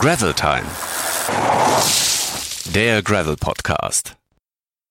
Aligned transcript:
Gravel 0.00 0.32
Time. 0.32 0.64
Der 2.74 3.02
Gravel 3.02 3.36
Podcast. 3.36 4.16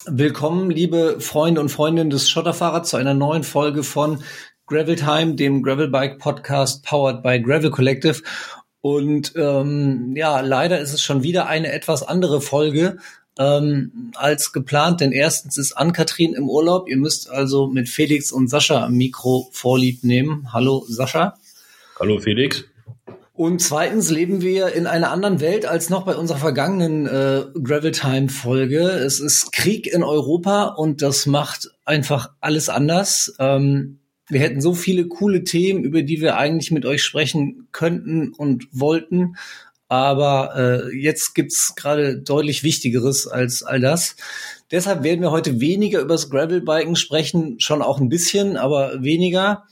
Willkommen, 0.05 0.69
liebe 0.69 1.19
Freunde 1.19 1.61
und 1.61 1.69
Freundinnen 1.69 2.11
des 2.11 2.29
Schotterfahrers, 2.29 2.89
zu 2.89 2.97
einer 2.97 3.15
neuen 3.15 3.41
Folge 3.41 3.81
von 3.81 4.21
Gravel 4.67 4.97
Time, 4.97 5.33
dem 5.33 5.63
Gravel 5.63 5.87
Bike 5.87 6.19
Podcast 6.19 6.85
powered 6.85 7.23
by 7.23 7.41
Gravel 7.41 7.71
Collective. 7.71 8.21
Und 8.81 9.33
ähm, 9.35 10.13
ja, 10.15 10.41
leider 10.41 10.79
ist 10.79 10.93
es 10.93 11.01
schon 11.01 11.23
wieder 11.23 11.47
eine 11.47 11.71
etwas 11.71 12.03
andere 12.03 12.39
Folge 12.39 12.99
ähm, 13.39 14.11
als 14.13 14.53
geplant, 14.53 15.01
denn 15.01 15.11
erstens 15.11 15.57
ist 15.57 15.73
Ann-Kathrin 15.73 16.35
im 16.35 16.47
Urlaub. 16.47 16.87
Ihr 16.87 16.97
müsst 16.97 17.31
also 17.31 17.65
mit 17.65 17.89
Felix 17.89 18.31
und 18.31 18.47
Sascha 18.47 18.85
am 18.85 18.93
Mikro 18.93 19.49
vorlieb 19.53 20.03
nehmen. 20.03 20.53
Hallo 20.53 20.85
Sascha. 20.87 21.33
Hallo 21.99 22.19
Felix. 22.19 22.63
Und 23.39 23.61
zweitens 23.61 24.09
leben 24.09 24.41
wir 24.41 24.73
in 24.73 24.85
einer 24.85 25.11
anderen 25.11 25.39
Welt 25.39 25.65
als 25.65 25.89
noch 25.89 26.03
bei 26.03 26.13
unserer 26.17 26.39
vergangenen 26.39 27.05
äh, 27.05 27.45
Gravel 27.63 27.93
Time 27.93 28.27
Folge. 28.27 28.81
Es 28.81 29.21
ist 29.21 29.53
Krieg 29.53 29.87
in 29.87 30.03
Europa 30.03 30.65
und 30.65 31.01
das 31.01 31.25
macht 31.25 31.69
einfach 31.85 32.31
alles 32.41 32.67
anders. 32.67 33.33
Ähm, 33.39 33.99
wir 34.27 34.41
hätten 34.41 34.59
so 34.59 34.73
viele 34.73 35.07
coole 35.07 35.45
Themen, 35.45 35.85
über 35.85 36.01
die 36.01 36.19
wir 36.19 36.35
eigentlich 36.35 36.71
mit 36.71 36.85
euch 36.85 37.01
sprechen 37.01 37.69
könnten 37.71 38.33
und 38.33 38.67
wollten. 38.73 39.37
Aber 39.87 40.89
äh, 40.91 40.97
jetzt 40.97 41.33
gibt's 41.33 41.75
gerade 41.75 42.19
deutlich 42.19 42.63
Wichtigeres 42.63 43.25
als 43.25 43.63
all 43.63 43.79
das. 43.79 44.17
Deshalb 44.69 45.03
werden 45.03 45.21
wir 45.21 45.31
heute 45.31 45.61
weniger 45.61 46.01
über 46.01 46.15
das 46.15 46.29
Gravelbiken 46.29 46.97
sprechen, 46.97 47.57
schon 47.61 47.81
auch 47.81 48.01
ein 48.01 48.09
bisschen, 48.09 48.57
aber 48.57 49.01
weniger 49.01 49.63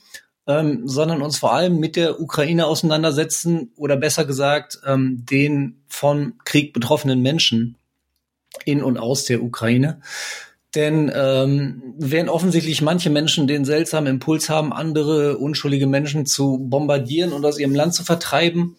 ähm, 0.48 0.88
sondern 0.88 1.20
uns 1.20 1.38
vor 1.38 1.52
allem 1.52 1.78
mit 1.78 1.94
der 1.94 2.20
Ukraine 2.20 2.66
auseinandersetzen 2.66 3.70
oder 3.76 3.96
besser 3.96 4.24
gesagt 4.24 4.80
ähm, 4.86 5.24
den 5.30 5.82
von 5.88 6.38
Krieg 6.44 6.72
betroffenen 6.72 7.20
Menschen 7.20 7.76
in 8.64 8.82
und 8.82 8.96
aus 8.96 9.26
der 9.26 9.42
Ukraine. 9.42 10.00
Denn 10.74 11.12
ähm, 11.14 11.94
während 11.98 12.30
offensichtlich 12.30 12.82
manche 12.82 13.10
Menschen 13.10 13.46
den 13.46 13.66
seltsamen 13.66 14.14
Impuls 14.14 14.48
haben, 14.48 14.72
andere 14.72 15.38
unschuldige 15.38 15.86
Menschen 15.86 16.24
zu 16.24 16.58
bombardieren 16.58 17.32
und 17.32 17.44
aus 17.44 17.58
ihrem 17.58 17.74
Land 17.74 17.94
zu 17.94 18.02
vertreiben, 18.02 18.76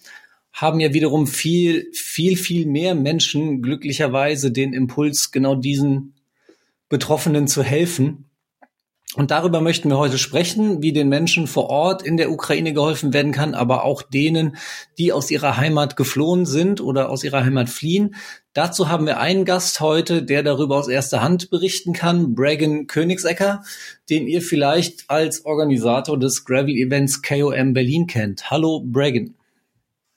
haben 0.51 0.79
ja 0.79 0.93
wiederum 0.93 1.27
viel, 1.27 1.87
viel, 1.93 2.35
viel 2.35 2.65
mehr 2.65 2.95
Menschen 2.95 3.61
glücklicherweise 3.61 4.51
den 4.51 4.73
Impuls, 4.73 5.31
genau 5.31 5.55
diesen 5.55 6.15
Betroffenen 6.89 7.47
zu 7.47 7.61
helfen 7.61 8.28
und 9.15 9.31
darüber 9.31 9.59
möchten 9.59 9.89
wir 9.89 9.97
heute 9.97 10.19
sprechen, 10.19 10.83
wie 10.83 10.93
den 10.93 11.09
Menschen 11.09 11.47
vor 11.47 11.71
Ort 11.71 12.03
in 12.03 12.15
der 12.15 12.31
Ukraine 12.31 12.73
geholfen 12.73 13.11
werden 13.11 13.31
kann, 13.31 13.55
aber 13.55 13.83
auch 13.83 14.03
denen, 14.03 14.55
die 14.99 15.11
aus 15.11 15.31
ihrer 15.31 15.57
Heimat 15.57 15.97
geflohen 15.97 16.45
sind 16.45 16.79
oder 16.79 17.09
aus 17.09 17.23
ihrer 17.23 17.43
Heimat 17.43 17.69
fliehen. 17.69 18.13
Dazu 18.53 18.87
haben 18.87 19.07
wir 19.07 19.19
einen 19.19 19.45
Gast 19.45 19.79
heute, 19.79 20.21
der 20.21 20.43
darüber 20.43 20.77
aus 20.77 20.87
erster 20.87 21.23
Hand 21.23 21.49
berichten 21.49 21.93
kann, 21.93 22.35
Bragan 22.35 22.85
Königsecker, 22.85 23.63
den 24.11 24.27
ihr 24.27 24.43
vielleicht 24.43 25.09
als 25.09 25.43
Organisator 25.43 26.19
des 26.19 26.45
Gravel-Events 26.45 27.23
KOM 27.23 27.73
Berlin 27.73 28.05
kennt. 28.05 28.51
Hallo 28.51 28.83
Bragan. 28.85 29.33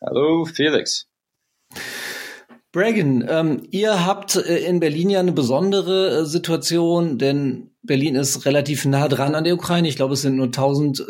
Hallo 0.03 0.45
Felix. 0.45 1.09
Bragan, 2.73 3.27
ähm, 3.27 3.63
ihr 3.71 4.05
habt 4.05 4.37
äh, 4.37 4.67
in 4.67 4.81
Berlin 4.81 5.09
ja 5.09 5.21
eine 5.21 5.33
besondere 5.33 6.21
äh, 6.21 6.25
Situation, 6.25 7.19
denn 7.19 7.72
Berlin 7.83 8.15
ist 8.15 8.47
relativ 8.47 8.85
nah 8.85 9.09
dran 9.09 9.35
an 9.35 9.45
der 9.45 9.55
Ukraine. 9.55 9.89
Ich 9.89 9.97
glaube, 9.97 10.15
es 10.15 10.23
sind 10.23 10.37
nur 10.37 10.47
1000 10.47 11.01
äh, 11.01 11.05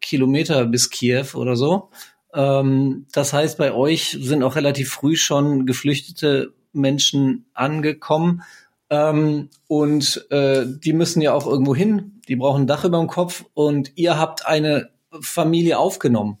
Kilometer 0.00 0.64
bis 0.66 0.90
Kiew 0.90 1.26
oder 1.34 1.56
so. 1.56 1.90
Ähm, 2.32 3.06
das 3.12 3.32
heißt, 3.32 3.58
bei 3.58 3.72
euch 3.72 4.16
sind 4.20 4.42
auch 4.42 4.56
relativ 4.56 4.90
früh 4.90 5.16
schon 5.16 5.66
geflüchtete 5.66 6.54
Menschen 6.72 7.46
angekommen. 7.54 8.42
Ähm, 8.90 9.50
und 9.66 10.26
äh, 10.30 10.64
die 10.66 10.92
müssen 10.92 11.20
ja 11.20 11.32
auch 11.34 11.46
irgendwo 11.46 11.74
hin. 11.74 12.20
Die 12.28 12.36
brauchen 12.36 12.62
ein 12.62 12.66
Dach 12.66 12.84
über 12.84 12.98
dem 12.98 13.08
Kopf. 13.08 13.44
Und 13.54 13.92
ihr 13.96 14.18
habt 14.18 14.46
eine 14.46 14.90
Familie 15.20 15.78
aufgenommen. 15.78 16.38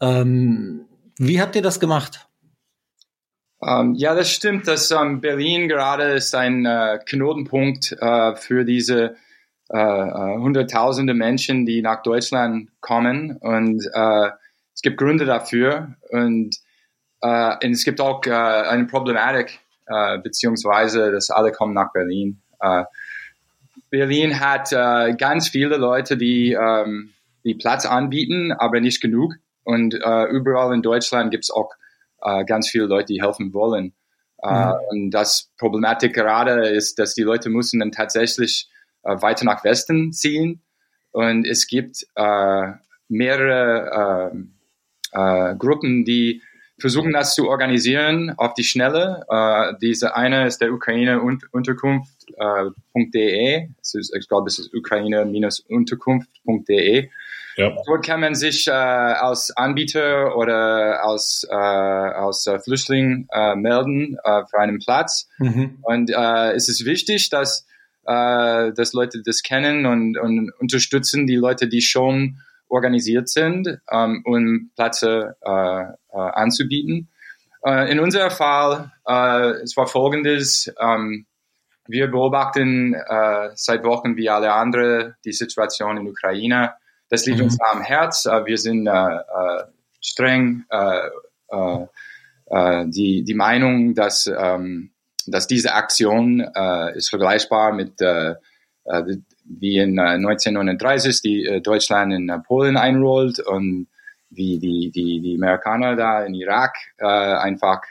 Ähm, 0.00 0.82
wie 1.18 1.40
habt 1.40 1.56
ihr 1.56 1.62
das 1.62 1.80
gemacht? 1.80 2.25
Ähm, 3.66 3.94
ja, 3.96 4.14
das 4.14 4.30
stimmt, 4.30 4.68
dass 4.68 4.92
ähm, 4.92 5.20
Berlin 5.20 5.68
gerade 5.68 6.12
ist 6.12 6.34
ein 6.36 6.64
uh, 6.64 6.98
Knotenpunkt 7.04 7.96
uh, 8.00 8.36
für 8.36 8.64
diese 8.64 9.16
uh, 9.70 10.38
Hunderttausende 10.38 11.14
Menschen, 11.14 11.66
die 11.66 11.82
nach 11.82 12.02
Deutschland 12.02 12.70
kommen. 12.80 13.36
Und 13.38 13.84
es 13.84 14.82
gibt 14.82 14.98
Gründe 14.98 15.24
dafür. 15.24 15.96
Und, 16.10 16.56
und 17.20 17.72
es 17.72 17.84
gibt 17.84 18.00
auch 18.00 18.22
eine 18.22 18.84
Problematik, 18.84 19.58
beziehungsweise, 20.22 21.10
dass 21.10 21.30
alle 21.30 21.50
kommen 21.50 21.74
nach 21.74 21.92
Berlin. 21.92 22.42
Berlin 23.90 24.38
hat 24.38 24.70
ganz 25.18 25.48
viele 25.48 25.78
Leute, 25.78 26.16
die, 26.16 26.52
ähm, 26.52 27.14
die 27.44 27.54
Platz 27.54 27.86
anbieten, 27.86 28.52
aber 28.52 28.80
nicht 28.80 29.00
genug. 29.00 29.34
Und 29.64 29.94
überall 29.94 30.74
in 30.74 30.82
Deutschland 30.82 31.32
gibt 31.32 31.44
es 31.44 31.50
auch 31.50 31.70
äh, 32.26 32.44
ganz 32.44 32.68
viele 32.68 32.86
Leute, 32.86 33.12
die 33.12 33.22
helfen 33.22 33.54
wollen. 33.54 33.94
Äh, 34.42 34.66
mhm. 34.66 34.74
und 34.90 35.10
das 35.10 35.50
Problematik 35.56 36.14
gerade 36.14 36.68
ist, 36.68 36.98
dass 36.98 37.14
die 37.14 37.22
Leute 37.22 37.48
müssen 37.48 37.80
dann 37.80 37.92
tatsächlich 37.92 38.68
äh, 39.02 39.20
weiter 39.22 39.44
nach 39.44 39.64
Westen 39.64 40.12
ziehen. 40.12 40.62
Und 41.12 41.46
es 41.46 41.66
gibt 41.66 42.06
äh, 42.16 42.72
mehrere 43.08 44.32
äh, 44.32 44.36
äh, 45.12 45.54
Gruppen, 45.56 46.04
die 46.04 46.42
versuchen 46.78 47.12
das 47.12 47.34
zu 47.34 47.48
organisieren 47.48 48.34
auf 48.36 48.52
die 48.54 48.64
Schnelle. 48.64 49.24
Äh, 49.30 49.74
diese 49.80 50.14
eine 50.14 50.46
ist 50.46 50.60
der 50.60 50.70
Ukraine-Unterkunft.de. 50.72 53.54
Äh, 53.54 53.68
ich 53.80 54.28
glaube, 54.28 54.48
es 54.48 54.58
ist 54.58 54.74
Ukraine-Unterkunft.de. 54.74 57.08
Ja. 57.56 57.74
Dort 57.86 58.04
kann 58.04 58.20
man 58.20 58.34
sich 58.34 58.66
äh, 58.66 58.70
als 58.70 59.50
Anbieter 59.56 60.36
oder 60.36 61.02
als, 61.02 61.46
äh, 61.50 61.54
als 61.54 62.46
äh, 62.46 62.58
Flüchtling 62.58 63.28
äh, 63.32 63.56
melden 63.56 64.18
äh, 64.22 64.42
für 64.50 64.58
einen 64.58 64.78
Platz. 64.78 65.26
Mhm. 65.38 65.78
Und 65.82 66.10
äh, 66.10 66.52
es 66.52 66.68
ist 66.68 66.84
wichtig, 66.84 67.30
dass, 67.30 67.66
dass 68.04 68.92
Leute 68.92 69.20
das 69.24 69.42
kennen 69.42 69.84
und, 69.84 70.16
und 70.16 70.52
unterstützen 70.60 71.26
die 71.26 71.34
Leute, 71.34 71.66
die 71.66 71.80
schon 71.80 72.38
organisiert 72.68 73.28
sind, 73.28 73.80
ähm, 73.90 74.22
um 74.24 74.70
Plätze 74.76 75.34
anzubieten. 76.12 77.08
In 77.64 77.98
unserem 77.98 78.30
Fall, 78.30 78.92
es 79.64 79.76
war 79.76 79.88
folgendes, 79.88 80.72
ähm, 80.80 81.26
wir 81.88 82.06
beobachten 82.06 82.94
seit 83.56 83.82
Wochen 83.82 84.16
wie 84.16 84.30
alle 84.30 84.52
anderen 84.52 85.16
die 85.24 85.32
Situation 85.32 85.96
in 85.96 86.06
Ukraine 86.06 86.74
das 87.08 87.26
liegt 87.26 87.38
mhm. 87.38 87.44
uns 87.44 87.58
am 87.60 87.82
Herz. 87.82 88.26
Äh, 88.26 88.46
wir 88.46 88.58
sind 88.58 88.86
äh, 88.86 88.90
äh, 88.90 89.64
streng 90.00 90.64
äh, 90.70 91.08
äh, 91.50 91.86
äh, 92.46 92.84
die, 92.88 93.24
die 93.24 93.34
Meinung, 93.34 93.94
dass, 93.94 94.26
ähm, 94.26 94.90
dass 95.26 95.46
diese 95.46 95.74
Aktion 95.74 96.40
äh, 96.40 96.96
ist 96.96 97.10
vergleichbar 97.10 97.72
mit 97.72 98.00
äh, 98.00 98.34
wie 99.44 99.78
in 99.78 99.98
äh, 99.98 100.02
1939 100.02 101.22
die 101.22 101.44
äh, 101.44 101.60
Deutschland 101.60 102.12
in 102.12 102.42
Polen 102.46 102.76
einrollt 102.76 103.40
und 103.40 103.88
wie 104.30 104.58
die, 104.58 104.90
die, 104.90 105.20
die 105.20 105.36
Amerikaner 105.36 105.96
da 105.96 106.24
in 106.24 106.34
Irak 106.34 106.76
äh, 106.98 107.06
einfach 107.06 107.82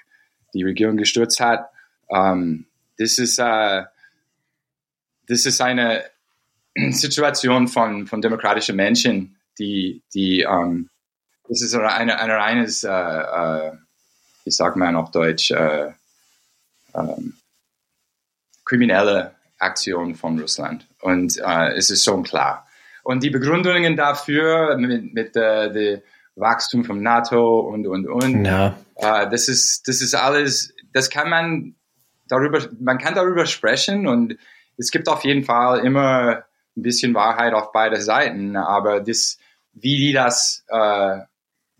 die 0.54 0.64
Regierung 0.64 0.98
gestürzt 0.98 1.40
hat. 1.40 1.70
Ähm, 2.10 2.66
das 2.98 3.18
ist 3.18 3.40
äh, 3.40 3.84
das 5.28 5.46
ist 5.46 5.62
eine 5.62 6.04
Situation 6.92 7.68
von, 7.68 8.08
von 8.08 8.22
demokratischen 8.22 8.76
Menschen, 8.76 9.38
die, 9.58 10.04
die 10.14 10.42
ähm, 10.42 10.90
das 11.48 11.62
ist 11.62 11.76
eine, 11.76 12.20
eine 12.20 12.34
reines, 12.34 12.84
äh, 12.84 12.90
äh, 12.90 13.72
wie 14.44 14.52
sagt 14.52 14.78
man 14.78 14.96
auf 14.96 15.12
Deutsch, 15.12 15.52
äh, 15.52 15.92
ähm, 16.94 17.34
kriminelle 18.64 19.36
Aktion 19.60 20.16
von 20.16 20.40
Russland. 20.40 20.88
Und 21.02 21.38
äh, 21.38 21.74
es 21.74 21.90
ist 21.90 22.04
schon 22.04 22.24
klar. 22.24 22.68
Und 23.04 23.22
die 23.22 23.30
Begründungen 23.30 23.96
dafür 23.96 24.76
mit, 24.78 25.14
mit 25.14 25.36
äh, 25.36 25.72
dem 25.72 26.02
Wachstum 26.36 26.84
von 26.84 27.02
NATO 27.02 27.60
und, 27.60 27.86
und, 27.88 28.08
und, 28.08 28.46
ja. 28.46 28.78
äh, 28.96 29.30
das 29.30 29.48
ist, 29.48 29.88
das 29.88 30.02
ist 30.02 30.16
alles, 30.16 30.74
das 30.94 31.10
kann 31.10 31.30
man 31.30 31.76
darüber, 32.28 32.60
man 32.80 32.98
kann 32.98 33.14
darüber 33.14 33.46
sprechen 33.46 34.08
und 34.08 34.38
es 34.78 34.92
gibt 34.92 35.08
auf 35.08 35.24
jeden 35.24 35.44
Fall 35.44 35.80
immer 35.86 36.44
ein 36.76 36.82
bisschen 36.82 37.14
Wahrheit 37.14 37.54
auf 37.54 37.72
beide 37.72 38.02
Seiten, 38.02 38.56
aber 38.56 39.00
das, 39.00 39.38
wie 39.74 39.98
die 39.98 40.14
das 40.14 40.64
äh, 40.68 41.20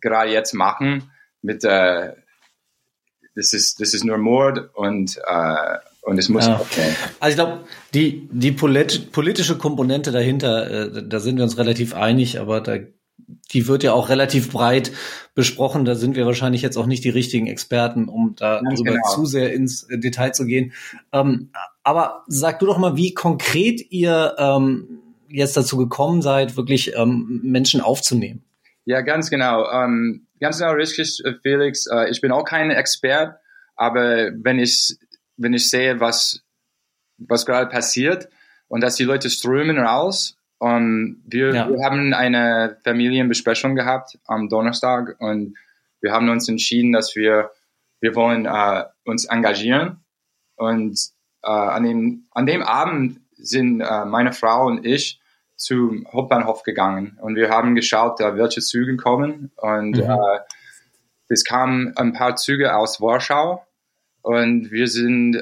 gerade 0.02 0.32
jetzt 0.32 0.54
machen, 0.54 1.12
mit 1.42 1.64
äh, 1.64 2.14
das 3.36 3.54
ist 3.54 3.82
das 3.82 3.94
ist 3.94 4.06
nur 4.06 4.18
Mord 4.18 4.70
und 4.74 5.18
äh, 5.26 5.78
und 6.02 6.20
es 6.20 6.30
muss. 6.30 6.46
Ja. 6.46 6.62
Also 7.20 7.30
ich 7.30 7.36
glaube, 7.36 7.66
die 7.94 8.30
die 8.32 8.52
polit 8.52 9.12
politische 9.12 9.58
Komponente 9.58 10.12
dahinter, 10.12 10.96
äh, 10.96 11.04
da 11.08 11.20
sind 11.20 11.38
wir 11.38 11.44
uns 11.44 11.58
relativ 11.58 11.94
einig, 11.96 12.40
aber 12.40 12.62
da 12.62 12.78
die 13.18 13.68
wird 13.68 13.84
ja 13.84 13.94
auch 13.94 14.10
relativ 14.10 14.52
breit 14.52 14.92
besprochen. 15.34 15.86
Da 15.86 15.96
sind 15.96 16.16
wir 16.16 16.26
wahrscheinlich 16.26 16.62
jetzt 16.62 16.78
auch 16.78 16.86
nicht 16.86 17.04
die 17.04 17.10
richtigen 17.10 17.48
Experten, 17.48 18.10
um 18.10 18.36
da 18.36 18.60
drüber 18.62 18.94
genau. 18.94 19.14
zu 19.14 19.26
sehr 19.26 19.54
ins 19.54 19.88
Detail 19.90 20.32
zu 20.32 20.46
gehen. 20.46 20.74
Ähm, 21.12 21.50
aber 21.84 22.24
sag 22.28 22.60
du 22.60 22.66
doch 22.66 22.78
mal, 22.78 22.98
wie 22.98 23.14
konkret 23.14 23.92
ihr 23.92 24.36
ähm, 24.38 25.00
jetzt 25.30 25.58
dazu 25.58 25.78
gekommen 25.78 26.22
seid, 26.22 26.58
wirklich 26.58 26.96
ähm, 26.96 27.42
Menschen 27.44 27.82
aufzunehmen. 27.82 28.44
Ja, 28.86 29.02
ganz 29.02 29.30
genau. 29.30 29.70
Ähm, 29.72 30.28
ganz 30.40 30.60
genau 30.60 30.74
richtig, 30.74 31.24
äh, 31.26 31.34
Felix. 31.42 31.88
Äh, 31.88 32.10
ich 32.10 32.22
bin 32.22 32.32
auch 32.32 32.44
kein 32.44 32.72
Expert, 32.72 33.36
aber 33.76 34.32
wenn 34.36 34.60
ich, 34.60 34.98
wenn 35.38 35.54
ich 35.54 35.70
sehe, 35.70 36.00
was, 36.00 36.42
was 37.18 37.46
gerade 37.46 37.70
passiert 37.70 38.30
und 38.68 38.82
dass 38.82 38.96
die 38.96 39.04
Leute 39.04 39.30
strömen 39.30 39.80
raus, 39.80 40.38
ähm, 40.62 41.22
wir, 41.26 41.54
ja. 41.54 41.70
wir 41.70 41.84
haben 41.84 42.14
eine 42.14 42.78
Familienbesprechung 42.84 43.76
gehabt 43.76 44.18
am 44.26 44.50
Donnerstag 44.50 45.16
und 45.20 45.56
wir 46.02 46.12
haben 46.12 46.30
uns 46.30 46.48
entschieden, 46.48 46.92
dass 46.92 47.16
wir, 47.16 47.52
wir 48.00 48.16
wollen 48.16 48.46
äh, 48.46 48.84
uns 49.06 49.26
engagieren. 49.26 50.04
Und 50.56 51.00
äh, 51.44 51.50
an, 51.50 51.84
dem, 51.84 52.28
an 52.32 52.46
dem 52.46 52.62
Abend 52.62 53.22
sind 53.36 53.82
äh, 53.82 54.06
meine 54.06 54.32
Frau 54.32 54.68
und 54.68 54.86
ich 54.86 55.20
zum 55.56 56.06
Hauptbahnhof 56.12 56.64
gegangen. 56.64 57.18
Und 57.22 57.36
wir 57.36 57.50
haben 57.50 57.76
geschaut, 57.76 58.20
welche 58.20 58.62
Züge 58.62 58.98
kommen. 58.98 59.52
Und 59.56 59.98
mhm. 59.98 60.20
es 61.30 61.44
kamen 61.44 61.96
ein 61.96 62.14
paar 62.14 62.36
Züge 62.36 62.76
aus 62.76 63.00
Warschau. 63.02 63.66
Und 64.22 64.70
wir 64.70 64.88
sind 64.88 65.42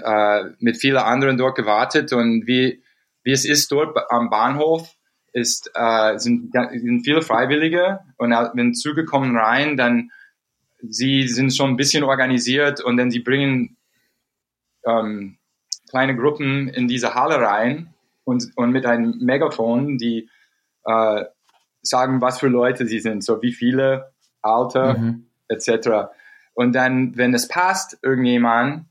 mit 0.60 0.78
vielen 0.78 0.98
anderen 0.98 1.38
dort 1.38 1.56
gewartet. 1.56 2.14
Und 2.14 2.46
wie, 2.46 2.84
wie 3.24 3.32
es 3.32 3.44
ist 3.44 3.72
dort 3.72 3.98
am 4.12 4.30
Bahnhof, 4.30 4.96
ist, 5.34 5.72
äh, 5.74 6.18
sind, 6.18 6.54
sind 6.54 7.04
viele 7.04 7.22
Freiwillige 7.22 8.00
und 8.18 8.32
wenn 8.32 8.74
Züge 8.74 9.04
kommen 9.06 9.36
rein, 9.36 9.76
dann 9.78 10.12
sie 10.82 11.28
sind 11.28 11.54
schon 11.54 11.72
ein 11.72 11.78
bisschen 11.78 12.04
organisiert 12.04 12.82
und 12.82 12.98
dann 12.98 13.10
sie 13.10 13.20
bringen 13.20 13.78
ähm, 14.86 15.38
kleine 15.90 16.16
Gruppen 16.16 16.68
in 16.70 16.88
diese 16.88 17.16
Halle 17.16 17.40
rein 17.40 17.94
und, 18.24 18.52
und 18.56 18.72
mit 18.72 18.86
einem 18.86 19.18
Megafon, 19.20 19.98
die 19.98 20.30
äh, 20.86 21.26
sagen, 21.82 22.22
was 22.22 22.40
für 22.40 22.48
Leute 22.48 22.86
sie 22.86 23.00
sind, 23.00 23.24
so 23.24 23.42
wie 23.42 23.54
viele, 23.54 24.12
Alter, 24.42 24.98
mhm. 24.98 25.28
etc. 25.48 26.12
Und 26.54 26.74
dann, 26.74 27.18
wenn 27.18 27.34
es 27.34 27.48
passt, 27.48 27.98
irgendjemand, 28.02 28.86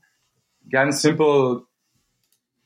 ganz 0.69 1.01
simpel, 1.01 1.63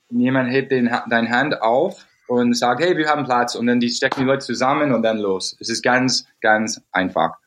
jemand 0.10 0.52
hebt 0.52 0.72
den, 0.72 0.90
deine 1.10 1.30
Hand 1.30 1.62
auf 1.62 2.06
und 2.28 2.54
sagt, 2.56 2.82
hey, 2.82 2.98
wir 2.98 3.08
haben 3.08 3.26
Platz 3.26 3.56
und 3.56 3.68
dann 3.68 3.80
die 3.80 3.90
stecken 3.90 4.22
die 4.22 4.26
Leute 4.26 4.46
zusammen 4.46 4.94
und 4.94 5.02
dann 5.04 5.18
los. 5.18 5.56
Es 5.60 5.70
ist 5.70 5.82
ganz, 5.82 6.28
ganz 6.42 6.82
einfach. 6.92 7.38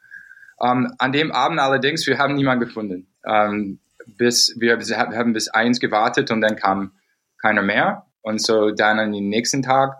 Ähm, 0.62 0.92
an 0.98 1.12
dem 1.12 1.32
Abend 1.32 1.60
allerdings, 1.60 2.06
wir 2.06 2.18
haben 2.18 2.34
niemanden 2.34 2.66
gefunden. 2.66 3.06
Ähm, 3.24 3.78
bis 4.16 4.54
wir 4.58 4.78
haben 4.78 5.32
bis 5.32 5.48
eins 5.48 5.80
gewartet 5.80 6.30
und 6.30 6.40
dann 6.40 6.56
kam 6.56 6.92
keiner 7.40 7.62
mehr. 7.62 8.06
Und 8.22 8.40
so 8.40 8.70
dann 8.70 8.98
an 8.98 9.12
den 9.12 9.28
nächsten 9.28 9.62
Tag, 9.62 9.96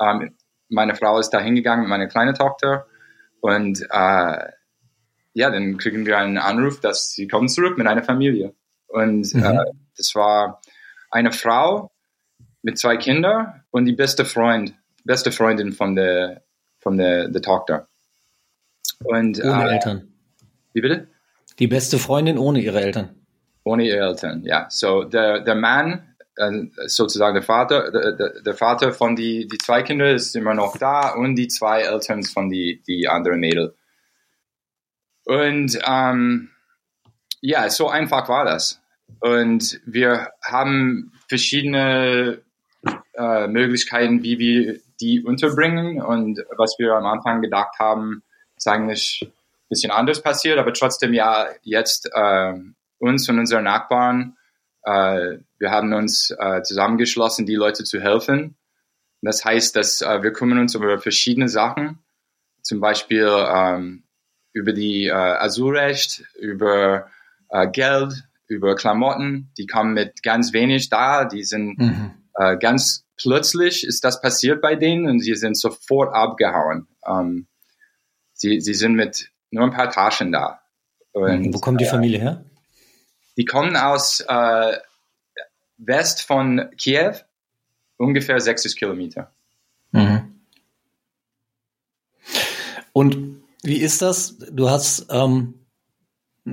ähm, 0.00 0.36
meine 0.68 0.94
Frau 0.94 1.18
ist 1.18 1.30
da 1.30 1.40
hingegangen 1.40 1.82
mit 1.82 1.90
meiner 1.90 2.06
kleinen 2.06 2.34
Tochter 2.34 2.86
und 3.40 3.82
äh, 3.90 4.38
ja, 5.32 5.50
dann 5.50 5.78
kriegen 5.78 6.06
wir 6.06 6.18
einen 6.18 6.38
Anruf, 6.38 6.80
dass 6.80 7.12
sie 7.12 7.28
kommen 7.28 7.48
zurück 7.48 7.78
mit 7.78 7.86
einer 7.86 8.02
Familie. 8.02 8.54
Und 8.86 9.32
mhm. 9.34 9.44
äh, 9.44 9.64
das 9.96 10.14
war 10.14 10.60
eine 11.10 11.32
Frau 11.32 11.89
mit 12.62 12.78
zwei 12.78 12.96
Kindern 12.96 13.64
und 13.70 13.84
die 13.84 13.92
beste 13.92 14.24
Freund, 14.24 14.74
beste 15.04 15.32
Freundin 15.32 15.72
von 15.72 15.94
der 15.94 16.42
von 16.78 16.96
der, 16.96 17.28
der 17.28 17.42
Tochter. 17.42 17.88
Und, 19.04 19.42
ohne 19.42 19.70
äh, 19.70 19.74
Eltern. 19.74 20.12
Wie 20.72 20.80
bitte? 20.80 21.08
Die 21.58 21.66
beste 21.66 21.98
Freundin 21.98 22.38
ohne 22.38 22.60
ihre 22.60 22.80
Eltern. 22.80 23.10
Ohne 23.64 23.84
ihre 23.84 23.98
Eltern, 23.98 24.42
ja. 24.44 24.66
So 24.70 25.04
der 25.04 25.40
der 25.40 25.54
Mann 25.54 26.10
äh, 26.36 26.68
sozusagen 26.86 27.34
der 27.34 27.42
Vater, 27.42 27.90
der, 27.90 28.40
der, 28.40 28.54
Vater 28.54 28.92
von 28.92 29.14
die, 29.14 29.46
die 29.46 29.58
zwei 29.58 29.82
Kinder 29.82 30.10
ist 30.10 30.34
immer 30.34 30.54
noch 30.54 30.76
da 30.78 31.10
und 31.10 31.36
die 31.36 31.48
zwei 31.48 31.82
Eltern 31.82 32.22
von 32.22 32.48
die, 32.48 32.82
die 32.86 33.08
anderen 33.08 33.40
Mädel. 33.40 33.74
Und 35.24 35.78
ähm, 35.86 36.50
ja, 37.40 37.68
so 37.68 37.88
einfach 37.88 38.28
war 38.28 38.44
das. 38.44 38.80
Und 39.20 39.80
wir 39.84 40.30
haben 40.42 41.12
verschiedene 41.28 42.42
äh, 43.14 43.46
Möglichkeiten, 43.46 44.22
wie 44.22 44.38
wir 44.38 44.80
die 45.00 45.22
unterbringen. 45.22 46.02
Und 46.02 46.40
was 46.56 46.76
wir 46.78 46.94
am 46.94 47.06
Anfang 47.06 47.40
gedacht 47.42 47.78
haben, 47.78 48.22
ist 48.56 48.68
eigentlich 48.68 49.20
ein 49.22 49.68
bisschen 49.68 49.92
anders 49.92 50.22
passiert, 50.22 50.58
aber 50.58 50.72
trotzdem 50.72 51.14
ja 51.14 51.48
jetzt 51.62 52.10
äh, 52.12 52.54
uns 52.98 53.28
und 53.28 53.38
unsere 53.38 53.62
Nachbarn 53.62 54.36
äh, 54.82 55.38
wir 55.58 55.70
haben 55.70 55.92
uns 55.92 56.34
äh, 56.38 56.62
zusammengeschlossen, 56.62 57.46
die 57.46 57.54
Leute 57.54 57.84
zu 57.84 58.00
helfen. 58.00 58.56
Das 59.22 59.44
heißt, 59.44 59.76
dass 59.76 60.00
äh, 60.00 60.22
wir 60.22 60.32
kümmern 60.32 60.58
uns 60.58 60.74
über 60.74 60.98
verschiedene 60.98 61.48
Sachen, 61.48 61.98
zum 62.62 62.80
Beispiel 62.80 63.28
ähm, 63.28 64.04
über 64.52 64.72
die 64.72 65.06
äh, 65.06 65.12
Asylrecht, 65.12 66.24
über 66.38 67.10
Geld, 67.72 68.12
über 68.46 68.76
Klamotten. 68.76 69.50
Die 69.58 69.66
kommen 69.66 69.92
mit 69.92 70.22
ganz 70.22 70.52
wenig 70.52 70.88
da. 70.88 71.24
Die 71.24 71.42
sind 71.42 71.76
mhm. 71.80 72.12
Äh, 72.40 72.56
ganz 72.56 73.04
plötzlich 73.16 73.86
ist 73.86 74.02
das 74.02 74.22
passiert 74.22 74.62
bei 74.62 74.74
denen 74.74 75.06
und 75.06 75.20
sie 75.20 75.34
sind 75.34 75.58
sofort 75.58 76.14
abgehauen. 76.14 76.88
Ähm, 77.06 77.46
sie, 78.32 78.60
sie 78.60 78.72
sind 78.72 78.94
mit 78.94 79.30
nur 79.50 79.64
ein 79.64 79.72
paar 79.72 79.90
Taschen 79.90 80.32
da. 80.32 80.62
Und, 81.12 81.52
Wo 81.52 81.58
kommt 81.58 81.80
die 81.80 81.84
äh, 81.84 81.90
Familie 81.90 82.18
her? 82.20 82.44
Die 83.36 83.44
kommen 83.44 83.76
aus 83.76 84.20
äh, 84.26 84.78
West 85.76 86.22
von 86.22 86.70
Kiew, 86.78 87.14
ungefähr 87.98 88.40
60 88.40 88.76
Kilometer. 88.76 89.30
Mhm. 89.92 90.40
Und 92.92 93.42
wie 93.62 93.78
ist 93.78 94.00
das? 94.00 94.38
Du 94.38 94.70
hast, 94.70 95.06
ähm, 95.10 95.59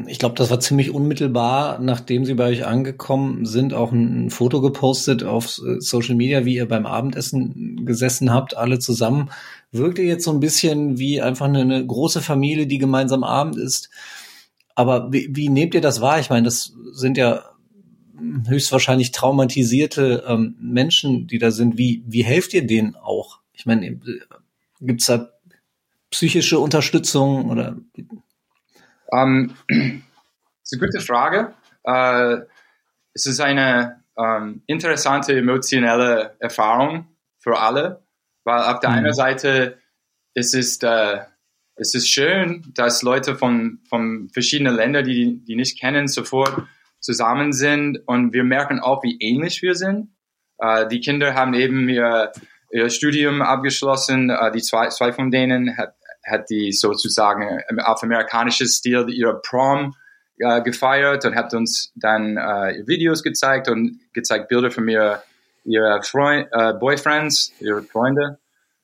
ich 0.07 0.19
glaube, 0.19 0.35
das 0.35 0.49
war 0.49 0.59
ziemlich 0.59 0.91
unmittelbar, 0.91 1.79
nachdem 1.79 2.25
sie 2.25 2.33
bei 2.33 2.49
euch 2.49 2.65
angekommen 2.65 3.45
sind, 3.45 3.73
auch 3.73 3.91
ein, 3.91 4.29
Foto 4.29 4.61
gepostet 4.61 5.23
auf 5.23 5.59
äh, 5.65 5.79
Social 5.79 6.15
Media, 6.15 6.45
wie 6.45 6.55
ihr 6.55 6.67
beim 6.67 6.85
Abendessen 6.85 7.85
gesessen 7.85 8.33
habt, 8.33 8.55
alle 8.57 8.79
zusammen. 8.79 9.29
Wirkt 9.71 9.99
ihr 9.99 10.05
jetzt 10.05 10.25
so 10.25 10.31
ein 10.31 10.41
bisschen 10.41 10.97
wie 10.97 11.21
einfach 11.21 11.45
eine, 11.45 11.61
eine 11.61 11.85
große 11.85 12.21
Familie, 12.21 12.67
die 12.67 12.77
gemeinsam 12.77 13.23
Abend 13.23 13.57
ist? 13.57 13.89
Aber 14.75 15.11
wie, 15.11 15.29
wie 15.31 15.49
nehmt 15.49 15.73
ihr 15.73 15.81
das 15.81 16.01
wahr? 16.01 16.19
Ich 16.19 16.29
meine, 16.29 16.43
das 16.43 16.73
sind 16.91 17.17
ja 17.17 17.43
höchstwahrscheinlich 18.47 19.11
traumatisierte 19.11 20.23
ähm, 20.27 20.55
Menschen, 20.59 21.27
die 21.27 21.37
da 21.37 21.51
sind. 21.51 21.77
Wie, 21.77 22.03
wie 22.05 22.23
helft 22.23 22.53
ihr 22.53 22.67
denen 22.67 22.95
auch? 22.95 23.39
Ich 23.53 23.65
meine, 23.65 23.99
gibt's 24.81 25.05
da 25.05 25.29
psychische 26.09 26.59
Unterstützung 26.59 27.49
oder? 27.49 27.77
Ähm, 29.13 29.55
ist 29.69 30.73
eine 30.73 30.79
gute 30.79 30.99
Frage. 30.99 31.53
Uh, 31.87 32.43
es 33.13 33.25
ist 33.25 33.39
eine 33.39 34.03
ähm, 34.17 34.61
interessante 34.67 35.37
emotionelle 35.37 36.35
Erfahrung 36.39 37.07
für 37.39 37.59
alle, 37.59 38.03
weil 38.43 38.61
auf 38.63 38.79
der 38.81 38.89
mhm. 38.89 38.95
einen 38.97 39.13
Seite 39.13 39.77
es 40.33 40.53
ist 40.53 40.83
uh, 40.83 41.19
es 41.77 41.93
ist 41.93 42.09
schön, 42.09 42.63
dass 42.73 43.03
Leute 43.03 43.35
von, 43.35 43.79
von 43.87 44.29
verschiedenen 44.33 44.75
Ländern, 44.75 45.05
die 45.05 45.43
die 45.45 45.55
nicht 45.55 45.79
kennen, 45.79 46.07
sofort 46.07 46.67
zusammen 46.99 47.53
sind 47.53 47.99
und 48.07 48.33
wir 48.33 48.43
merken 48.43 48.79
auch, 48.79 49.03
wie 49.03 49.17
ähnlich 49.19 49.61
wir 49.61 49.75
sind. 49.75 50.09
Äh, 50.57 50.87
die 50.87 50.99
Kinder 50.99 51.35
haben 51.35 51.53
eben 51.53 51.87
ihr, 51.87 52.31
ihr 52.71 52.89
Studium 52.89 53.41
abgeschlossen. 53.41 54.29
Äh, 54.29 54.51
die 54.51 54.61
zwei, 54.61 54.89
zwei 54.89 55.13
von 55.13 55.31
denen 55.31 55.77
hat, 55.77 55.95
hat 56.27 56.49
die 56.49 56.71
sozusagen 56.71 57.61
auf 57.83 58.03
amerikanisches 58.03 58.75
Stil 58.75 59.05
ihre 59.09 59.41
Prom 59.41 59.95
äh, 60.39 60.61
gefeiert 60.61 61.25
und 61.25 61.35
hat 61.35 61.53
uns 61.53 61.91
dann 61.95 62.37
äh, 62.37 62.83
Videos 62.85 63.23
gezeigt 63.23 63.69
und 63.69 63.99
gezeigt 64.13 64.49
Bilder 64.49 64.71
von 64.71 64.85
mir, 64.85 65.23
ihre 65.63 66.01
Freund, 66.03 66.47
äh, 66.51 66.73
Boyfriends, 66.73 67.53
ihre 67.59 67.83
Freunde. 67.83 68.37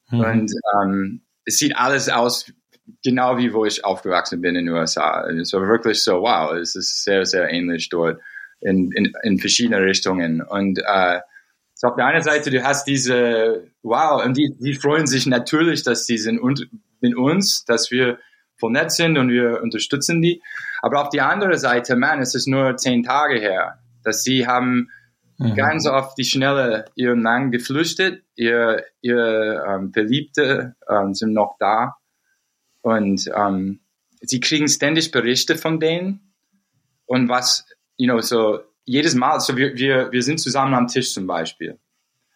Mhm. 0.10 0.20
Und 0.20 0.52
ähm, 0.82 1.22
es 1.46 1.58
sieht 1.58 1.78
alles 1.78 2.10
aus 2.10 2.52
genau 3.04 3.38
wie 3.38 3.54
wo 3.54 3.66
ich 3.66 3.84
aufgewachsen 3.86 4.42
bin 4.42 4.56
in 4.56 4.66
den 4.66 4.76
USA. 4.76 5.28
Es 5.30 5.54
war 5.54 5.68
wirklich 5.68 6.04
so, 6.04 6.22
wow, 6.22 6.54
es 6.54 6.76
ist 6.76 7.04
sehr, 7.04 7.26
sehr 7.26 7.50
ähnlich 7.50 7.90
dort 7.90 8.20
in, 8.62 8.92
in, 8.92 9.14
in 9.24 9.40
verschiedene 9.40 9.82
Richtungen. 9.82 10.42
Und 10.42 10.80
äh, 10.86 11.20
so 11.74 11.88
auf 11.88 11.96
der 11.96 12.06
einen 12.06 12.24
Seite, 12.24 12.50
du 12.50 12.64
hast 12.64 12.86
diese, 12.86 13.68
wow, 13.82 14.24
und 14.24 14.38
die, 14.38 14.56
die 14.60 14.74
freuen 14.74 15.08
sich 15.08 15.26
natürlich, 15.26 15.84
dass 15.84 16.06
sie 16.06 16.18
sind 16.18 16.40
mit 17.04 17.16
uns, 17.16 17.66
dass 17.66 17.92
wir 17.92 18.18
vernetzt 18.58 18.98
sind 18.98 19.18
und 19.18 19.30
wir 19.30 19.62
unterstützen 19.62 20.22
die. 20.22 20.42
Aber 20.82 21.02
auf 21.02 21.10
die 21.10 21.22
andere 21.22 21.58
Seite, 21.58 21.96
man, 21.96 22.22
es 22.22 22.34
ist 22.34 22.48
nur 22.48 22.78
zehn 22.78 23.04
Tage 23.04 23.40
her, 23.40 23.80
dass 24.04 24.24
sie 24.24 24.48
haben 24.48 24.90
mhm. 25.38 25.56
ganz 25.56 25.86
auf 25.86 26.16
die 26.16 26.24
Schnelle 26.24 26.86
ihren 26.96 27.22
Mann 27.22 27.52
geflüchtet, 27.52 28.24
ihr, 28.36 28.84
ihr 29.02 29.64
ähm, 29.68 29.92
Verliebte 29.94 30.76
ähm, 30.90 31.14
sind 31.14 31.34
noch 31.34 31.58
da 31.60 31.96
Und 32.82 33.30
ähm, 33.36 33.82
sie 34.22 34.40
kriegen 34.40 34.68
ständig 34.68 35.12
Berichte 35.12 35.56
von 35.58 35.80
denen 35.80 36.34
und 37.06 37.30
was, 37.30 37.66
you 37.98 38.08
know, 38.08 38.22
so 38.22 38.62
jedes 38.86 39.16
Mal, 39.16 39.40
so 39.40 39.56
wir, 39.58 39.76
wir, 39.76 40.12
wir 40.12 40.24
sind 40.24 40.40
zusammen 40.40 40.74
am 40.74 40.88
Tisch 40.88 41.14
zum 41.14 41.28
Beispiel 41.28 41.78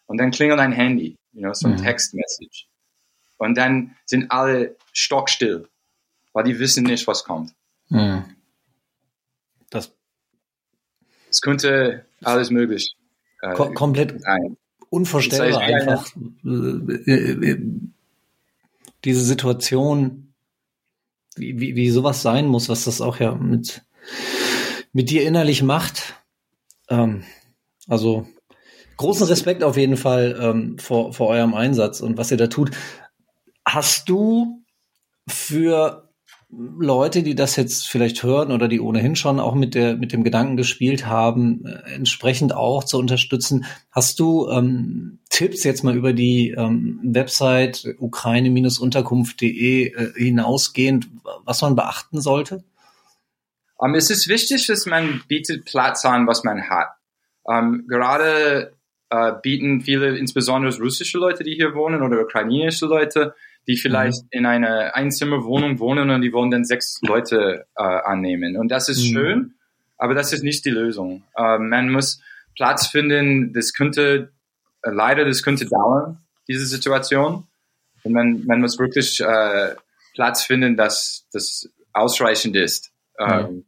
und 0.06 0.18
dann 0.18 0.30
klingelt 0.30 0.60
ein 0.60 0.72
Handy, 0.72 1.16
you 1.32 1.40
know, 1.40 1.52
so 1.52 1.68
ein 1.68 1.74
mhm. 1.74 1.82
Textmessage 1.82 2.67
und 3.38 3.56
dann 3.56 3.96
sind 4.04 4.30
alle 4.30 4.76
stockstill, 4.92 5.68
weil 6.32 6.44
die 6.44 6.58
wissen 6.58 6.84
nicht, 6.84 7.06
was 7.06 7.24
kommt. 7.24 7.54
Mhm. 7.88 8.24
Das, 9.70 9.92
das 11.28 11.40
könnte 11.40 12.04
alles 12.22 12.50
möglich. 12.50 12.94
Äh, 13.40 13.54
Kom 13.54 13.74
komplett 13.74 14.20
sein. 14.20 14.56
unvorstellbar 14.90 15.60
das 15.60 15.60
heißt, 15.60 15.88
einfach. 15.88 16.16
Äh, 16.44 17.50
äh, 17.50 17.60
diese 19.04 19.24
Situation, 19.24 20.34
wie, 21.36 21.60
wie, 21.60 21.76
wie 21.76 21.90
sowas 21.90 22.22
sein 22.22 22.46
muss, 22.46 22.68
was 22.68 22.84
das 22.84 23.00
auch 23.00 23.20
ja 23.20 23.34
mit, 23.34 23.82
mit 24.92 25.10
dir 25.10 25.24
innerlich 25.24 25.62
macht. 25.62 26.14
Ähm, 26.88 27.22
also 27.86 28.26
großen 28.96 29.26
Respekt 29.26 29.62
auf 29.62 29.76
jeden 29.76 29.96
Fall 29.96 30.36
ähm, 30.40 30.78
vor, 30.78 31.12
vor 31.12 31.28
eurem 31.28 31.54
Einsatz 31.54 32.00
und 32.00 32.18
was 32.18 32.30
ihr 32.30 32.36
da 32.36 32.48
tut. 32.48 32.72
Hast 33.68 34.08
du 34.08 34.64
für 35.28 36.08
Leute, 36.50 37.22
die 37.22 37.34
das 37.34 37.56
jetzt 37.56 37.86
vielleicht 37.86 38.22
hören 38.22 38.52
oder 38.52 38.68
die 38.68 38.80
ohnehin 38.80 39.16
schon 39.16 39.38
auch 39.38 39.54
mit 39.54 39.74
der 39.74 39.96
mit 39.96 40.14
dem 40.14 40.24
Gedanken 40.24 40.56
gespielt 40.56 41.04
haben, 41.04 41.66
äh, 41.66 41.92
entsprechend 41.92 42.54
auch 42.54 42.84
zu 42.84 42.98
unterstützen. 42.98 43.66
Hast 43.90 44.18
du 44.18 44.48
ähm, 44.48 45.18
Tipps 45.28 45.62
jetzt 45.64 45.84
mal 45.84 45.94
über 45.94 46.14
die 46.14 46.54
ähm, 46.56 47.00
Website 47.04 47.94
ukraine-unterkunft.de 47.98 49.92
äh, 49.92 50.12
hinausgehend, 50.14 51.08
was 51.44 51.60
man 51.60 51.76
beachten 51.76 52.22
sollte? 52.22 52.64
Um, 53.76 53.90
ähm, 53.90 53.94
es 53.96 54.08
ist 54.08 54.28
wichtig, 54.28 54.66
dass 54.68 54.86
man 54.86 55.22
bietet 55.28 55.66
Platz 55.66 56.06
an, 56.06 56.26
was 56.26 56.44
man 56.44 56.70
hat. 56.70 56.88
Um, 57.42 57.54
ähm, 57.54 57.84
gerade 57.88 58.72
uh, 59.12 59.32
bieten 59.42 59.82
viele, 59.82 60.16
insbesondere 60.16 60.74
russische 60.78 61.18
Leute, 61.18 61.44
die 61.44 61.54
hier 61.54 61.74
wohnen 61.74 62.02
oder 62.02 62.22
ukrainische 62.22 62.86
Leute, 62.86 63.34
die 63.68 63.76
vielleicht 63.76 64.24
mhm. 64.24 64.28
in 64.30 64.46
einer 64.46 64.96
Einzimmerwohnung 64.96 65.78
wohnen 65.78 66.10
und 66.10 66.22
die 66.22 66.32
wollen 66.32 66.50
dann 66.50 66.64
sechs 66.64 67.00
Leute 67.02 67.66
äh, 67.76 67.82
annehmen. 67.82 68.56
Und 68.56 68.68
das 68.68 68.88
ist 68.88 69.02
mhm. 69.04 69.14
schön, 69.14 69.54
aber 69.98 70.14
das 70.14 70.32
ist 70.32 70.42
nicht 70.42 70.64
die 70.64 70.70
Lösung. 70.70 71.22
Äh, 71.36 71.58
man 71.58 71.90
muss 71.90 72.20
Platz 72.56 72.86
finden, 72.86 73.52
das 73.52 73.74
könnte, 73.74 74.32
äh, 74.82 74.90
leider, 74.90 75.24
das 75.26 75.42
könnte 75.42 75.66
dauern, 75.66 76.18
diese 76.48 76.64
Situation. 76.64 77.46
Und 78.04 78.12
man, 78.12 78.44
man 78.46 78.60
muss 78.60 78.78
wirklich 78.78 79.20
äh, 79.20 79.74
Platz 80.14 80.44
finden, 80.44 80.76
dass 80.76 81.26
das 81.32 81.70
ausreichend 81.92 82.56
ist. 82.56 82.90
Mhm. 83.20 83.64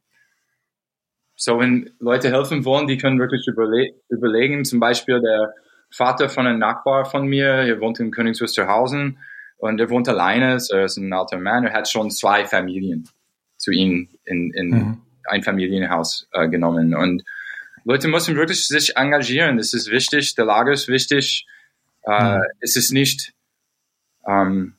So, 1.34 1.58
wenn 1.58 1.90
Leute 1.98 2.30
helfen 2.30 2.64
wollen, 2.64 2.86
die 2.86 2.96
können 2.96 3.18
wirklich 3.18 3.46
überle 3.48 3.94
überlegen, 4.08 4.64
zum 4.64 4.78
Beispiel 4.78 5.20
der 5.20 5.54
Vater 5.90 6.28
von 6.28 6.46
einem 6.46 6.60
Nachbar 6.60 7.04
von 7.04 7.26
mir, 7.26 7.46
er 7.46 7.80
wohnt 7.80 7.98
in 7.98 8.12
Königs 8.12 8.40
Wusterhausen, 8.40 9.18
und 9.60 9.78
er 9.78 9.90
wohnt 9.90 10.08
alleine, 10.08 10.58
so 10.58 10.74
er 10.74 10.86
ist 10.86 10.96
ein 10.96 11.12
alter 11.12 11.38
Mann, 11.38 11.66
er 11.66 11.74
hat 11.74 11.88
schon 11.88 12.10
zwei 12.10 12.46
Familien 12.46 13.08
zu 13.58 13.70
ihm 13.70 14.08
in, 14.24 14.52
in 14.54 14.70
mhm. 14.70 15.02
ein 15.24 15.42
Familienhaus 15.42 16.28
äh, 16.32 16.48
genommen. 16.48 16.94
Und 16.94 17.22
Leute 17.84 18.08
müssen 18.08 18.36
wirklich 18.36 18.66
sich 18.66 18.96
engagieren. 18.96 19.58
Das 19.58 19.74
ist 19.74 19.90
wichtig, 19.90 20.34
der 20.34 20.46
Lager 20.46 20.72
ist 20.72 20.88
wichtig. 20.88 21.46
Äh, 22.04 22.36
mhm. 22.36 22.42
Es 22.60 22.76
ist 22.76 22.90
nicht, 22.90 23.34
ähm, 24.26 24.76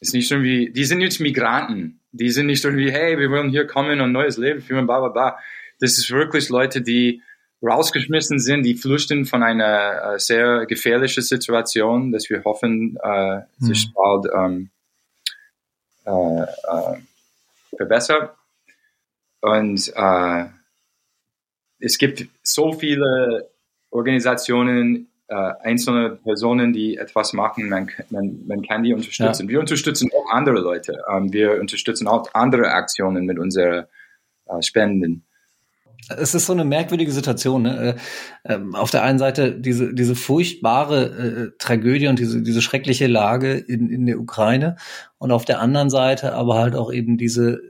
es 0.00 0.08
ist 0.08 0.14
nicht 0.14 0.30
irgendwie, 0.30 0.70
die 0.70 0.84
sind 0.84 0.98
nicht 0.98 1.18
Migranten. 1.18 2.00
Die 2.12 2.30
sind 2.30 2.46
nicht 2.46 2.64
irgendwie, 2.64 2.92
hey, 2.92 3.18
wir 3.18 3.30
wollen 3.30 3.50
hier 3.50 3.66
kommen 3.66 4.00
und 4.00 4.12
neues 4.12 4.36
Leben 4.36 4.60
führen, 4.60 4.86
bla 4.86 5.00
bla 5.00 5.08
bla. 5.08 5.38
Das 5.80 5.98
ist 5.98 6.10
wirklich 6.10 6.50
Leute, 6.50 6.82
die 6.82 7.22
rausgeschmissen 7.62 8.38
sind, 8.38 8.62
die 8.62 8.74
flüchten 8.74 9.26
von 9.26 9.42
einer 9.42 10.14
äh, 10.14 10.18
sehr 10.18 10.66
gefährlichen 10.66 11.22
Situation, 11.22 12.12
dass 12.12 12.30
wir 12.30 12.42
hoffen, 12.44 12.96
äh, 13.02 13.40
sich 13.58 13.88
mhm. 13.88 13.92
bald 13.94 14.26
ähm, 14.34 14.70
äh, 16.04 16.42
äh, 16.42 16.98
verbessert. 17.76 18.34
Und 19.40 19.92
äh, 19.94 20.44
es 21.80 21.98
gibt 21.98 22.26
so 22.42 22.72
viele 22.72 23.50
Organisationen, 23.90 25.08
äh, 25.28 25.52
einzelne 25.62 26.10
Personen, 26.16 26.72
die 26.72 26.96
etwas 26.96 27.32
machen, 27.32 27.68
man, 27.68 27.90
man, 28.10 28.46
man 28.46 28.62
kann 28.62 28.82
die 28.82 28.92
unterstützen. 28.92 29.46
Ja. 29.46 29.48
Wir 29.48 29.60
unterstützen 29.60 30.10
auch 30.12 30.30
andere 30.30 30.58
Leute. 30.60 31.02
Ähm, 31.08 31.32
wir 31.32 31.60
unterstützen 31.60 32.08
auch 32.08 32.34
andere 32.34 32.72
Aktionen 32.72 33.26
mit 33.26 33.38
unseren 33.38 33.86
äh, 34.46 34.62
Spenden 34.62 35.24
es 36.08 36.34
ist 36.34 36.46
so 36.46 36.52
eine 36.52 36.64
merkwürdige 36.64 37.12
Situation. 37.12 37.62
Ne? 37.62 37.96
Äh, 38.44 38.54
ähm, 38.54 38.74
auf 38.74 38.90
der 38.90 39.02
einen 39.02 39.18
Seite 39.18 39.58
diese, 39.58 39.94
diese 39.94 40.14
furchtbare 40.14 41.04
äh, 41.04 41.50
Tragödie 41.58 42.08
und 42.08 42.18
diese, 42.18 42.42
diese 42.42 42.62
schreckliche 42.62 43.06
Lage 43.06 43.52
in, 43.52 43.90
in 43.90 44.06
der 44.06 44.18
Ukraine 44.18 44.76
und 45.18 45.30
auf 45.30 45.44
der 45.44 45.60
anderen 45.60 45.90
Seite 45.90 46.32
aber 46.34 46.58
halt 46.58 46.74
auch 46.74 46.92
eben 46.92 47.18
diese, 47.18 47.60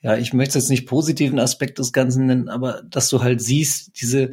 ja, 0.00 0.16
ich 0.16 0.32
möchte 0.32 0.58
jetzt 0.58 0.70
nicht 0.70 0.86
positiven 0.86 1.38
Aspekt 1.38 1.78
des 1.78 1.92
Ganzen 1.92 2.26
nennen, 2.26 2.48
aber 2.48 2.82
dass 2.88 3.08
du 3.08 3.22
halt 3.22 3.40
siehst, 3.40 4.00
diese, 4.00 4.32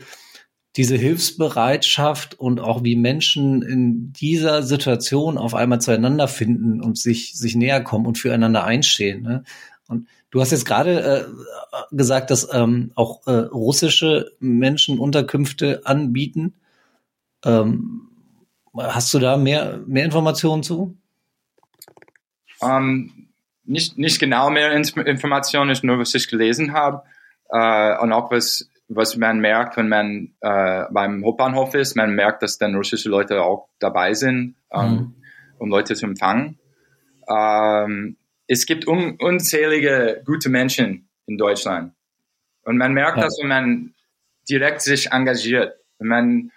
diese 0.76 0.96
Hilfsbereitschaft 0.96 2.40
und 2.40 2.60
auch 2.60 2.84
wie 2.84 2.96
Menschen 2.96 3.62
in 3.62 4.12
dieser 4.14 4.64
Situation 4.64 5.38
auf 5.38 5.54
einmal 5.54 5.82
zueinander 5.82 6.28
finden 6.28 6.82
und 6.82 6.98
sich, 6.98 7.34
sich 7.36 7.56
näher 7.56 7.84
kommen 7.84 8.08
und 8.08 8.18
füreinander 8.18 8.64
einstehen. 8.64 9.22
Ne? 9.22 9.44
Und 9.88 10.08
du 10.34 10.42
hast 10.42 10.52
jetzt 10.52 10.66
gerade 10.66 11.28
äh, 11.72 11.96
gesagt, 11.96 12.32
dass 12.32 12.52
ähm, 12.52 12.92
auch 12.96 13.26
äh, 13.28 13.32
russische 13.32 14.32
Menschen 14.40 14.98
Unterkünfte 14.98 15.86
anbieten. 15.86 16.56
Ähm, 17.46 18.10
hast 18.76 19.14
du 19.14 19.20
da 19.20 19.38
mehr, 19.38 19.80
mehr 19.86 20.06
Informationen 20.06 20.64
zu? 20.64 20.98
Um, 22.60 22.70
ähm, 22.70 23.28
nicht, 23.64 23.98
nicht 24.00 24.20
genau 24.20 24.50
mehr 24.50 24.72
Informationen, 24.74 25.70
ist 25.70 25.84
nur 25.84 26.00
was 26.00 26.16
ich 26.16 26.28
gelesen 26.28 26.74
habe. 26.74 27.04
Äh, 27.50 28.00
und 28.00 28.12
auch 28.12 28.32
was, 28.32 28.68
was 28.88 29.16
man 29.16 29.40
merkt, 29.40 29.78
wenn 29.78 29.88
man 29.88 30.34
äh, 30.42 30.86
beim 30.90 31.24
Hauptbahnhof 31.24 31.76
ist, 31.76 31.96
man 31.96 32.16
merkt, 32.16 32.42
dass 32.42 32.58
dann 32.58 32.74
russische 32.74 33.08
Leute 33.08 33.44
auch 33.44 33.70
dabei 33.78 34.16
sind, 34.16 34.56
ähm, 34.72 34.90
mhm. 34.90 35.16
um 35.60 35.70
Leute 35.70 35.94
zu 35.94 36.08
empfangen. 36.08 36.58
Ähm, 37.30 38.18
es 38.48 38.66
gibt 38.66 38.88
un 38.88 39.18
unzählige 39.20 40.22
gute 40.26 40.50
Menschen 40.50 41.10
in 41.26 41.38
Deutschland. 41.38 41.94
Und 42.64 42.78
man 42.78 42.94
merkt 42.94 43.18
ja. 43.18 43.24
das, 43.24 43.38
wenn 43.40 43.50
man 43.50 43.94
direkt 44.50 44.82
sich 44.82 45.12
engagiert. 45.12 45.78
Wenn 46.00 46.08
man 46.08 46.52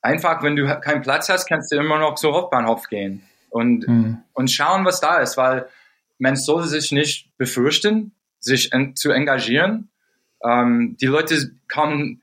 einfach, 0.00 0.42
wenn 0.42 0.56
du 0.56 0.66
keinen 0.80 1.02
Platz 1.02 1.28
hast, 1.28 1.46
kannst 1.46 1.72
du 1.72 1.76
immer 1.76 1.98
noch 1.98 2.14
zur 2.14 2.34
Hauptbahnhof 2.34 2.88
gehen 2.88 3.22
und, 3.50 3.86
mhm. 3.88 4.22
und 4.32 4.50
schauen, 4.50 4.84
was 4.84 5.00
da 5.00 5.18
ist, 5.18 5.36
weil 5.36 5.66
man 6.18 6.36
sollte 6.36 6.68
sich 6.68 6.92
nicht 6.92 7.36
befürchten, 7.36 8.12
sich 8.38 8.72
en 8.72 8.94
zu 8.96 9.10
engagieren. 9.10 9.90
Ähm, 10.42 10.96
die 11.00 11.06
Leute 11.06 11.52
kommen, 11.72 12.22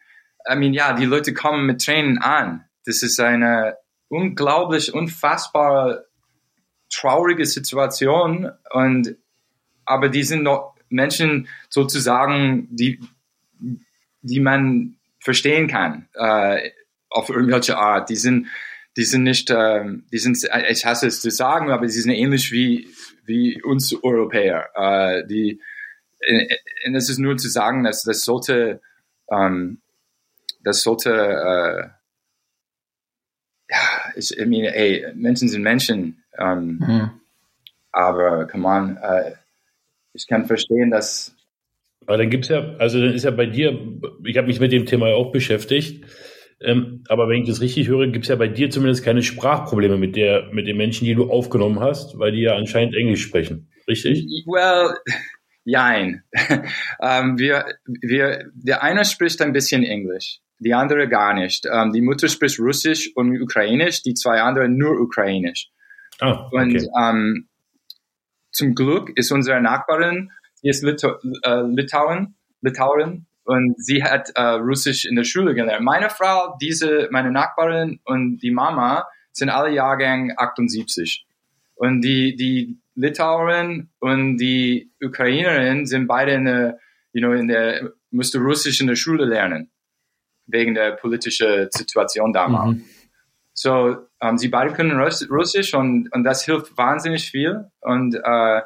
I 0.49 0.55
mean, 0.55 0.73
ja, 0.73 0.93
die 0.93 1.05
Leute 1.05 1.33
kommen 1.33 1.65
mit 1.65 1.83
Tränen 1.83 2.19
an. 2.19 2.65
Das 2.85 3.03
ist 3.03 3.19
eine 3.19 3.77
unglaublich, 4.09 4.93
unfassbare 4.93 6.07
traurige 6.91 7.45
Situation 7.45 8.51
und 8.71 9.15
aber 9.85 10.09
die 10.09 10.23
sind 10.23 10.43
noch 10.43 10.75
Menschen 10.89 11.47
sozusagen, 11.69 12.67
die, 12.69 12.99
die 14.21 14.39
man 14.39 14.97
verstehen 15.19 15.67
kann 15.67 16.07
äh, 16.13 16.69
auf 17.09 17.29
irgendwelche 17.29 17.77
Art. 17.77 18.09
Die 18.09 18.15
sind, 18.15 18.47
die 18.97 19.03
sind 19.03 19.23
nicht, 19.23 19.49
äh, 19.49 19.83
die 20.11 20.17
sind, 20.17 20.37
ich 20.69 20.85
hasse 20.85 21.07
es 21.07 21.21
zu 21.21 21.31
sagen, 21.31 21.71
aber 21.71 21.87
sie 21.87 22.01
sind 22.01 22.11
ähnlich 22.11 22.51
wie 22.51 22.87
wie 23.25 23.61
uns 23.61 23.93
Europäer. 24.03 24.69
Äh, 24.75 25.27
die, 25.27 25.61
äh, 26.19 26.57
und 26.85 26.95
es 26.95 27.09
ist 27.09 27.17
nur 27.17 27.37
zu 27.37 27.49
sagen, 27.49 27.83
dass 27.83 28.03
das 28.03 28.21
sollte, 28.21 28.81
ähm, 29.31 29.81
das 30.63 30.81
sollte 30.81 31.11
äh, 31.11 31.89
ja, 33.69 34.11
ich, 34.15 34.37
I 34.37 34.45
mean, 34.45 34.65
ey, 34.65 35.13
Menschen 35.15 35.47
sind 35.47 35.61
Menschen. 35.61 36.20
Ähm, 36.37 36.79
mhm. 36.79 37.11
Aber, 37.91 38.47
come 38.47 38.67
on, 38.67 38.97
äh, 38.97 39.33
ich 40.13 40.27
kann 40.27 40.45
verstehen, 40.45 40.91
dass. 40.91 41.35
Aber 42.07 42.17
dann 42.17 42.29
gibt's 42.29 42.49
ja, 42.49 42.75
also 42.77 42.99
dann 42.99 43.13
ist 43.13 43.23
ja 43.23 43.31
bei 43.31 43.45
dir, 43.45 43.79
ich 44.25 44.37
habe 44.37 44.47
mich 44.47 44.59
mit 44.59 44.71
dem 44.71 44.85
Thema 44.85 45.07
auch 45.07 45.31
beschäftigt, 45.31 46.05
ähm, 46.59 47.03
aber 47.07 47.29
wenn 47.29 47.41
ich 47.41 47.47
das 47.47 47.61
richtig 47.61 47.87
höre, 47.87 48.07
gibt's 48.07 48.27
ja 48.27 48.35
bei 48.35 48.47
dir 48.47 48.69
zumindest 48.69 49.03
keine 49.03 49.21
Sprachprobleme 49.21 49.97
mit 49.97 50.15
der, 50.15 50.49
mit 50.51 50.67
den 50.67 50.77
Menschen, 50.77 51.05
die 51.05 51.15
du 51.15 51.29
aufgenommen 51.29 51.79
hast, 51.79 52.17
weil 52.17 52.31
die 52.31 52.41
ja 52.41 52.55
anscheinend 52.55 52.95
Englisch 52.95 53.23
sprechen. 53.23 53.69
Richtig? 53.87 54.25
Well, 54.45 54.95
jein. 55.63 56.23
um, 56.99 57.37
wir, 57.37 57.65
wir, 57.85 58.49
der 58.53 58.83
eine 58.83 59.05
spricht 59.05 59.41
ein 59.41 59.53
bisschen 59.53 59.83
Englisch 59.83 60.41
die 60.61 60.73
andere 60.73 61.09
gar 61.09 61.33
nicht. 61.33 61.65
Ähm, 61.71 61.91
die 61.91 62.01
Mutter 62.01 62.27
spricht 62.27 62.59
Russisch 62.59 63.11
und 63.15 63.39
Ukrainisch, 63.41 64.03
die 64.03 64.13
zwei 64.13 64.41
anderen 64.41 64.77
nur 64.77 64.99
Ukrainisch. 64.99 65.69
Oh, 66.21 66.47
okay. 66.51 66.55
Und 66.55 66.87
ähm, 66.99 67.47
zum 68.51 68.75
Glück 68.75 69.11
ist 69.15 69.31
unsere 69.31 69.61
Nachbarin, 69.61 70.31
die 70.63 70.69
ist 70.69 70.83
Lito 70.83 71.15
äh, 71.43 71.61
Litauen, 71.61 72.35
Litauerin 72.61 73.25
und 73.43 73.83
sie 73.83 74.03
hat 74.03 74.31
äh, 74.35 74.41
Russisch 74.41 75.05
in 75.05 75.15
der 75.15 75.23
Schule 75.23 75.55
gelernt. 75.55 75.83
Meine 75.83 76.09
Frau, 76.09 76.57
diese, 76.61 77.07
meine 77.11 77.31
Nachbarin 77.31 77.99
und 78.05 78.37
die 78.37 78.51
Mama 78.51 79.07
sind 79.31 79.49
alle 79.49 79.71
Jahrgang 79.73 80.33
78. 80.37 81.25
Und 81.75 82.01
die, 82.01 82.35
die 82.35 82.77
Litauerin 82.95 83.89
und 83.99 84.37
die 84.37 84.91
Ukrainerin 85.01 85.87
sind 85.87 86.07
beide 86.07 86.33
in 86.33 86.45
der, 86.45 86.77
you 87.13 87.21
know, 87.21 87.33
in 87.33 87.47
der, 87.47 87.93
musste 88.11 88.37
Russisch 88.37 88.79
in 88.81 88.87
der 88.87 88.95
Schule 88.95 89.25
lernen. 89.25 89.71
Wegen 90.45 90.75
der 90.75 90.91
politischen 90.91 91.67
Situation 91.71 92.33
damals. 92.33 92.75
Mhm. 92.75 92.85
So, 93.53 93.97
ähm, 94.21 94.37
sie 94.37 94.49
beide 94.49 94.73
können 94.73 94.99
Russisch 94.99 95.73
und, 95.73 96.13
und 96.13 96.23
das 96.23 96.45
hilft 96.45 96.77
wahnsinnig 96.77 97.29
viel. 97.29 97.71
Und 97.81 98.15
äh, 98.15 98.61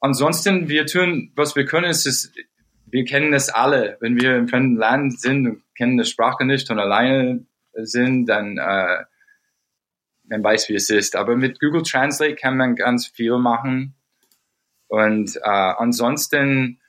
ansonsten, 0.00 0.68
wir 0.68 0.86
tun, 0.86 1.32
was 1.34 1.56
wir 1.56 1.64
können, 1.64 1.90
ist, 1.90 2.06
ist, 2.06 2.32
wir 2.84 3.04
kennen 3.04 3.32
das 3.32 3.48
alle. 3.48 3.96
Wenn 4.00 4.20
wir 4.20 4.36
im 4.36 4.48
fremden 4.48 4.76
Land 4.76 5.18
sind 5.18 5.46
und 5.46 5.62
kennen 5.74 5.96
die 5.96 6.04
Sprache 6.04 6.44
nicht 6.44 6.70
und 6.70 6.78
alleine 6.78 7.46
sind, 7.72 8.26
dann 8.26 8.58
äh, 8.58 9.04
man 10.28 10.44
weiß, 10.44 10.68
wie 10.68 10.74
es 10.74 10.90
ist. 10.90 11.16
Aber 11.16 11.36
mit 11.36 11.58
Google 11.58 11.82
Translate 11.82 12.34
kann 12.34 12.56
man 12.56 12.76
ganz 12.76 13.06
viel 13.06 13.38
machen. 13.38 13.94
Und 14.88 15.36
äh, 15.36 15.40
ansonsten, 15.42 16.80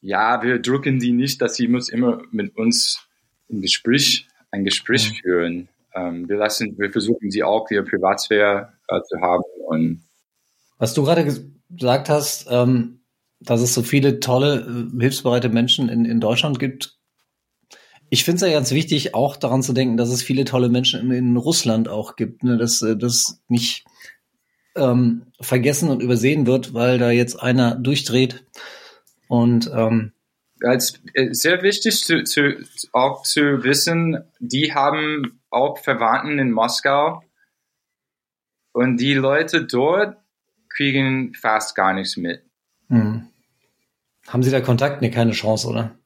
ja, 0.00 0.42
wir 0.42 0.58
drücken 0.58 0.98
die 0.98 1.12
nicht, 1.12 1.40
dass 1.40 1.54
sie 1.54 1.68
muss 1.68 1.88
immer 1.88 2.22
mit 2.32 2.56
uns 2.56 3.06
ein 3.50 3.62
Gespräch, 3.62 4.26
ein 4.50 4.64
Gespräch 4.64 5.10
mhm. 5.10 5.14
führen. 5.16 5.68
Ähm, 5.98 6.28
wir 6.28 6.36
lassen, 6.36 6.76
wir 6.78 6.90
versuchen 6.90 7.30
sie 7.30 7.42
auch 7.42 7.70
ihre 7.70 7.84
Privatsphäre 7.84 8.72
äh, 8.88 9.00
zu 9.02 9.20
haben. 9.20 9.42
Und 9.66 10.02
was 10.78 10.94
du 10.94 11.02
gerade 11.02 11.26
gesagt 11.70 12.08
hast, 12.08 12.46
ähm, 12.50 13.00
dass 13.40 13.60
es 13.60 13.74
so 13.74 13.82
viele 13.82 14.20
tolle, 14.20 14.88
äh, 14.94 15.00
hilfsbereite 15.00 15.48
Menschen 15.48 15.88
in, 15.88 16.04
in 16.04 16.20
Deutschland 16.20 16.58
gibt, 16.58 16.98
ich 18.10 18.24
finde 18.24 18.36
es 18.36 18.50
ja 18.50 18.56
ganz 18.56 18.72
wichtig, 18.72 19.14
auch 19.14 19.36
daran 19.36 19.62
zu 19.62 19.72
denken, 19.72 19.96
dass 19.96 20.08
es 20.08 20.22
viele 20.22 20.44
tolle 20.44 20.68
Menschen 20.68 21.00
in, 21.00 21.10
in 21.10 21.36
Russland 21.36 21.88
auch 21.88 22.16
gibt, 22.16 22.42
ne? 22.42 22.56
dass 22.56 22.80
äh, 22.82 22.96
das 22.96 23.42
nicht 23.48 23.84
ähm, 24.76 25.26
vergessen 25.40 25.90
und 25.90 26.02
übersehen 26.02 26.46
wird, 26.46 26.72
weil 26.72 26.98
da 26.98 27.10
jetzt 27.10 27.42
einer 27.42 27.74
durchdreht. 27.74 28.46
Und 29.28 29.70
ähm, 29.74 30.12
als 30.62 31.00
äh, 31.14 31.32
sehr 31.32 31.62
wichtig 31.62 32.04
zu, 32.04 32.24
zu, 32.24 32.64
auch 32.92 33.22
zu 33.22 33.64
wissen, 33.64 34.24
die 34.38 34.74
haben 34.74 35.40
auch 35.50 35.78
Verwandten 35.78 36.38
in 36.38 36.52
Moskau 36.52 37.22
und 38.72 38.98
die 38.98 39.14
Leute 39.14 39.64
dort 39.64 40.16
kriegen 40.68 41.34
fast 41.34 41.74
gar 41.74 41.92
nichts 41.92 42.16
mit. 42.16 42.42
Hm. 42.88 43.26
Haben 44.28 44.42
Sie 44.42 44.50
da 44.50 44.60
Kontakt? 44.60 45.00
Nee, 45.00 45.10
keine 45.10 45.32
Chance, 45.32 45.68
oder? 45.68 45.98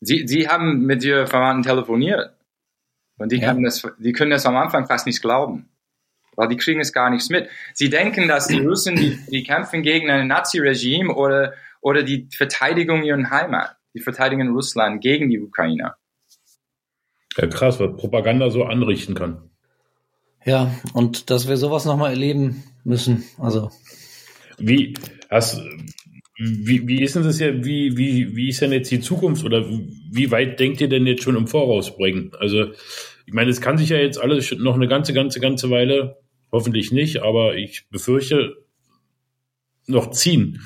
Sie, 0.00 0.26
sie 0.26 0.48
haben 0.48 0.80
mit 0.80 1.04
ihren 1.04 1.26
Verwandten 1.26 1.62
telefoniert. 1.62 2.34
Und 3.16 3.30
die, 3.30 3.38
ja. 3.38 3.48
können 3.48 3.62
das, 3.62 3.86
die 3.98 4.12
können 4.12 4.30
das 4.30 4.46
am 4.46 4.56
Anfang 4.56 4.86
fast 4.86 5.06
nicht 5.06 5.22
glauben. 5.22 5.68
Weil 6.36 6.48
die 6.48 6.56
kriegen 6.56 6.80
es 6.80 6.92
gar 6.92 7.10
nichts 7.10 7.30
mit. 7.30 7.48
Sie 7.74 7.90
denken, 7.90 8.26
dass 8.26 8.48
die 8.48 8.58
Russen, 8.58 8.96
die, 8.96 9.18
die 9.30 9.44
kämpfen 9.44 9.82
gegen 9.82 10.10
ein 10.10 10.26
Nazi-Regime 10.26 11.14
oder, 11.14 11.54
oder 11.84 12.02
die 12.02 12.28
Verteidigung 12.34 13.04
ihrer 13.04 13.30
Heimat. 13.30 13.76
Die 13.94 14.00
verteidigen 14.00 14.48
Russland 14.48 15.02
gegen 15.02 15.28
die 15.28 15.38
Ukrainer. 15.38 15.96
Ja, 17.36 17.46
krass, 17.46 17.78
was 17.78 17.94
Propaganda 17.96 18.50
so 18.50 18.64
anrichten 18.64 19.14
kann. 19.14 19.50
Ja, 20.44 20.74
und 20.94 21.30
dass 21.30 21.46
wir 21.46 21.56
sowas 21.56 21.84
nochmal 21.84 22.10
erleben 22.10 22.64
müssen. 22.84 23.24
Also. 23.38 23.70
Wie, 24.58 24.94
hast, 25.30 25.60
wie, 26.38 26.88
wie 26.88 27.02
ist 27.02 27.16
denn 27.16 27.22
das 27.22 27.38
ja, 27.38 27.52
wie, 27.64 27.96
wie, 27.96 28.34
wie 28.34 28.48
ist 28.48 28.62
denn 28.62 28.72
jetzt 28.72 28.90
die 28.90 29.00
Zukunft 29.00 29.44
oder 29.44 29.64
wie 29.68 30.30
weit 30.30 30.58
denkt 30.58 30.80
ihr 30.80 30.88
denn 30.88 31.06
jetzt 31.06 31.22
schon 31.22 31.36
im 31.36 31.46
Voraus 31.46 31.96
bringen? 31.96 32.32
Also, 32.40 32.72
ich 33.26 33.34
meine, 33.34 33.50
es 33.50 33.60
kann 33.60 33.78
sich 33.78 33.90
ja 33.90 33.98
jetzt 33.98 34.18
alles 34.18 34.52
noch 34.58 34.74
eine 34.74 34.88
ganze, 34.88 35.12
ganze, 35.12 35.38
ganze 35.38 35.70
Weile, 35.70 36.16
hoffentlich 36.50 36.92
nicht, 36.92 37.22
aber 37.22 37.56
ich 37.56 37.88
befürchte, 37.90 38.56
noch 39.86 40.12
ziehen. 40.12 40.62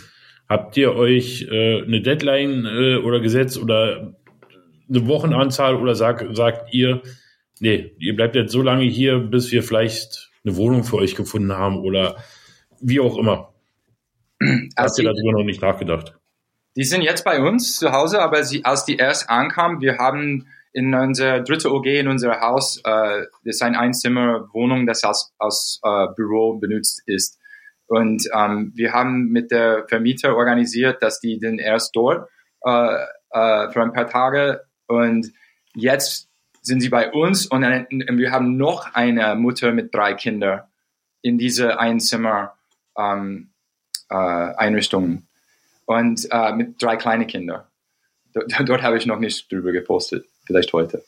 Habt 0.49 0.77
ihr 0.77 0.95
euch 0.95 1.47
äh, 1.51 1.83
eine 1.83 2.01
Deadline 2.01 2.65
äh, 2.67 2.97
oder 2.97 3.21
gesetzt 3.21 3.59
oder 3.59 4.15
eine 4.89 5.07
Wochenanzahl 5.07 5.77
oder 5.77 5.95
sag, 5.95 6.25
sagt 6.33 6.73
ihr, 6.73 7.03
nee, 7.61 7.93
ihr 7.99 8.17
bleibt 8.17 8.35
jetzt 8.35 8.53
so 8.53 8.63
lange 8.63 8.85
hier, 8.85 9.19
bis 9.19 9.53
wir 9.53 9.63
vielleicht 9.63 10.31
eine 10.45 10.57
Wohnung 10.57 10.85
für 10.85 10.97
euch 10.97 11.15
gefunden 11.15 11.53
haben 11.53 11.79
oder 11.79 12.17
wie 12.81 13.01
auch 13.01 13.19
immer? 13.19 13.53
Also 14.41 14.63
Hast 14.77 14.99
du 14.99 15.03
darüber 15.03 15.33
noch 15.33 15.45
nicht 15.45 15.61
nachgedacht? 15.61 16.15
Die 16.77 16.85
sind 16.85 17.03
jetzt 17.03 17.25
bei 17.25 17.41
uns 17.41 17.77
zu 17.77 17.93
Hause, 17.93 18.23
aber 18.23 18.45
sie, 18.45 18.65
als 18.65 18.85
die 18.85 18.97
erst 18.97 19.29
ankamen, 19.29 19.81
wir 19.81 19.99
haben 19.99 20.47
in 20.73 20.95
unser 20.95 21.41
dritte 21.41 21.73
OG 21.73 21.87
in 21.87 22.09
unser 22.09 22.41
Haus, 22.41 22.79
äh, 22.85 23.23
das 23.45 23.57
ist 23.57 23.63
eine 23.63 23.79
Einzimmerwohnung, 23.79 24.87
das 24.87 25.03
als, 25.03 25.33
als 25.39 25.81
äh, 25.83 26.07
Büro 26.15 26.59
benutzt 26.59 27.03
ist. 27.07 27.38
Und 27.89 28.29
ähm, 28.35 28.73
wir 28.75 28.93
haben 28.93 29.29
mit 29.29 29.51
der 29.51 29.87
Vermieter 29.89 30.37
organisiert, 30.37 31.03
dass 31.03 31.21
die 31.21 31.39
den 31.39 31.59
erst 31.59 31.97
dort 31.97 32.29
äh, 32.65 32.95
äh, 33.31 33.71
für 33.71 33.83
ein 33.83 33.93
paar 33.93 34.09
Tage 34.09 34.63
und 34.87 35.33
jetzt 35.75 36.29
sind 36.63 36.81
sie 36.81 36.91
bei 36.91 37.11
uns 37.11 37.47
und, 37.47 37.63
dann, 37.63 37.87
und 37.91 38.19
wir 38.19 38.31
haben 38.31 38.57
noch 38.57 38.95
eine 38.95 39.35
Mutter 39.37 39.73
mit 39.73 39.95
drei 39.95 40.15
Kindern 40.15 40.63
in 41.23 41.39
diese 41.39 41.79
Einzimmer 41.79 42.55
ähm, 42.97 43.51
äh, 44.11 44.15
Einrichtungen 44.15 45.29
und 45.87 46.29
äh, 46.31 46.53
mit 46.53 46.83
drei 46.83 46.97
kleinen 46.97 47.27
Kindern. 47.27 47.65
Dort, 48.35 48.53
dort 48.67 48.83
habe 48.83 48.99
ich 48.99 49.07
noch 49.07 49.19
nicht 49.19 49.51
drüber 49.51 49.73
gepostet, 49.73 50.27
vielleicht 50.47 50.73
heute. 50.73 51.03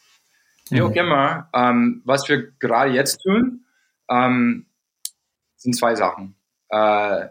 Wie 0.70 0.82
auch 0.82 0.90
mhm. 0.90 0.96
immer, 0.96 1.48
ähm, 1.52 2.02
was 2.04 2.28
wir 2.28 2.52
gerade 2.58 2.92
jetzt 2.92 3.22
tun, 3.22 3.64
ähm, 4.08 4.66
sind 5.56 5.76
zwei 5.76 5.94
Sachen. 5.94 6.36
Äh, 6.70 7.28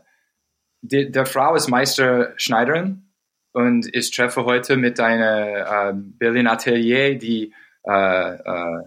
die, 0.82 1.12
der 1.12 1.25
Frau 1.25 1.56
ist 1.56 1.67
Meisterschneiderin 1.67 3.10
und 3.52 3.93
ich 3.93 4.12
treffe 4.12 4.45
heute 4.45 4.78
mit 4.78 4.99
einer 4.99 5.89
äh, 5.89 5.93
Berlin 5.93 6.47
Atelier, 6.47 7.17
die 7.17 7.54
äh, 7.84 8.36
äh, 8.36 8.84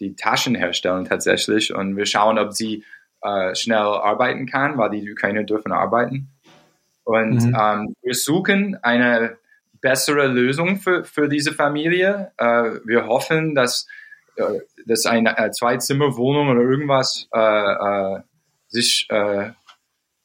die 0.00 0.16
Taschen 0.16 0.54
herstellen 0.54 1.04
tatsächlich 1.04 1.72
und 1.74 1.96
wir 1.96 2.06
schauen, 2.06 2.38
ob 2.38 2.52
sie 2.52 2.84
äh, 3.22 3.54
schnell 3.54 3.78
arbeiten 3.78 4.46
kann, 4.46 4.78
weil 4.78 4.90
die 4.90 5.12
Ukrainer 5.12 5.44
dürfen 5.44 5.70
arbeiten. 5.70 6.28
Und 7.04 7.44
mhm. 7.44 7.56
ähm, 7.58 7.94
wir 8.02 8.14
suchen 8.14 8.76
eine 8.82 9.36
bessere 9.80 10.26
Lösung 10.26 10.76
für, 10.76 11.04
für 11.04 11.28
diese 11.28 11.52
Familie. 11.52 12.32
Äh, 12.36 12.78
wir 12.84 13.06
hoffen, 13.06 13.54
dass, 13.54 13.86
dass 14.86 15.06
eine 15.06 15.36
äh, 15.38 15.50
Zweizimmerwohnung 15.50 16.48
oder 16.48 16.62
irgendwas 16.62 17.28
äh, 17.32 18.16
äh, 18.16 18.20
sich 18.68 19.06
äh, 19.10 19.50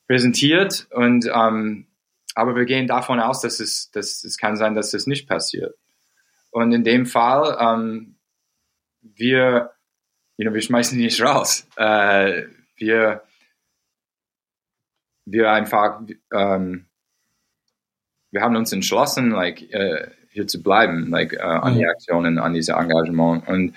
präsentiert. 0.08 0.88
Und 0.92 1.30
ähm, 1.34 1.88
aber 2.38 2.56
wir 2.56 2.66
gehen 2.66 2.88
davon 2.88 3.20
aus, 3.20 3.42
dass 3.42 3.60
es, 3.60 3.90
dass 3.92 4.24
es 4.24 4.38
kann 4.38 4.58
sein, 4.58 4.76
dass 4.76 4.92
das 4.92 5.08
nicht 5.08 5.28
passiert. 5.28 5.76
Und 6.52 6.72
in 6.72 6.84
dem 6.84 7.06
Fall, 7.06 7.58
ähm, 7.60 8.16
wir, 9.02 9.72
you 10.38 10.46
know, 10.46 10.54
wir 10.54 10.62
schmeißen 10.62 10.98
die 10.98 11.06
nicht 11.06 11.22
raus. 11.22 11.68
Äh, 11.76 12.44
wir, 12.76 13.24
wir 15.26 15.52
einfach, 15.52 16.02
ähm, 16.32 16.86
wir 18.32 18.42
haben 18.42 18.56
uns 18.56 18.72
entschlossen, 18.72 19.32
like, 19.32 19.74
äh, 19.74 20.12
hier 20.30 20.48
zu 20.48 20.62
bleiben, 20.62 21.10
like, 21.10 21.34
äh, 21.34 21.42
an 21.42 21.74
die 21.74 21.84
mhm. 21.84 21.90
Aktionen, 21.90 22.38
an 22.38 22.54
diese 22.54 22.74
Engagement. 22.74 23.48
Und 23.48 23.76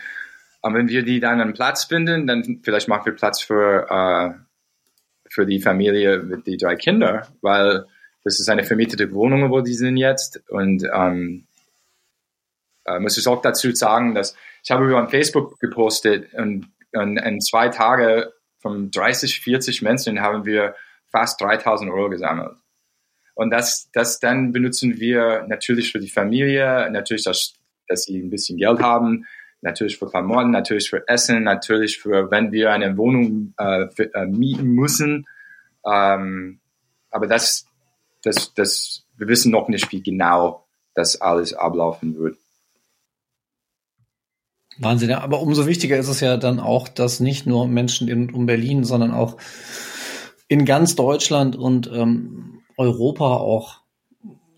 äh, 0.62 0.72
wenn 0.72 0.88
wir 0.88 1.02
die 1.02 1.18
dann 1.18 1.40
einen 1.40 1.54
Platz 1.54 1.84
finden, 1.84 2.26
dann 2.26 2.60
vielleicht 2.62 2.88
machen 2.88 3.06
wir 3.06 3.14
Platz 3.14 3.40
für, 3.40 3.86
äh, 3.88 4.49
für 5.30 5.46
die 5.46 5.60
Familie 5.60 6.18
mit 6.18 6.46
den 6.46 6.58
drei 6.58 6.76
Kindern, 6.76 7.24
weil 7.40 7.86
das 8.24 8.38
ist 8.38 8.48
eine 8.48 8.64
vermietete 8.64 9.12
Wohnung, 9.12 9.50
wo 9.50 9.60
die 9.60 9.74
sind 9.74 9.96
jetzt. 9.96 10.42
Und 10.50 10.86
ähm, 10.92 11.46
äh, 12.84 12.98
muss 12.98 13.16
ich 13.16 13.26
auch 13.26 13.40
dazu 13.40 13.70
sagen, 13.72 14.14
dass 14.14 14.36
ich 14.62 14.70
habe 14.70 14.84
über 14.84 15.08
Facebook 15.08 15.58
gepostet 15.58 16.34
und, 16.34 16.68
und 16.92 17.16
in 17.16 17.40
zwei 17.40 17.68
Tagen 17.68 18.24
von 18.58 18.90
30, 18.90 19.40
40 19.40 19.80
Menschen 19.82 20.20
haben 20.20 20.44
wir 20.44 20.74
fast 21.10 21.40
3000 21.40 21.90
Euro 21.90 22.10
gesammelt. 22.10 22.56
Und 23.34 23.50
das, 23.50 23.88
das 23.92 24.20
dann 24.20 24.52
benutzen 24.52 25.00
wir 25.00 25.46
natürlich 25.48 25.92
für 25.92 25.98
die 25.98 26.10
Familie, 26.10 26.90
natürlich, 26.90 27.24
dass, 27.24 27.54
dass 27.88 28.02
sie 28.02 28.18
ein 28.18 28.28
bisschen 28.28 28.58
Geld 28.58 28.80
haben, 28.80 29.26
natürlich 29.62 29.98
für 29.98 30.08
Klamotten, 30.08 30.50
natürlich 30.50 30.90
für 30.90 31.06
Essen, 31.08 31.42
natürlich 31.42 31.98
für, 31.98 32.30
wenn 32.30 32.52
wir 32.52 32.72
eine 32.72 32.96
Wohnung 32.96 33.54
äh, 33.58 33.88
für, 33.90 34.14
äh, 34.14 34.26
mieten 34.26 34.68
müssen. 34.68 35.26
Ähm, 35.84 36.60
aber 37.10 37.26
das, 37.26 37.66
das, 38.22 38.54
das, 38.54 39.04
wir 39.16 39.28
wissen 39.28 39.50
noch 39.50 39.68
nicht, 39.68 39.90
wie 39.92 40.02
genau 40.02 40.66
das 40.94 41.20
alles 41.20 41.54
ablaufen 41.54 42.16
wird. 42.16 42.36
Wahnsinn, 44.78 45.12
aber 45.12 45.42
umso 45.42 45.66
wichtiger 45.66 45.98
ist 45.98 46.08
es 46.08 46.20
ja 46.20 46.38
dann 46.38 46.58
auch, 46.58 46.88
dass 46.88 47.20
nicht 47.20 47.46
nur 47.46 47.68
Menschen 47.68 48.08
in 48.08 48.32
um 48.32 48.46
Berlin, 48.46 48.84
sondern 48.84 49.12
auch 49.12 49.36
in 50.48 50.64
ganz 50.64 50.96
Deutschland 50.96 51.54
und 51.54 51.90
ähm, 51.92 52.62
Europa 52.78 53.36
auch 53.36 53.80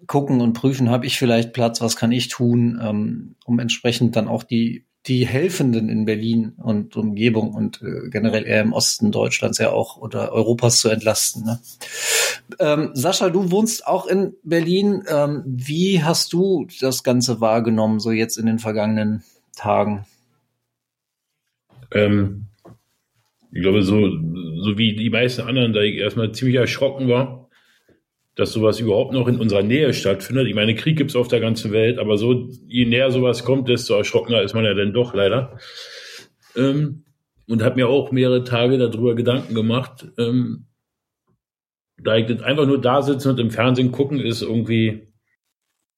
gucken 0.07 0.41
und 0.41 0.53
prüfen, 0.53 0.91
habe 0.91 1.07
ich 1.07 1.19
vielleicht 1.19 1.53
Platz, 1.53 1.81
was 1.81 1.97
kann 1.97 2.13
ich 2.13 2.29
tun, 2.29 2.81
ähm, 2.81 3.37
um 3.45 3.59
entsprechend 3.59 4.15
dann 4.15 4.29
auch 4.29 4.45
die 4.45 4.87
die 5.07 5.27
Helfenden 5.27 5.89
in 5.89 6.05
Berlin 6.05 6.53
und 6.59 6.97
Umgebung 6.97 7.55
und 7.55 7.83
äh, 7.83 8.09
generell 8.09 8.47
eher 8.47 8.63
im 8.63 8.73
Osten 8.73 9.11
Deutschlands 9.11 9.59
ja 9.59 9.71
auch 9.71 9.97
oder 9.97 10.33
Europas 10.33 10.79
zu 10.79 10.89
entlasten. 10.89 11.45
Ne? 11.45 11.61
Ähm, 12.61 12.91
Sascha, 12.95 13.31
du 13.31 13.51
wohnst 13.51 13.87
auch 13.87 14.07
in 14.07 14.35
Berlin. 14.45 15.03
Ähm, 15.09 15.43
wie 15.45 16.05
hast 16.05 16.33
du 16.33 16.69
das 16.81 17.03
Ganze 17.03 17.41
wahrgenommen, 17.41 17.99
so 17.99 18.13
jetzt 18.13 18.37
in 18.37 18.47
den 18.47 18.61
vergangenen 18.61 19.25
Tagen? 19.57 20.07
Ähm, 21.91 22.47
ich 23.51 23.61
glaube, 23.61 23.83
so, 23.83 24.01
so 24.01 24.79
wie 24.79 24.95
die 24.95 25.11
meisten 25.11 25.43
anderen, 25.43 25.73
da 25.73 25.81
ich 25.81 25.97
erstmal 25.97 26.33
ziemlich 26.33 26.57
erschrocken 26.57 27.09
war, 27.09 27.42
dass 28.35 28.53
sowas 28.53 28.81
überhaupt 28.81 29.13
noch 29.13 29.29
in 29.29 29.39
unserer 29.39 29.63
Nähe 29.63 29.93
stattfindet. 29.93 30.47
Ich 30.47 30.55
meine, 30.55 30.75
Krieg 30.75 30.97
gibt's 30.97 31.17
auf 31.17 31.29
der 31.29 31.41
ganzen 31.41 31.71
Welt, 31.73 31.99
aber 31.99 32.17
so, 32.17 32.49
je 32.67 32.87
näher 32.87 33.11
sowas 33.11 33.45
kommt, 33.45 33.69
desto 33.69 33.95
erschrockener 33.95 34.43
ist 34.43 34.55
man 34.55 34.65
ja 34.65 34.75
dann 34.75 34.95
doch 34.95 35.15
leider. 35.15 35.59
Ähm, 36.57 37.05
und 37.47 37.63
habe 37.63 37.77
mir 37.77 37.89
auch 37.89 38.11
mehrere 38.11 38.45
Tage 38.45 38.79
darüber 38.79 39.15
Gedanken 39.15 39.55
gemacht. 39.55 40.07
Ähm, 40.19 40.67
da 41.99 42.17
ich 42.17 42.43
einfach 42.43 42.67
nur 42.67 42.81
da 42.81 43.03
sitzen 43.03 43.31
und 43.31 43.41
im 43.41 43.51
Fernsehen 43.51 43.93
gucken, 43.93 44.19
ist 44.19 44.41
irgendwie, 44.41 45.09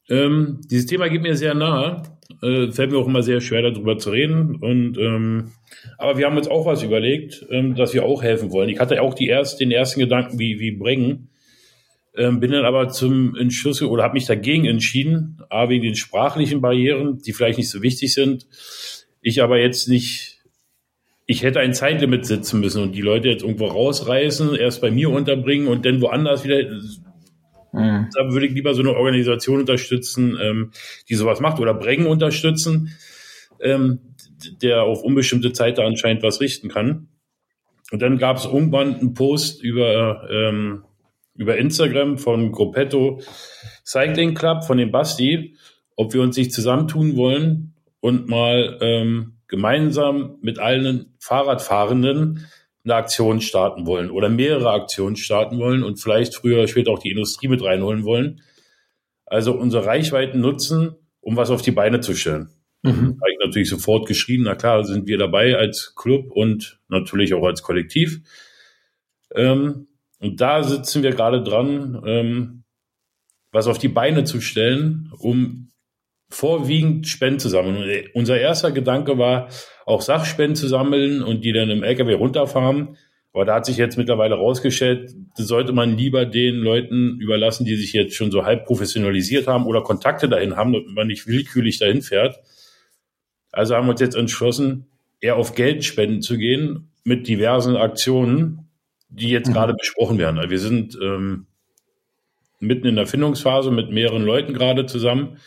ähm, 0.08 0.60
dieses 0.68 0.86
Thema 0.86 1.08
geht 1.08 1.22
mir 1.22 1.36
sehr 1.36 1.54
nahe. 1.54 2.02
Äh, 2.42 2.72
fällt 2.72 2.90
mir 2.90 2.98
auch 2.98 3.06
immer 3.06 3.22
sehr 3.22 3.40
schwer, 3.40 3.62
darüber 3.62 3.96
zu 3.96 4.10
reden. 4.10 4.56
Und 4.56 4.98
ähm, 4.98 5.52
aber 5.98 6.18
wir 6.18 6.26
haben 6.26 6.36
uns 6.36 6.48
auch 6.48 6.66
was 6.66 6.82
überlegt, 6.82 7.46
ähm, 7.50 7.76
dass 7.76 7.94
wir 7.94 8.04
auch 8.04 8.22
helfen 8.22 8.50
wollen. 8.50 8.68
Ich 8.68 8.80
hatte 8.80 9.00
auch 9.00 9.14
die 9.14 9.28
erst, 9.28 9.60
den 9.60 9.70
ersten 9.70 10.00
Gedanken, 10.00 10.38
wie, 10.38 10.58
wie 10.58 10.72
bringen 10.72 11.30
ähm, 12.16 12.40
bin 12.40 12.52
dann 12.52 12.64
aber 12.64 12.88
zum 12.88 13.34
Entschluss 13.36 13.82
oder 13.82 14.04
habe 14.04 14.14
mich 14.14 14.26
dagegen 14.26 14.66
entschieden, 14.66 15.42
a 15.50 15.68
wegen 15.68 15.82
den 15.82 15.96
sprachlichen 15.96 16.60
Barrieren, 16.60 17.18
die 17.18 17.32
vielleicht 17.32 17.58
nicht 17.58 17.70
so 17.70 17.82
wichtig 17.82 18.14
sind. 18.14 18.46
Ich 19.20 19.42
aber 19.42 19.58
jetzt 19.58 19.88
nicht, 19.88 20.42
ich 21.26 21.42
hätte 21.42 21.60
ein 21.60 21.74
Zeitlimit 21.74 22.24
setzen 22.24 22.60
müssen 22.60 22.82
und 22.82 22.92
die 22.92 23.00
Leute 23.00 23.28
jetzt 23.28 23.42
irgendwo 23.42 23.66
rausreißen, 23.66 24.54
erst 24.54 24.80
bei 24.80 24.90
mir 24.90 25.10
unterbringen 25.10 25.66
und 25.66 25.84
dann 25.84 26.00
woanders 26.00 26.44
wieder. 26.44 26.62
Mhm. 27.72 28.08
Da 28.14 28.30
würde 28.30 28.46
ich 28.46 28.52
lieber 28.52 28.74
so 28.74 28.82
eine 28.82 28.94
Organisation 28.94 29.60
unterstützen, 29.60 30.38
ähm, 30.40 30.70
die 31.08 31.16
sowas 31.16 31.40
macht 31.40 31.58
oder 31.58 31.74
Brengen 31.74 32.06
unterstützen, 32.06 32.92
ähm, 33.60 33.98
der 34.62 34.84
auf 34.84 35.02
unbestimmte 35.02 35.52
Zeit 35.52 35.78
da 35.78 35.84
anscheinend 35.84 36.22
was 36.22 36.40
richten 36.40 36.68
kann. 36.68 37.08
Und 37.90 38.02
dann 38.02 38.18
gab 38.18 38.36
es 38.36 38.44
irgendwann 38.44 38.94
einen 38.94 39.14
Post 39.14 39.62
über 39.62 40.28
ähm, 40.30 40.84
über 41.34 41.56
Instagram 41.56 42.18
von 42.18 42.52
Gruppetto 42.52 43.20
Cycling 43.84 44.34
Club 44.34 44.64
von 44.64 44.78
dem 44.78 44.90
Basti, 44.90 45.56
ob 45.96 46.14
wir 46.14 46.22
uns 46.22 46.36
nicht 46.36 46.52
zusammentun 46.52 47.16
wollen 47.16 47.74
und 48.00 48.28
mal 48.28 48.78
ähm, 48.80 49.38
gemeinsam 49.48 50.38
mit 50.40 50.58
allen 50.58 51.14
Fahrradfahrenden 51.18 52.46
eine 52.84 52.94
Aktion 52.94 53.40
starten 53.40 53.86
wollen 53.86 54.10
oder 54.10 54.28
mehrere 54.28 54.70
Aktionen 54.70 55.16
starten 55.16 55.58
wollen 55.58 55.82
und 55.82 56.00
vielleicht 56.00 56.34
früher 56.34 56.58
oder 56.58 56.68
später 56.68 56.90
auch 56.90 56.98
die 56.98 57.10
Industrie 57.10 57.48
mit 57.48 57.62
reinholen 57.62 58.04
wollen. 58.04 58.42
Also 59.26 59.52
unsere 59.52 59.86
Reichweiten 59.86 60.40
nutzen, 60.40 60.94
um 61.20 61.36
was 61.36 61.50
auf 61.50 61.62
die 61.62 61.70
Beine 61.70 62.00
zu 62.00 62.14
stellen. 62.14 62.50
Mhm. 62.82 63.18
Habe 63.20 63.32
ich 63.32 63.38
natürlich 63.42 63.70
sofort 63.70 64.06
geschrieben, 64.06 64.44
na 64.44 64.54
klar, 64.54 64.84
sind 64.84 65.06
wir 65.06 65.16
dabei 65.16 65.56
als 65.56 65.94
Club 65.96 66.30
und 66.30 66.78
natürlich 66.88 67.32
auch 67.32 67.44
als 67.44 67.62
Kollektiv. 67.62 68.20
Ähm, 69.34 69.88
und 70.24 70.40
da 70.40 70.62
sitzen 70.62 71.02
wir 71.02 71.10
gerade 71.10 71.42
dran, 71.42 72.02
ähm, 72.06 72.64
was 73.52 73.66
auf 73.66 73.76
die 73.76 73.88
Beine 73.88 74.24
zu 74.24 74.40
stellen, 74.40 75.12
um 75.18 75.68
vorwiegend 76.30 77.06
Spenden 77.06 77.38
zu 77.40 77.50
sammeln. 77.50 77.76
Und 77.76 77.88
äh, 77.88 78.08
unser 78.14 78.40
erster 78.40 78.72
Gedanke 78.72 79.18
war, 79.18 79.50
auch 79.84 80.00
Sachspenden 80.00 80.56
zu 80.56 80.66
sammeln 80.66 81.22
und 81.22 81.44
die 81.44 81.52
dann 81.52 81.68
im 81.68 81.82
LKW 81.82 82.14
runterfahren. 82.14 82.96
Aber 83.34 83.44
da 83.44 83.56
hat 83.56 83.66
sich 83.66 83.76
jetzt 83.76 83.98
mittlerweile 83.98 84.36
rausgestellt, 84.36 85.12
das 85.36 85.46
sollte 85.46 85.72
man 85.72 85.94
lieber 85.94 86.24
den 86.24 86.54
Leuten 86.54 87.20
überlassen, 87.20 87.66
die 87.66 87.76
sich 87.76 87.92
jetzt 87.92 88.14
schon 88.14 88.30
so 88.30 88.46
halb 88.46 88.64
professionalisiert 88.64 89.46
haben 89.46 89.66
oder 89.66 89.82
Kontakte 89.82 90.26
dahin 90.30 90.56
haben, 90.56 90.72
damit 90.72 90.88
man 90.88 91.06
nicht 91.06 91.26
willkürlich 91.26 91.78
dahin 91.78 92.00
fährt. 92.00 92.40
Also 93.52 93.74
haben 93.76 93.88
wir 93.88 93.90
uns 93.90 94.00
jetzt 94.00 94.16
entschlossen, 94.16 94.86
eher 95.20 95.36
auf 95.36 95.54
Geldspenden 95.54 96.22
zu 96.22 96.38
gehen 96.38 96.92
mit 97.04 97.28
diversen 97.28 97.76
Aktionen, 97.76 98.63
die 99.14 99.30
jetzt 99.30 99.48
mhm. 99.48 99.52
gerade 99.52 99.74
besprochen 99.74 100.18
werden. 100.18 100.38
Also 100.38 100.50
wir 100.50 100.58
sind 100.58 100.98
ähm, 101.00 101.46
mitten 102.60 102.86
in 102.86 102.96
der 102.96 103.06
Findungsphase 103.06 103.70
mit 103.70 103.90
mehreren 103.90 104.24
Leuten 104.24 104.54
gerade 104.54 104.86
zusammen, 104.86 105.38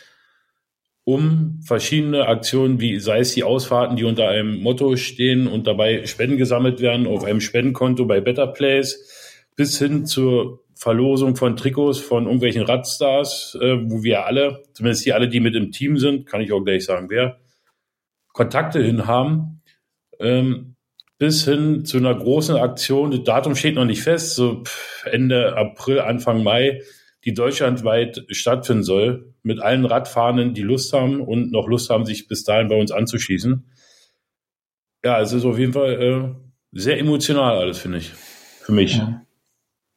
um 1.04 1.62
verschiedene 1.66 2.28
Aktionen, 2.28 2.82
wie 2.82 3.00
sei 3.00 3.20
es 3.20 3.34
die 3.34 3.44
Ausfahrten, 3.44 3.96
die 3.96 4.04
unter 4.04 4.28
einem 4.28 4.62
Motto 4.62 4.96
stehen 4.98 5.48
und 5.48 5.66
dabei 5.66 6.06
Spenden 6.06 6.38
gesammelt 6.38 6.82
werden 6.82 7.08
auf 7.08 7.24
einem 7.24 7.40
Spendenkonto 7.40 8.06
bei 8.06 8.20
Better 8.20 8.48
Place, 8.48 9.48
bis 9.56 9.80
hin 9.80 10.06
zur 10.06 10.64
Verlosung 10.76 11.36
von 11.36 11.56
Trikots 11.56 12.00
von 12.00 12.26
irgendwelchen 12.26 12.62
Radstars, 12.64 13.58
äh, 13.60 13.78
wo 13.90 14.04
wir 14.04 14.26
alle, 14.26 14.64
zumindest 14.74 15.06
die 15.06 15.14
alle, 15.14 15.28
die 15.28 15.40
mit 15.40 15.56
im 15.56 15.72
Team 15.72 15.98
sind, 15.98 16.28
kann 16.28 16.42
ich 16.42 16.52
auch 16.52 16.62
gleich 16.62 16.86
sagen, 16.86 17.10
wer, 17.10 17.40
Kontakte 18.34 18.84
hin 18.84 19.08
haben, 19.08 19.64
ähm, 20.20 20.76
bis 21.18 21.46
hin 21.46 21.86
zu 21.86 21.98
einer 21.98 22.16
großen 22.16 22.56
Aktion. 22.56 23.12
Das 23.12 23.24
Datum 23.24 23.56
steht 23.56 23.76
noch 23.76 23.86
nicht 23.86 24.04
fest, 24.04 24.36
so 24.36 24.64
Ende 25.06 25.56
April, 25.56 26.00
Anfang 26.00 26.44
Mai, 26.44 26.82
die 27.26 27.34
deutschlandweit 27.34 28.26
stattfinden 28.30 28.84
soll, 28.84 29.34
mit 29.42 29.60
allen 29.60 29.86
Radfahrenden, 29.86 30.54
die 30.54 30.62
Lust 30.62 30.94
haben 30.94 31.22
und 31.22 31.52
noch 31.52 31.68
Lust 31.68 31.90
haben, 31.90 32.06
sich 32.06 32.28
bis 32.28 32.44
dahin 32.44 32.68
bei 32.68 32.76
uns 32.76 32.92
anzuschließen. 32.92 33.70
Ja, 35.04 35.22
es 35.22 35.34
ist 35.34 35.46
auf 35.46 35.58
jeden 35.58 35.74
Fall 35.74 36.02
äh, 36.02 36.36
sehr 36.72 37.00
emotional 37.00 37.58
alles, 37.58 37.80
finde 37.80 38.00
ich. 38.00 38.12
Für 38.12 38.72
mich. 38.72 38.98
Ja. 38.98 39.26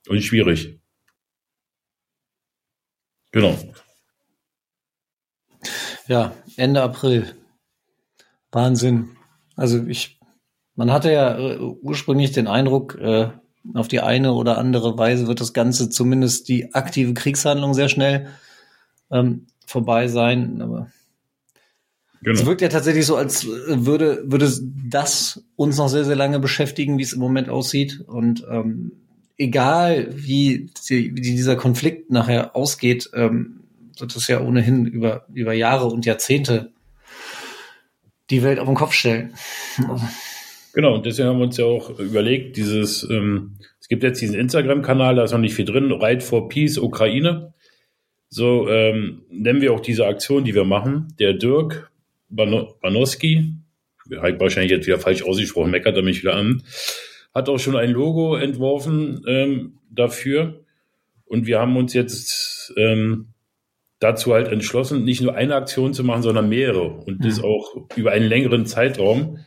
Und 0.08 0.22
schwierig. 0.22 0.80
Genau. 3.32 3.56
Ja, 6.06 6.34
Ende 6.56 6.82
April. 6.82 7.34
Wahnsinn. 8.50 9.16
Also 9.56 9.84
ich 9.86 10.19
man 10.80 10.90
hatte 10.90 11.12
ja 11.12 11.38
äh, 11.38 11.58
ursprünglich 11.58 12.32
den 12.32 12.46
Eindruck, 12.46 12.96
äh, 12.98 13.28
auf 13.74 13.88
die 13.88 14.00
eine 14.00 14.32
oder 14.32 14.56
andere 14.56 14.96
Weise 14.96 15.26
wird 15.26 15.42
das 15.42 15.52
Ganze 15.52 15.90
zumindest 15.90 16.48
die 16.48 16.74
aktive 16.74 17.12
Kriegshandlung 17.12 17.74
sehr 17.74 17.90
schnell 17.90 18.28
ähm, 19.10 19.46
vorbei 19.66 20.08
sein. 20.08 20.62
Aber 20.62 20.90
genau. 22.22 22.40
es 22.40 22.46
wirkt 22.46 22.62
ja 22.62 22.68
tatsächlich 22.68 23.04
so, 23.04 23.14
als 23.14 23.46
würde, 23.46 24.22
würde 24.24 24.50
das 24.88 25.44
uns 25.54 25.76
noch 25.76 25.90
sehr, 25.90 26.06
sehr 26.06 26.16
lange 26.16 26.40
beschäftigen, 26.40 26.96
wie 26.96 27.02
es 27.02 27.12
im 27.12 27.20
Moment 27.20 27.50
aussieht. 27.50 28.00
Und 28.06 28.46
ähm, 28.50 28.92
egal, 29.36 30.08
wie, 30.16 30.70
die, 30.88 31.14
wie 31.14 31.20
dieser 31.20 31.56
Konflikt 31.56 32.10
nachher 32.10 32.56
ausgeht, 32.56 33.10
ähm, 33.12 33.64
wird 33.98 34.16
es 34.16 34.28
ja 34.28 34.40
ohnehin 34.40 34.86
über, 34.86 35.26
über 35.34 35.52
Jahre 35.52 35.88
und 35.88 36.06
Jahrzehnte 36.06 36.72
die 38.30 38.42
Welt 38.42 38.58
auf 38.58 38.66
den 38.66 38.76
Kopf 38.76 38.94
stellen. 38.94 39.34
Genau, 40.72 40.94
und 40.94 41.06
deswegen 41.06 41.28
haben 41.28 41.38
wir 41.38 41.46
uns 41.46 41.56
ja 41.56 41.64
auch 41.64 41.98
überlegt, 41.98 42.56
dieses, 42.56 43.08
ähm, 43.10 43.56
es 43.80 43.88
gibt 43.88 44.02
jetzt 44.02 44.20
diesen 44.20 44.38
Instagram-Kanal, 44.38 45.16
da 45.16 45.24
ist 45.24 45.32
noch 45.32 45.38
nicht 45.38 45.54
viel 45.54 45.64
drin, 45.64 45.90
Ride 45.90 46.20
for 46.20 46.48
Peace 46.48 46.78
Ukraine. 46.78 47.54
So 48.28 48.68
ähm, 48.68 49.22
nennen 49.28 49.60
wir 49.60 49.72
auch 49.72 49.80
diese 49.80 50.06
Aktion, 50.06 50.44
die 50.44 50.54
wir 50.54 50.64
machen. 50.64 51.08
Der 51.18 51.34
Dirk 51.34 51.90
Banowski, 52.28 53.54
habe 54.16 54.30
ich 54.30 54.40
wahrscheinlich 54.40 54.70
jetzt 54.70 54.86
wieder 54.86 55.00
falsch 55.00 55.24
ausgesprochen, 55.24 55.72
meckert 55.72 55.96
er 55.96 56.02
mich 56.02 56.22
wieder 56.22 56.36
an, 56.36 56.62
hat 57.34 57.48
auch 57.48 57.58
schon 57.58 57.76
ein 57.76 57.90
Logo 57.90 58.36
entworfen 58.36 59.24
ähm, 59.26 59.78
dafür. 59.90 60.64
Und 61.24 61.46
wir 61.46 61.58
haben 61.60 61.76
uns 61.76 61.92
jetzt 61.92 62.72
ähm, 62.76 63.28
dazu 63.98 64.32
halt 64.32 64.48
entschlossen, 64.48 65.04
nicht 65.04 65.20
nur 65.20 65.34
eine 65.34 65.54
Aktion 65.54 65.94
zu 65.94 66.04
machen, 66.04 66.22
sondern 66.22 66.48
mehrere. 66.48 66.88
Und 66.88 67.24
das 67.24 67.38
mhm. 67.38 67.44
auch 67.44 67.76
über 67.96 68.12
einen 68.12 68.26
längeren 68.26 68.66
Zeitraum 68.66 69.38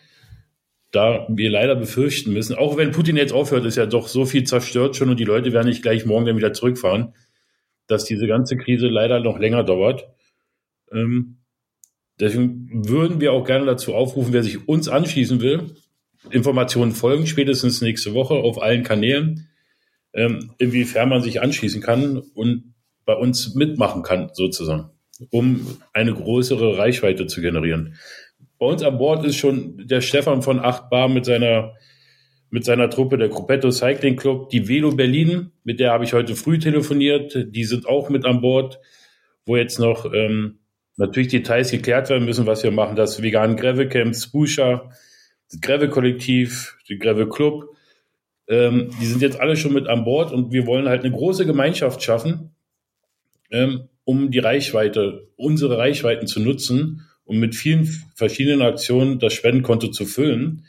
da 0.93 1.25
wir 1.27 1.49
leider 1.49 1.75
befürchten 1.75 2.32
müssen, 2.34 2.56
auch 2.56 2.77
wenn 2.77 2.91
Putin 2.91 3.17
jetzt 3.17 3.34
aufhört, 3.34 3.65
ist 3.65 3.77
ja 3.77 3.88
doch 3.88 4.08
so 4.08 4.25
viel 4.25 4.43
zerstört 4.43 4.95
schon 4.95 5.10
und 5.10 5.19
die 5.19 5.25
Leute 5.25 5.51
werden 5.51 5.67
nicht 5.67 5.82
gleich 5.82 6.06
morgen 6.06 6.27
dann 6.27 6.38
wieder 6.38 6.53
zurückfahren, 6.53 7.15
dass 7.88 8.06
diese 8.06 8.27
ganze 8.27 8.58
Krise 8.58 8.88
leider 8.88 9.19
noch 9.19 9.39
länger 9.39 9.63
dauert. 9.63 10.08
Ähm, 10.91 11.39
deswegen 12.19 12.88
würden 12.88 13.19
wir 13.19 13.34
auch 13.34 13.43
gerne 13.43 13.65
dazu 13.65 13.95
aufrufen, 13.95 14.34
wer 14.34 14.43
sich 14.43 14.67
uns 14.67 14.88
anschließen 14.88 15.41
will, 15.41 15.75
Informationen 16.29 16.91
folgen, 16.91 17.25
spätestens 17.25 17.82
nächste 17.82 18.13
Woche 18.13 18.36
auf 18.36 18.62
allen 18.62 18.84
Kanälen, 18.84 19.49
ähm, 20.13 20.51
inwiefern 20.60 21.10
man 21.10 21.23
sich 21.23 21.41
anschließen 21.41 21.82
kann 21.82 22.19
und 22.19 22.75
bei 23.03 23.15
uns 23.15 23.56
mitmachen 23.56 24.03
kann, 24.03 24.29
sozusagen, 24.34 24.91
um 25.32 25.79
eine 25.91 26.13
größere 26.13 26.77
Reichweite 26.77 27.25
zu 27.25 27.41
generieren. 27.41 27.95
Bei 28.63 28.69
uns 28.69 28.82
an 28.82 28.97
Bord 28.97 29.26
ist 29.26 29.36
schon 29.36 29.86
der 29.88 29.99
Stefan 29.99 30.41
von 30.41 30.62
8 30.62 30.89
Bar 30.89 31.10
mit 31.10 31.26
seiner 31.26 31.73
mit 32.49 32.63
seiner 32.63 32.89
Truppe, 32.89 33.17
der 33.17 33.28
Gruppetto 33.28 33.69
Cycling 33.71 34.15
Club, 34.15 34.52
die 34.52 34.69
Velo 34.69 34.95
Berlin, 34.95 35.52
mit 35.65 35.82
der 35.82 35.91
habe 35.91 36.06
ich 36.06 36.13
heute 36.13 36.34
früh 36.38 36.60
telefoniert, 36.60 37.36
die 37.49 37.65
sind 37.65 37.86
auch 37.86 38.08
mit 38.08 38.23
an 38.23 38.39
Bord, 38.39 38.80
wo 39.45 39.58
jetzt 39.58 39.80
noch 39.80 40.06
ähm, 40.13 40.60
natürlich 40.95 41.28
Details 41.28 41.71
geklärt 41.71 42.10
werden 42.10 42.23
müssen, 42.23 42.45
was 42.45 42.63
wir 42.63 42.71
machen, 42.71 42.95
das 42.95 43.21
veganen 43.21 43.58
Greve 43.58 43.89
Camp, 43.89 44.15
Spusha, 44.15 44.89
das 45.52 45.60
Greve 45.60 45.89
Kollektiv, 45.89 46.78
die 46.88 46.97
Greve 46.97 47.28
Club, 47.28 47.65
ähm, 48.47 48.91
die 49.02 49.08
sind 49.08 49.21
jetzt 49.21 49.41
alle 49.41 49.58
schon 49.58 49.73
mit 49.73 49.88
an 49.88 50.06
Bord 50.06 50.32
und 50.32 50.54
wir 50.54 50.65
wollen 50.67 50.88
halt 50.88 51.04
eine 51.04 51.12
große 51.12 51.45
Gemeinschaft 51.45 52.02
schaffen, 52.02 52.56
ähm, 53.52 53.89
um 54.06 54.32
die 54.32 54.39
Reichweite, 54.39 55.28
unsere 55.36 55.78
Reichweiten 55.78 56.28
zu 56.28 56.39
nutzen, 56.39 57.10
um 57.25 57.38
mit 57.38 57.55
vielen 57.55 57.86
verschiedenen 58.15 58.62
Aktionen 58.62 59.19
das 59.19 59.33
Spendenkonto 59.33 59.88
zu 59.89 60.05
füllen. 60.05 60.65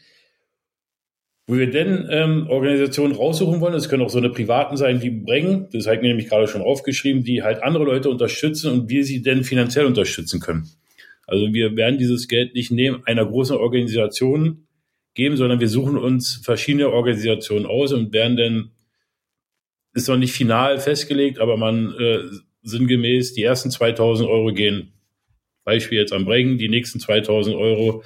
Wo 1.46 1.56
wir 1.56 1.70
denn 1.70 2.08
ähm, 2.10 2.46
Organisationen 2.48 3.14
raussuchen 3.14 3.60
wollen, 3.60 3.74
das 3.74 3.90
können 3.90 4.02
auch 4.02 4.08
so 4.10 4.18
eine 4.18 4.30
privaten 4.30 4.78
sein 4.78 5.02
wie 5.02 5.10
Brengen, 5.10 5.68
das 5.72 5.86
ich 5.86 6.00
mir 6.00 6.08
nämlich 6.08 6.28
gerade 6.28 6.48
schon 6.48 6.62
aufgeschrieben, 6.62 7.22
die 7.22 7.42
halt 7.42 7.62
andere 7.62 7.84
Leute 7.84 8.08
unterstützen 8.08 8.72
und 8.72 8.88
wir 8.88 9.04
sie 9.04 9.20
denn 9.20 9.44
finanziell 9.44 9.84
unterstützen 9.84 10.40
können. 10.40 10.70
Also 11.26 11.52
wir 11.52 11.76
werden 11.76 11.98
dieses 11.98 12.28
Geld 12.28 12.54
nicht 12.54 12.70
nehmen 12.70 13.02
einer 13.04 13.26
großen 13.26 13.56
Organisation 13.56 14.66
geben, 15.12 15.36
sondern 15.36 15.60
wir 15.60 15.68
suchen 15.68 15.98
uns 15.98 16.40
verschiedene 16.42 16.90
Organisationen 16.90 17.66
aus 17.66 17.92
und 17.92 18.12
werden 18.12 18.36
dann, 18.36 18.70
ist 19.92 20.08
noch 20.08 20.16
nicht 20.16 20.32
final 20.32 20.78
festgelegt, 20.78 21.38
aber 21.38 21.56
man 21.56 21.94
äh, 21.98 22.20
sinngemäß, 22.62 23.34
die 23.34 23.42
ersten 23.42 23.70
2000 23.70 24.28
Euro 24.28 24.52
gehen, 24.52 24.93
Beispiel 25.64 25.98
jetzt 25.98 26.12
am 26.12 26.24
Brengen, 26.24 26.58
die 26.58 26.68
nächsten 26.68 27.00
2000 27.00 27.56
Euro 27.56 28.02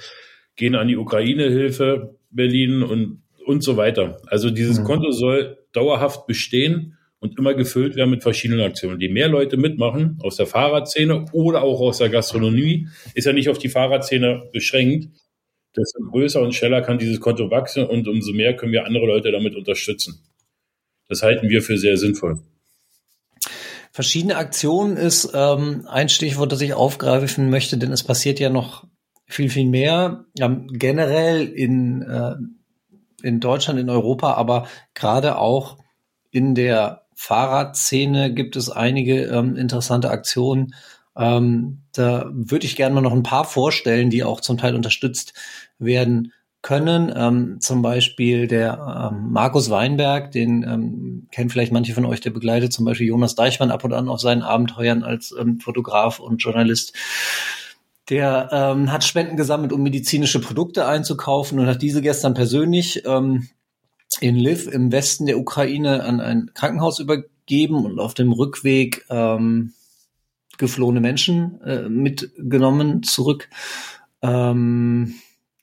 gehen 0.55 0.75
an 0.75 0.87
die 0.87 0.97
Ukraine-Hilfe 0.97 2.15
Berlin 2.31 2.83
und, 2.83 3.23
und 3.45 3.63
so 3.63 3.77
weiter. 3.77 4.21
Also 4.27 4.49
dieses 4.49 4.79
mhm. 4.79 4.83
Konto 4.83 5.11
soll 5.11 5.57
dauerhaft 5.73 6.27
bestehen 6.27 6.97
und 7.19 7.37
immer 7.37 7.53
gefüllt 7.53 7.95
werden 7.95 8.09
mit 8.09 8.23
verschiedenen 8.23 8.61
Aktionen. 8.61 8.99
Die 8.99 9.09
mehr 9.09 9.27
Leute 9.27 9.57
mitmachen 9.57 10.17
aus 10.21 10.37
der 10.37 10.45
Fahrradszene 10.45 11.25
oder 11.31 11.63
auch 11.63 11.81
aus 11.81 11.97
der 11.97 12.09
Gastronomie, 12.09 12.87
ist 13.13 13.25
ja 13.25 13.33
nicht 13.33 13.49
auf 13.49 13.57
die 13.57 13.69
Fahrradszene 13.69 14.49
beschränkt, 14.53 15.09
desto 15.75 15.99
größer 16.11 16.41
und 16.41 16.55
schneller 16.55 16.81
kann 16.81 16.97
dieses 16.97 17.19
Konto 17.19 17.51
wachsen 17.51 17.85
und 17.85 18.07
umso 18.07 18.33
mehr 18.33 18.55
können 18.55 18.71
wir 18.71 18.85
andere 18.85 19.05
Leute 19.05 19.31
damit 19.31 19.55
unterstützen. 19.55 20.23
Das 21.07 21.23
halten 21.23 21.49
wir 21.49 21.61
für 21.61 21.77
sehr 21.77 21.97
sinnvoll. 21.97 22.39
Verschiedene 23.91 24.37
Aktionen 24.37 24.97
ist 24.97 25.31
ähm, 25.33 25.87
ein 25.87 26.09
Stichwort, 26.09 26.51
das 26.51 26.61
ich 26.61 26.73
aufgreifen 26.73 27.49
möchte, 27.49 27.77
denn 27.77 27.91
es 27.91 28.03
passiert 28.03 28.39
ja 28.39 28.49
noch 28.49 28.85
viel, 29.25 29.49
viel 29.49 29.65
mehr. 29.65 30.25
Ähm, 30.39 30.67
generell 30.71 31.47
in, 31.47 32.01
äh, 32.03 32.35
in 33.23 33.39
Deutschland, 33.39 33.79
in 33.79 33.89
Europa, 33.89 34.33
aber 34.33 34.67
gerade 34.93 35.37
auch 35.37 35.77
in 36.31 36.55
der 36.55 37.05
Fahrradszene 37.15 38.33
gibt 38.33 38.55
es 38.55 38.69
einige 38.69 39.23
ähm, 39.25 39.55
interessante 39.55 40.09
Aktionen. 40.09 40.73
Ähm, 41.17 41.81
da 41.91 42.29
würde 42.31 42.65
ich 42.65 42.75
gerne 42.75 42.95
mal 42.95 43.01
noch 43.01 43.13
ein 43.13 43.23
paar 43.23 43.43
vorstellen, 43.43 44.09
die 44.09 44.23
auch 44.23 44.39
zum 44.39 44.57
Teil 44.57 44.75
unterstützt 44.75 45.33
werden 45.79 46.31
können. 46.61 47.11
Ähm, 47.15 47.57
zum 47.61 47.81
Beispiel 47.81 48.47
der 48.47 49.11
ähm, 49.11 49.31
Markus 49.31 49.69
Weinberg, 49.69 50.31
den 50.31 50.63
ähm, 50.63 51.27
kennen 51.31 51.49
vielleicht 51.49 51.71
manche 51.71 51.93
von 51.93 52.05
euch, 52.05 52.19
der 52.19 52.31
begleitet 52.31 52.73
zum 52.73 52.85
Beispiel 52.85 53.07
Jonas 53.07 53.35
Deichmann 53.35 53.71
ab 53.71 53.83
und 53.83 53.93
an 53.93 54.09
auf 54.09 54.19
seinen 54.19 54.41
Abenteuern 54.41 55.03
als 55.03 55.33
ähm, 55.39 55.59
Fotograf 55.59 56.19
und 56.19 56.37
Journalist. 56.43 56.93
Der 58.09 58.49
ähm, 58.51 58.91
hat 58.91 59.03
Spenden 59.03 59.37
gesammelt, 59.37 59.71
um 59.71 59.83
medizinische 59.83 60.41
Produkte 60.41 60.87
einzukaufen 60.87 61.59
und 61.59 61.67
hat 61.67 61.81
diese 61.81 62.01
gestern 62.01 62.33
persönlich 62.33 63.05
ähm, 63.05 63.47
in 64.19 64.35
Liv 64.35 64.67
im 64.67 64.91
Westen 64.91 65.27
der 65.27 65.37
Ukraine 65.37 66.03
an 66.03 66.19
ein 66.19 66.51
Krankenhaus 66.53 66.99
übergeben 66.99 67.85
und 67.85 67.99
auf 67.99 68.15
dem 68.15 68.31
Rückweg 68.31 69.05
ähm, 69.09 69.73
geflohene 70.57 70.99
Menschen 70.99 71.61
äh, 71.61 71.87
mitgenommen 71.87 73.03
zurück. 73.03 73.47
Ähm, 74.21 75.15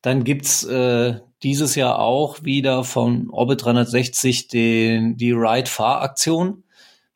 dann 0.06 0.22
gibt's 0.22 0.62
äh, 0.62 1.18
dieses 1.42 1.74
Jahr 1.74 1.98
auch 1.98 2.44
wieder 2.44 2.84
von 2.84 3.28
Orbit 3.28 3.64
360 3.64 4.46
den, 4.46 5.16
die 5.16 5.32
Ride 5.32 5.68
Far 5.68 6.00
Aktion, 6.00 6.62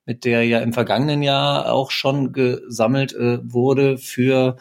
mit 0.06 0.24
der 0.24 0.44
ja 0.44 0.58
im 0.58 0.72
vergangenen 0.72 1.22
Jahr 1.22 1.72
auch 1.72 1.92
schon 1.92 2.32
gesammelt 2.32 3.12
äh, 3.12 3.38
wurde 3.44 3.96
für 3.96 4.56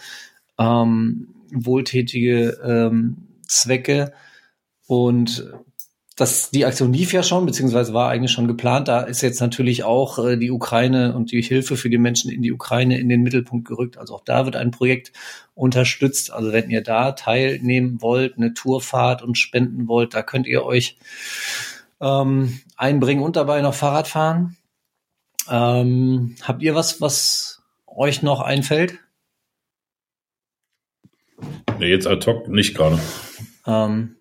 ähm, 0.59 1.29
wohltätige 1.51 2.59
ähm, 2.63 3.17
Zwecke. 3.47 4.13
Und 4.85 5.51
das, 6.19 6.51
die 6.51 6.65
Aktion 6.65 6.91
lief 6.91 7.13
ja 7.13 7.23
schon, 7.23 7.45
beziehungsweise 7.45 7.93
war 7.93 8.09
eigentlich 8.09 8.31
schon 8.31 8.47
geplant. 8.47 8.89
Da 8.89 9.01
ist 9.01 9.21
jetzt 9.21 9.39
natürlich 9.39 9.85
auch 9.85 10.19
äh, 10.19 10.35
die 10.35 10.51
Ukraine 10.51 11.15
und 11.15 11.31
die 11.31 11.41
Hilfe 11.41 11.77
für 11.77 11.89
die 11.89 11.97
Menschen 11.97 12.29
in 12.29 12.41
die 12.41 12.51
Ukraine 12.51 12.99
in 12.99 13.07
den 13.07 13.23
Mittelpunkt 13.23 13.65
gerückt. 13.65 13.97
Also 13.97 14.15
auch 14.15 14.23
da 14.25 14.43
wird 14.43 14.57
ein 14.57 14.71
Projekt 14.71 15.13
unterstützt. 15.55 16.31
Also 16.31 16.51
wenn 16.51 16.69
ihr 16.69 16.83
da 16.83 17.13
teilnehmen 17.13 18.01
wollt, 18.01 18.35
eine 18.35 18.53
Tourfahrt 18.53 19.21
und 19.21 19.37
spenden 19.37 19.87
wollt, 19.87 20.13
da 20.13 20.21
könnt 20.21 20.45
ihr 20.45 20.65
euch 20.65 20.97
ähm, 22.01 22.59
einbringen 22.75 23.23
und 23.23 23.37
dabei 23.37 23.61
noch 23.61 23.73
Fahrrad 23.73 24.09
fahren. 24.09 24.57
Ähm, 25.49 26.35
habt 26.43 26.61
ihr 26.61 26.75
was, 26.75 26.99
was 26.99 27.61
euch 27.87 28.23
noch 28.23 28.41
einfällt? 28.41 28.99
Nee, 31.79 31.87
jetzt 31.87 32.07
ad 32.07 32.29
hoc 32.29 32.49
nicht 32.49 32.75
gerade. 32.75 32.99
Ähm, 33.65 34.17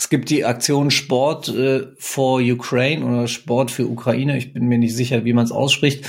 es 0.00 0.08
gibt 0.08 0.30
die 0.30 0.46
Aktion 0.46 0.90
Sport 0.90 1.50
äh, 1.50 1.88
for 1.98 2.40
Ukraine 2.40 3.04
oder 3.04 3.28
Sport 3.28 3.70
für 3.70 3.86
Ukraine. 3.86 4.38
Ich 4.38 4.54
bin 4.54 4.66
mir 4.66 4.78
nicht 4.78 4.96
sicher, 4.96 5.26
wie 5.26 5.34
man 5.34 5.44
es 5.44 5.52
ausspricht. 5.52 6.08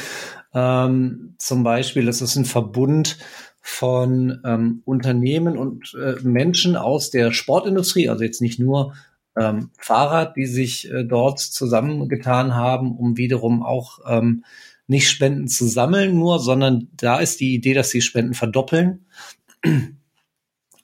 Ähm, 0.53 1.35
zum 1.37 1.63
Beispiel, 1.63 2.05
das 2.05 2.21
ist 2.21 2.37
ein 2.37 2.45
Verbund 2.45 3.17
von 3.59 4.39
ähm, 4.45 4.81
Unternehmen 4.85 5.57
und 5.57 5.93
äh, 6.01 6.15
Menschen 6.23 6.77
aus 6.77 7.09
der 7.09 7.33
Sportindustrie, 7.33 8.07
also 8.07 8.23
jetzt 8.23 8.39
nicht 8.39 8.61
nur 8.61 8.93
ähm, 9.37 9.71
Fahrer, 9.77 10.31
die 10.33 10.45
sich 10.45 10.89
äh, 10.89 11.03
dort 11.03 11.39
zusammengetan 11.39 12.55
haben, 12.55 12.97
um 12.97 13.17
wiederum 13.17 13.61
auch 13.61 13.99
ähm, 14.07 14.45
nicht 14.87 15.09
Spenden 15.09 15.49
zu 15.49 15.67
sammeln 15.67 16.15
nur, 16.15 16.39
sondern 16.39 16.87
da 16.95 17.19
ist 17.19 17.41
die 17.41 17.53
Idee, 17.53 17.73
dass 17.73 17.89
sie 17.89 18.01
Spenden 18.01 18.35
verdoppeln. 18.35 19.05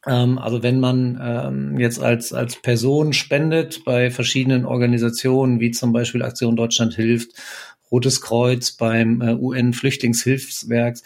Ähm, 0.07 0.39
also 0.39 0.63
wenn 0.63 0.79
man 0.79 1.19
ähm, 1.21 1.77
jetzt 1.79 2.01
als, 2.01 2.33
als 2.33 2.59
Person 2.61 3.13
spendet 3.13 3.83
bei 3.83 4.09
verschiedenen 4.09 4.65
Organisationen, 4.65 5.59
wie 5.59 5.71
zum 5.71 5.91
Beispiel 5.93 6.23
Aktion 6.23 6.55
Deutschland 6.55 6.95
hilft, 6.95 7.33
Rotes 7.91 8.21
Kreuz 8.21 8.71
beim 8.71 9.21
äh, 9.21 9.33
UN-Flüchtlingshilfswerk 9.33 10.97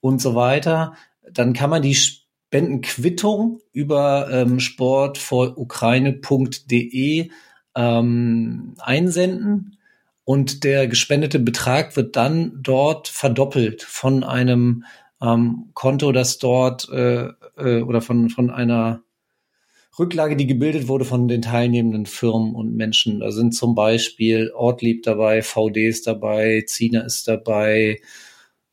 und 0.00 0.20
so 0.20 0.34
weiter, 0.34 0.94
dann 1.30 1.52
kann 1.52 1.70
man 1.70 1.82
die 1.82 1.94
Spendenquittung 1.94 3.60
über 3.72 4.28
ähm, 4.30 4.58
sportvorukraine.de 4.60 7.30
ähm, 7.76 8.74
einsenden 8.78 9.76
und 10.24 10.64
der 10.64 10.88
gespendete 10.88 11.38
Betrag 11.38 11.96
wird 11.96 12.16
dann 12.16 12.58
dort 12.60 13.08
verdoppelt 13.08 13.82
von 13.82 14.24
einem 14.24 14.84
ähm, 15.20 15.70
Konto, 15.74 16.12
das 16.12 16.38
dort 16.38 16.88
äh, 16.90 17.28
äh, 17.58 17.82
oder 17.82 18.00
von, 18.00 18.30
von 18.30 18.50
einer 18.50 19.02
Rücklage, 19.98 20.36
die 20.36 20.46
gebildet 20.46 20.88
wurde 20.88 21.04
von 21.04 21.28
den 21.28 21.42
teilnehmenden 21.42 22.06
Firmen 22.06 22.54
und 22.54 22.76
Menschen. 22.76 23.20
Da 23.20 23.32
sind 23.32 23.54
zum 23.54 23.74
Beispiel 23.74 24.52
Ortlieb 24.54 25.02
dabei, 25.02 25.42
VD 25.42 25.88
ist 25.88 26.06
dabei, 26.06 26.62
Zina 26.66 27.00
ist 27.00 27.26
dabei, 27.26 28.00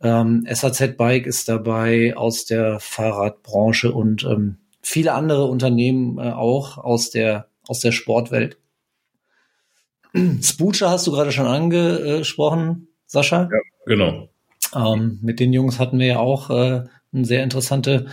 ähm, 0.02 0.46
SAZ 0.50 0.98
Bike 0.98 1.26
ist 1.26 1.50
dabei 1.50 2.16
aus 2.16 2.46
der 2.46 2.80
Fahrradbranche 2.80 3.92
und 3.92 4.24
ähm, 4.24 4.58
viele 4.82 5.14
andere 5.14 5.46
Unternehmen 5.46 6.20
äh, 6.20 6.32
auch 6.32 6.78
aus 6.78 7.10
der, 7.10 7.48
aus 7.68 7.80
der 7.80 7.92
Sportwelt. 7.92 8.58
Spucha 10.42 10.92
hast 10.92 11.08
du 11.08 11.12
gerade 11.12 11.32
schon 11.32 11.48
angesprochen, 11.48 12.88
Sascha? 13.06 13.50
Ja, 13.52 13.60
genau. 13.86 14.30
Ähm, 14.76 15.20
mit 15.22 15.40
den 15.40 15.54
Jungs 15.54 15.80
hatten 15.80 16.00
wir 16.00 16.08
ja 16.08 16.20
auch 16.20 16.50
äh, 16.50 16.84
ein 17.16 17.26
sehr 17.26 17.44
interessantes 17.44 18.04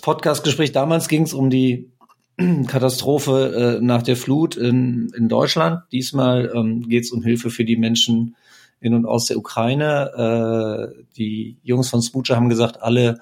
Podcast-Gespräch. 0.00 0.72
Damals 0.72 1.08
ging 1.08 1.22
es 1.22 1.34
um 1.34 1.50
die 1.50 1.90
Katastrophe 2.66 3.78
äh, 3.78 3.84
nach 3.84 4.02
der 4.02 4.16
Flut 4.16 4.56
in, 4.56 5.12
in 5.16 5.28
Deutschland. 5.28 5.82
Diesmal 5.92 6.52
ähm, 6.54 6.88
geht 6.88 7.04
es 7.04 7.12
um 7.12 7.22
Hilfe 7.22 7.50
für 7.50 7.64
die 7.64 7.76
Menschen 7.76 8.36
in 8.80 8.94
und 8.94 9.06
aus 9.06 9.26
der 9.26 9.38
Ukraine. 9.38 10.92
Äh, 10.96 11.04
die 11.16 11.58
Jungs 11.62 11.88
von 11.88 12.02
Spucha 12.02 12.36
haben 12.36 12.48
gesagt, 12.48 12.82
alle 12.82 13.20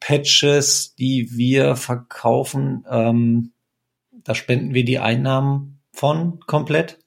Patches, 0.00 0.94
die 0.94 1.36
wir 1.36 1.76
verkaufen, 1.76 2.84
ähm, 2.90 3.52
da 4.12 4.34
spenden 4.34 4.74
wir 4.74 4.84
die 4.84 4.98
Einnahmen 4.98 5.80
von 5.92 6.40
komplett. 6.46 6.98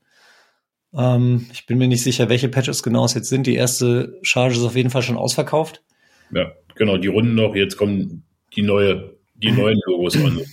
Ähm, 0.93 1.47
ich 1.51 1.65
bin 1.65 1.77
mir 1.77 1.87
nicht 1.87 2.03
sicher, 2.03 2.29
welche 2.29 2.49
Patches 2.49 2.83
genau 2.83 3.05
es 3.05 3.13
jetzt 3.13 3.29
sind. 3.29 3.47
Die 3.47 3.55
erste 3.55 4.19
Charge 4.23 4.55
ist 4.55 4.63
auf 4.63 4.75
jeden 4.75 4.89
Fall 4.89 5.03
schon 5.03 5.17
ausverkauft. 5.17 5.83
Ja, 6.31 6.51
genau, 6.79 6.97
die 6.97 7.07
Runden 7.07 7.35
noch. 7.35 7.55
Jetzt 7.55 7.77
kommen 7.77 8.23
die 8.55 8.63
neue, 8.63 9.13
die 9.35 9.51
neuen 9.51 9.79
Logos 9.85 10.15
an. 10.17 10.41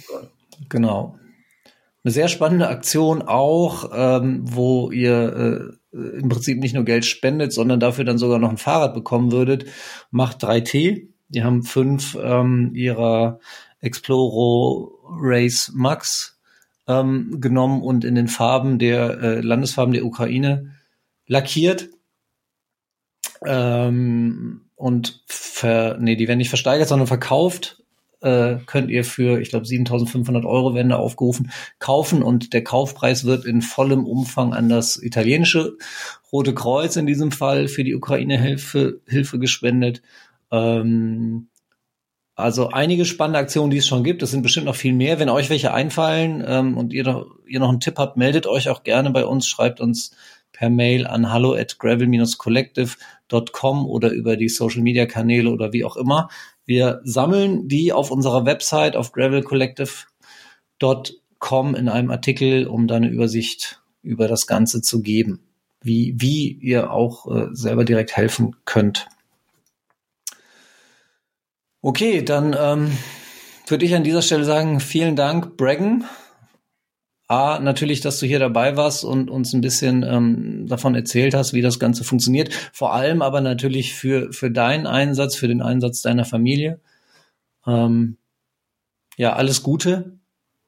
Genau. 0.71 1.19
eine 2.03 2.13
sehr 2.13 2.29
spannende 2.29 2.69
Aktion 2.69 3.21
auch, 3.21 3.91
ähm, 3.95 4.41
wo 4.43 4.91
ihr 4.91 5.77
äh, 5.93 6.19
im 6.19 6.31
Prinzip 6.31 6.59
nicht 6.59 6.75
nur 6.75 6.85
Geld 6.85 7.05
spendet, 7.05 7.53
sondern 7.53 7.79
dafür 7.79 8.07
dann 8.07 8.17
sogar 8.17 8.39
noch 8.39 8.49
ein 8.49 8.57
Fahrrad 8.57 8.95
bekommen 8.95 9.33
würdet. 9.33 9.67
Macht 10.11 10.43
3T. 10.43 11.09
Die 11.29 11.45
haben 11.45 11.63
fünf 11.63 12.17
ähm, 12.19 12.71
ihrer 12.75 13.39
Exploro 13.81 14.99
Race 15.21 15.73
Max 15.75 16.41
ähm, 16.89 17.39
genommen 17.41 17.83
und 17.83 18.05
in 18.05 18.15
den 18.15 18.29
Farben 18.29 18.79
der 18.79 19.21
äh, 19.21 19.41
Landesfarben 19.41 19.93
der 19.93 20.07
Ukraine 20.07 20.73
lackiert. 21.27 21.91
Ähm, 23.45 24.66
und 24.77 25.23
ver, 25.27 25.97
nee, 25.99 26.17
die 26.17 26.29
werden 26.29 26.39
nicht 26.39 26.51
versteigert, 26.51 26.89
sondern 26.89 27.09
verkauft. 27.09 27.83
Äh, 28.21 28.57
könnt 28.67 28.91
ihr 28.91 29.05
für, 29.05 29.41
ich 29.41 29.51
glaube, 29.51 29.67
7.500 29.67 30.47
Euro 30.47 30.75
werden 30.75 30.89
da 30.89 30.97
aufgerufen, 30.97 31.51
kaufen 31.79 32.23
und 32.23 32.55
der 32.55 32.65
Kaufpreis 32.65 33.25
wird 33.25 33.45
in 33.45 33.61
vollem 33.61 34.07
Umfang 34.07 34.55
an 34.55 34.69
das 34.69 35.01
italienische 35.03 35.77
Rote 36.33 36.55
Kreuz 36.55 36.97
in 36.97 37.07
diesem 37.07 37.31
Fall 37.31 37.69
für 37.69 37.85
die 37.85 37.95
Ukraine 37.95 38.41
Hilfe, 38.41 39.01
Hilfe 39.07 39.39
gespendet. 39.39 40.03
Ähm, 40.51 41.49
also 42.35 42.69
einige 42.69 43.07
spannende 43.07 43.39
Aktionen, 43.39 43.71
die 43.71 43.79
es 43.79 43.87
schon 43.87 44.05
gibt. 44.05 44.23
Es 44.23 44.31
sind 44.31 44.43
bestimmt 44.43 44.67
noch 44.67 44.77
viel 44.77 44.93
mehr. 44.93 45.19
Wenn 45.19 45.31
euch 45.31 45.49
welche 45.49 45.73
einfallen 45.73 46.45
ähm, 46.47 46.77
und 46.77 46.93
ihr 46.93 47.05
noch, 47.05 47.27
ihr 47.47 47.61
noch 47.61 47.71
einen 47.71 47.81
Tipp 47.81 47.97
habt, 47.97 48.19
meldet 48.19 48.47
euch 48.47 48.69
auch 48.69 48.83
gerne 48.83 49.11
bei 49.11 49.25
uns. 49.25 49.49
Schreibt 49.49 49.81
uns 49.81 50.11
per 50.57 50.71
Mail 50.71 51.07
an 51.07 51.31
hallo 51.31 51.55
at 51.55 51.79
gravel-collective.com 51.79 53.87
oder 53.87 54.11
über 54.11 54.37
die 54.37 54.49
Social 54.49 54.81
Media 54.81 55.05
Kanäle 55.05 55.51
oder 55.51 55.75
wie 55.75 55.85
auch 55.85 55.97
immer. 55.97 56.31
Wir 56.65 57.03
sammeln 57.05 57.69
die 57.69 57.93
auf 57.93 58.11
unserer 58.11 58.47
Website 58.47 58.97
auf 58.97 59.13
gravelcollective.com 59.13 61.75
in 61.75 61.91
einem 61.91 62.11
Artikel, 62.11 62.67
um 62.67 62.89
da 62.89 62.97
eine 62.97 63.09
Übersicht 63.09 63.83
über 64.03 64.29
das 64.29 64.47
Ganze 64.47 64.81
zu 64.81 65.03
geben, 65.03 65.41
wie, 65.83 66.15
wie 66.17 66.53
ihr 66.53 66.91
auch 66.91 67.31
äh, 67.31 67.49
selber 67.53 67.85
direkt 67.85 68.17
helfen 68.17 68.57
könnt. 68.65 69.09
Okay, 71.83 72.23
dann 72.23 72.57
ähm, 72.59 72.97
würde 73.67 73.85
ich 73.85 73.95
an 73.95 74.05
dieser 74.05 74.23
Stelle 74.23 74.45
sagen, 74.45 74.81
vielen 74.81 75.17
Dank, 75.17 75.59
Braggen. 75.59 76.07
A, 77.29 77.59
natürlich, 77.59 78.01
dass 78.01 78.21
du 78.21 78.27
hier 78.27 78.39
dabei 78.39 78.77
warst 78.77 79.05
und 79.05 79.31
uns 79.31 79.53
ein 79.53 79.61
bisschen 79.61 80.05
ähm, 80.05 80.67
davon 80.69 80.95
erzählt 80.95 81.35
hast, 81.35 81.55
wie 81.55 81.63
das 81.63 81.81
Ganze 81.81 82.05
funktioniert. 82.05 82.55
Vor 82.73 82.95
allem 82.95 83.21
aber 83.21 83.41
natürlich 83.41 83.95
für, 83.95 84.33
für 84.33 84.51
deinen 84.51 84.87
Einsatz, 84.87 85.35
für 85.35 85.49
den 85.49 85.61
Einsatz 85.61 86.03
deiner 86.03 86.25
Familie. 86.25 86.81
Ähm, 87.67 88.17
ja, 89.17 89.33
alles 89.33 89.65
Gute 89.65 90.19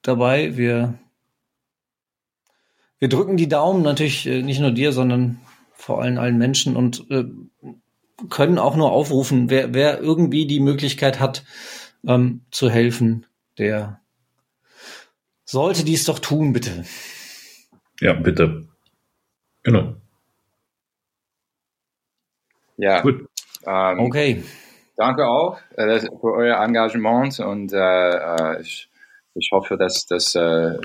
dabei. 0.01 0.57
Wir, 0.57 0.95
wir 2.99 3.07
drücken 3.07 3.37
die 3.37 3.47
Daumen 3.47 3.81
natürlich 3.81 4.27
äh, 4.27 4.41
nicht 4.41 4.59
nur 4.59 4.71
dir, 4.71 4.91
sondern 4.91 5.39
vor 5.71 6.01
allem 6.01 6.17
allen 6.17 6.37
Menschen 6.37 6.75
und 6.75 7.09
äh, 7.09 7.23
können 8.29 8.57
auch 8.57 8.75
nur 8.75 8.91
aufrufen, 8.91 9.49
wer, 9.49 9.73
wer 9.73 10.01
irgendwie 10.01 10.45
die 10.45 10.59
Möglichkeit 10.59 11.21
hat, 11.21 11.45
ähm, 12.05 12.41
zu 12.51 12.69
helfen, 12.69 13.25
der 13.57 14.01
sollte 15.49 15.83
dies 15.83 16.05
doch 16.05 16.19
tun, 16.19 16.53
bitte. 16.53 16.83
Ja, 17.99 18.13
bitte. 18.13 18.67
Genau. 19.63 19.95
Ja. 22.77 23.01
Gut. 23.01 23.27
Ähm, 23.65 23.99
okay. 23.99 24.43
Danke 24.95 25.25
auch 25.27 25.59
äh, 25.75 25.99
für 25.99 26.33
euer 26.33 26.63
Engagement 26.63 27.39
und 27.39 27.73
äh, 27.73 27.77
äh, 27.77 28.61
ich, 28.61 28.89
ich 29.33 29.49
hoffe, 29.51 29.75
dass, 29.77 30.05
dass, 30.05 30.35
äh, 30.35 30.77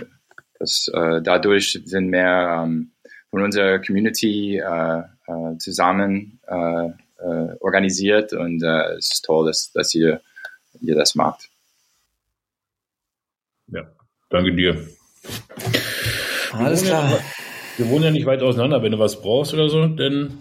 dass 0.59 0.89
äh, 0.89 1.21
dadurch 1.23 1.81
sind 1.85 2.09
mehr 2.09 2.63
ähm, 2.65 2.93
von 3.31 3.43
unserer 3.43 3.81
Community 3.81 4.59
äh, 4.59 4.99
äh, 5.27 5.59
zusammen 5.59 6.41
äh, 6.47 6.89
äh, 7.19 7.57
organisiert 7.61 8.33
und 8.33 8.63
äh, 8.63 8.95
es 8.95 9.13
ist 9.13 9.25
toll, 9.25 9.47
dass, 9.47 9.73
dass 9.73 9.95
ihr, 9.95 10.21
ihr 10.81 10.95
das 10.95 11.15
macht. 11.15 11.49
Ja, 13.69 13.83
Danke 14.35 14.53
dir. 14.53 14.85
Alles 16.53 16.83
klar. 16.83 17.09
Ja, 17.09 17.19
wir 17.77 17.89
wohnen 17.89 18.03
ja 18.03 18.11
nicht 18.11 18.27
weit 18.27 18.43
auseinander, 18.43 18.83
wenn 18.83 18.91
du 18.91 18.99
was 18.99 19.23
brauchst 19.23 19.55
oder 19.55 19.69
so, 19.69 19.87
denn 19.87 20.39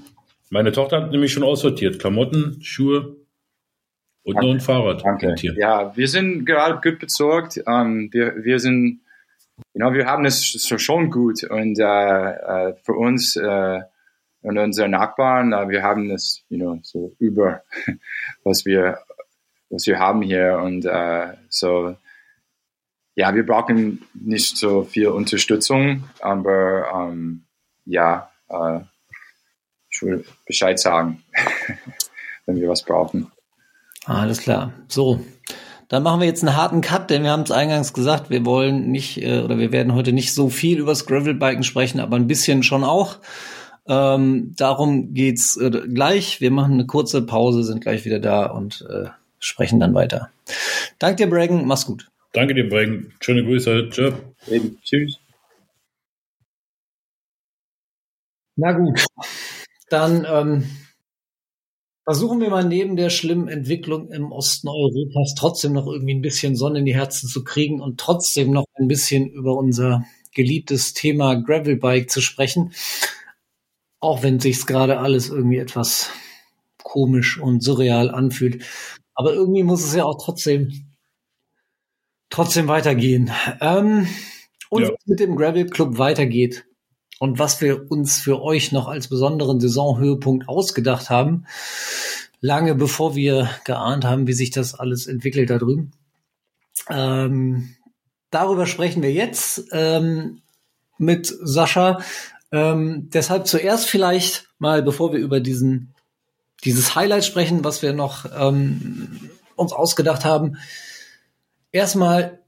meine 0.49 0.71
Tochter 0.71 1.03
hat 1.03 1.12
nämlich 1.12 1.32
schon 1.32 1.43
aussortiert. 1.43 1.99
Klamotten, 1.99 2.58
Schuhe 2.63 3.17
und 4.23 4.34
Danke. 4.34 4.47
noch 4.47 4.53
ein 4.56 4.62
Fahrrad. 4.62 5.03
Danke. 5.06 5.36
Ja, 5.56 5.95
wir 5.95 6.08
sind 6.08 6.43
gerade 6.45 6.82
gut 6.82 7.01
besorgt. 7.01 7.62
Ähm, 7.67 8.10
wir, 8.12 8.43
wir 8.43 8.58
sind, 8.58 9.01
you 9.75 9.79
know, 9.79 9.93
wir 9.93 10.08
haben 10.08 10.25
es 10.25 10.67
schon 10.77 11.12
gut 11.12 11.43
und 11.43 11.77
uh, 11.79 11.84
uh, 11.84 12.73
für 12.82 12.93
uns 12.93 13.38
uh, 13.38 13.82
und 14.41 14.58
unsere 14.58 14.89
Nachbarn, 14.89 15.51
wir 15.69 15.84
haben 15.84 16.10
es, 16.10 16.43
you 16.49 16.58
know, 16.58 16.79
so 16.82 17.13
über, 17.19 17.62
was 18.43 18.65
wir, 18.65 18.97
was 19.69 19.86
wir 19.86 19.99
haben 19.99 20.23
hier 20.23 20.60
und 20.63 20.88
so 21.49 21.95
ja, 23.15 23.36
wir 23.36 23.45
brauchen 23.45 24.06
nicht 24.13 24.58
so 24.58 24.84
viel 24.84 25.08
Unterstützung, 25.08 26.04
aber 26.19 26.91
ähm, 26.93 27.45
ja, 27.86 28.30
äh, 28.49 28.80
ich 29.89 30.02
will 30.02 30.26
Bescheid 30.45 30.80
sagen, 30.80 31.23
wenn 32.45 32.60
wir 32.60 32.69
was 32.69 32.84
brauchen. 32.84 33.32
Alles 34.06 34.41
klar. 34.41 34.73
So, 34.88 35.23
dann 35.88 36.04
machen 36.04 36.21
wir 36.21 36.28
jetzt 36.28 36.43
einen 36.43 36.58
harten 36.58 36.82
Cut, 36.82 37.10
denn 37.10 37.23
wir 37.23 37.32
haben 37.32 37.43
es 37.43 37.52
eingangs 37.52 37.93
gesagt, 37.93 38.30
wir 38.30 38.45
wollen 38.45 38.91
nicht 38.91 39.21
äh, 39.21 39.41
oder 39.41 39.60
wir 39.60 39.71
werden 39.71 39.93
heute 39.93 40.12
nicht 40.12 40.34
so 40.34 40.49
viel 40.49 40.80
über 40.80 40.91
das 40.91 41.06
Gravelbiken 41.06 41.63
sprechen, 41.63 41.99
aber 41.99 42.15
ein 42.15 42.28
bisschen 42.28 42.63
schon 42.63 42.84
auch. 42.84 43.19
Ähm, 43.86 44.54
darum 44.58 45.13
geht's 45.13 45.58
äh, 45.58 45.69
gleich. 45.69 46.41
Wir 46.41 46.52
machen 46.52 46.73
eine 46.73 46.86
kurze 46.88 47.21
Pause, 47.21 47.63
sind 47.63 47.82
gleich 47.82 48.06
wieder 48.06 48.19
da 48.19 48.45
und 48.45 48.86
äh, 48.89 49.10
sprechen 49.39 49.80
dann 49.80 49.93
weiter. 49.93 50.30
Danke 50.99 51.17
dir, 51.17 51.30
Bragan. 51.30 51.65
Mach's 51.65 51.86
gut. 51.86 52.10
Danke 52.34 52.56
dir, 52.56 52.67
Brengen. 52.67 53.13
Schöne 53.22 53.43
Grüße. 53.43 53.89
Tschö. 53.91 54.12
Eben. 54.48 54.80
Tschüss. 54.82 55.19
Na 58.56 58.72
gut, 58.72 59.06
dann 59.89 60.26
ähm, 60.30 60.63
versuchen 62.04 62.39
wir 62.39 62.50
mal 62.50 62.63
neben 62.65 62.96
der 62.96 63.10
schlimmen 63.10 63.48
Entwicklung 63.48 64.12
im 64.12 64.32
Osten 64.32 64.67
Europas 64.67 65.34
trotzdem 65.36 65.74
noch 65.74 65.88
irgendwie 65.88 66.13
ein 66.13 66.22
bisschen 66.22 66.56
Sonne 66.56 66.80
in 66.80 66.86
die 66.86 66.96
Herzen 66.96 67.28
zu 67.28 67.43
kriegen 67.43 67.82
und 67.82 68.00
trotzdem 68.00 68.52
noch 68.52 68.65
ein 68.76 68.88
bisschen 68.88 69.30
über 69.30 69.56
unser 69.56 70.06
geliebtes 70.34 70.93
Thema 70.93 71.36
Gravelbike 71.36 72.10
zu 72.10 72.22
sprechen. 72.22 72.74
Auch 74.00 74.22
wenn 74.22 74.39
sich's 74.39 74.67
gerade 74.67 75.00
alles 75.00 75.30
irgendwie 75.30 75.58
etwas 75.58 76.12
komisch 76.84 77.39
und 77.39 77.63
surreal 77.63 78.12
anfühlt. 78.12 78.63
Aber 79.15 79.34
irgendwie 79.34 79.63
muss 79.63 79.84
es 79.84 79.96
ja 79.96 80.04
auch 80.04 80.22
trotzdem 80.24 80.92
trotzdem 82.34 82.67
weitergehen. 82.67 83.32
Ähm, 83.62 84.08
und 84.69 84.84
ja. 84.84 84.89
mit 85.06 85.19
dem 85.19 85.36
Gravel 85.36 85.67
Club 85.67 86.00
weitergeht 86.00 86.65
und 87.19 87.38
was 87.38 87.62
wir 87.62 87.91
uns 87.91 88.17
für 88.19 88.41
euch 88.41 88.72
noch 88.72 88.88
als 88.88 89.08
besonderen 89.08 89.60
Saisonhöhepunkt 89.60 90.50
ausgedacht 90.50 91.12
haben, 91.12 91.46
lange 92.41 92.74
bevor 92.74 93.15
wir 93.15 93.50
geahnt 93.65 94.04
haben, 94.04 94.26
wie 94.26 94.34
sich 94.34 94.50
das 94.50 94.74
alles 94.74 95.06
entwickelt 95.06 95.52
da 95.52 95.60
drüben. 95.60 95.91
Ähm, 96.89 97.76
darüber 98.32 98.65
sprechen 98.65 99.04
wir 99.04 99.13
jetzt 99.13 99.65
ähm, 99.72 100.41
mit 100.98 101.28
Sascha. 101.28 102.00
Ähm, 102.52 103.10
deshalb 103.13 103.46
zuerst 103.46 103.88
vielleicht 103.88 104.50
mal, 104.58 104.82
bevor 104.82 105.13
wir 105.13 105.19
über 105.19 105.39
diesen 105.39 105.93
dieses 106.63 106.96
Highlight 106.96 107.26
sprechen, 107.26 107.63
was 107.63 107.82
wir 107.84 107.93
noch 107.93 108.26
ähm, 108.36 109.30
uns 109.56 109.72
ausgedacht 109.72 110.26
haben, 110.26 110.58
erstmal, 111.74 112.40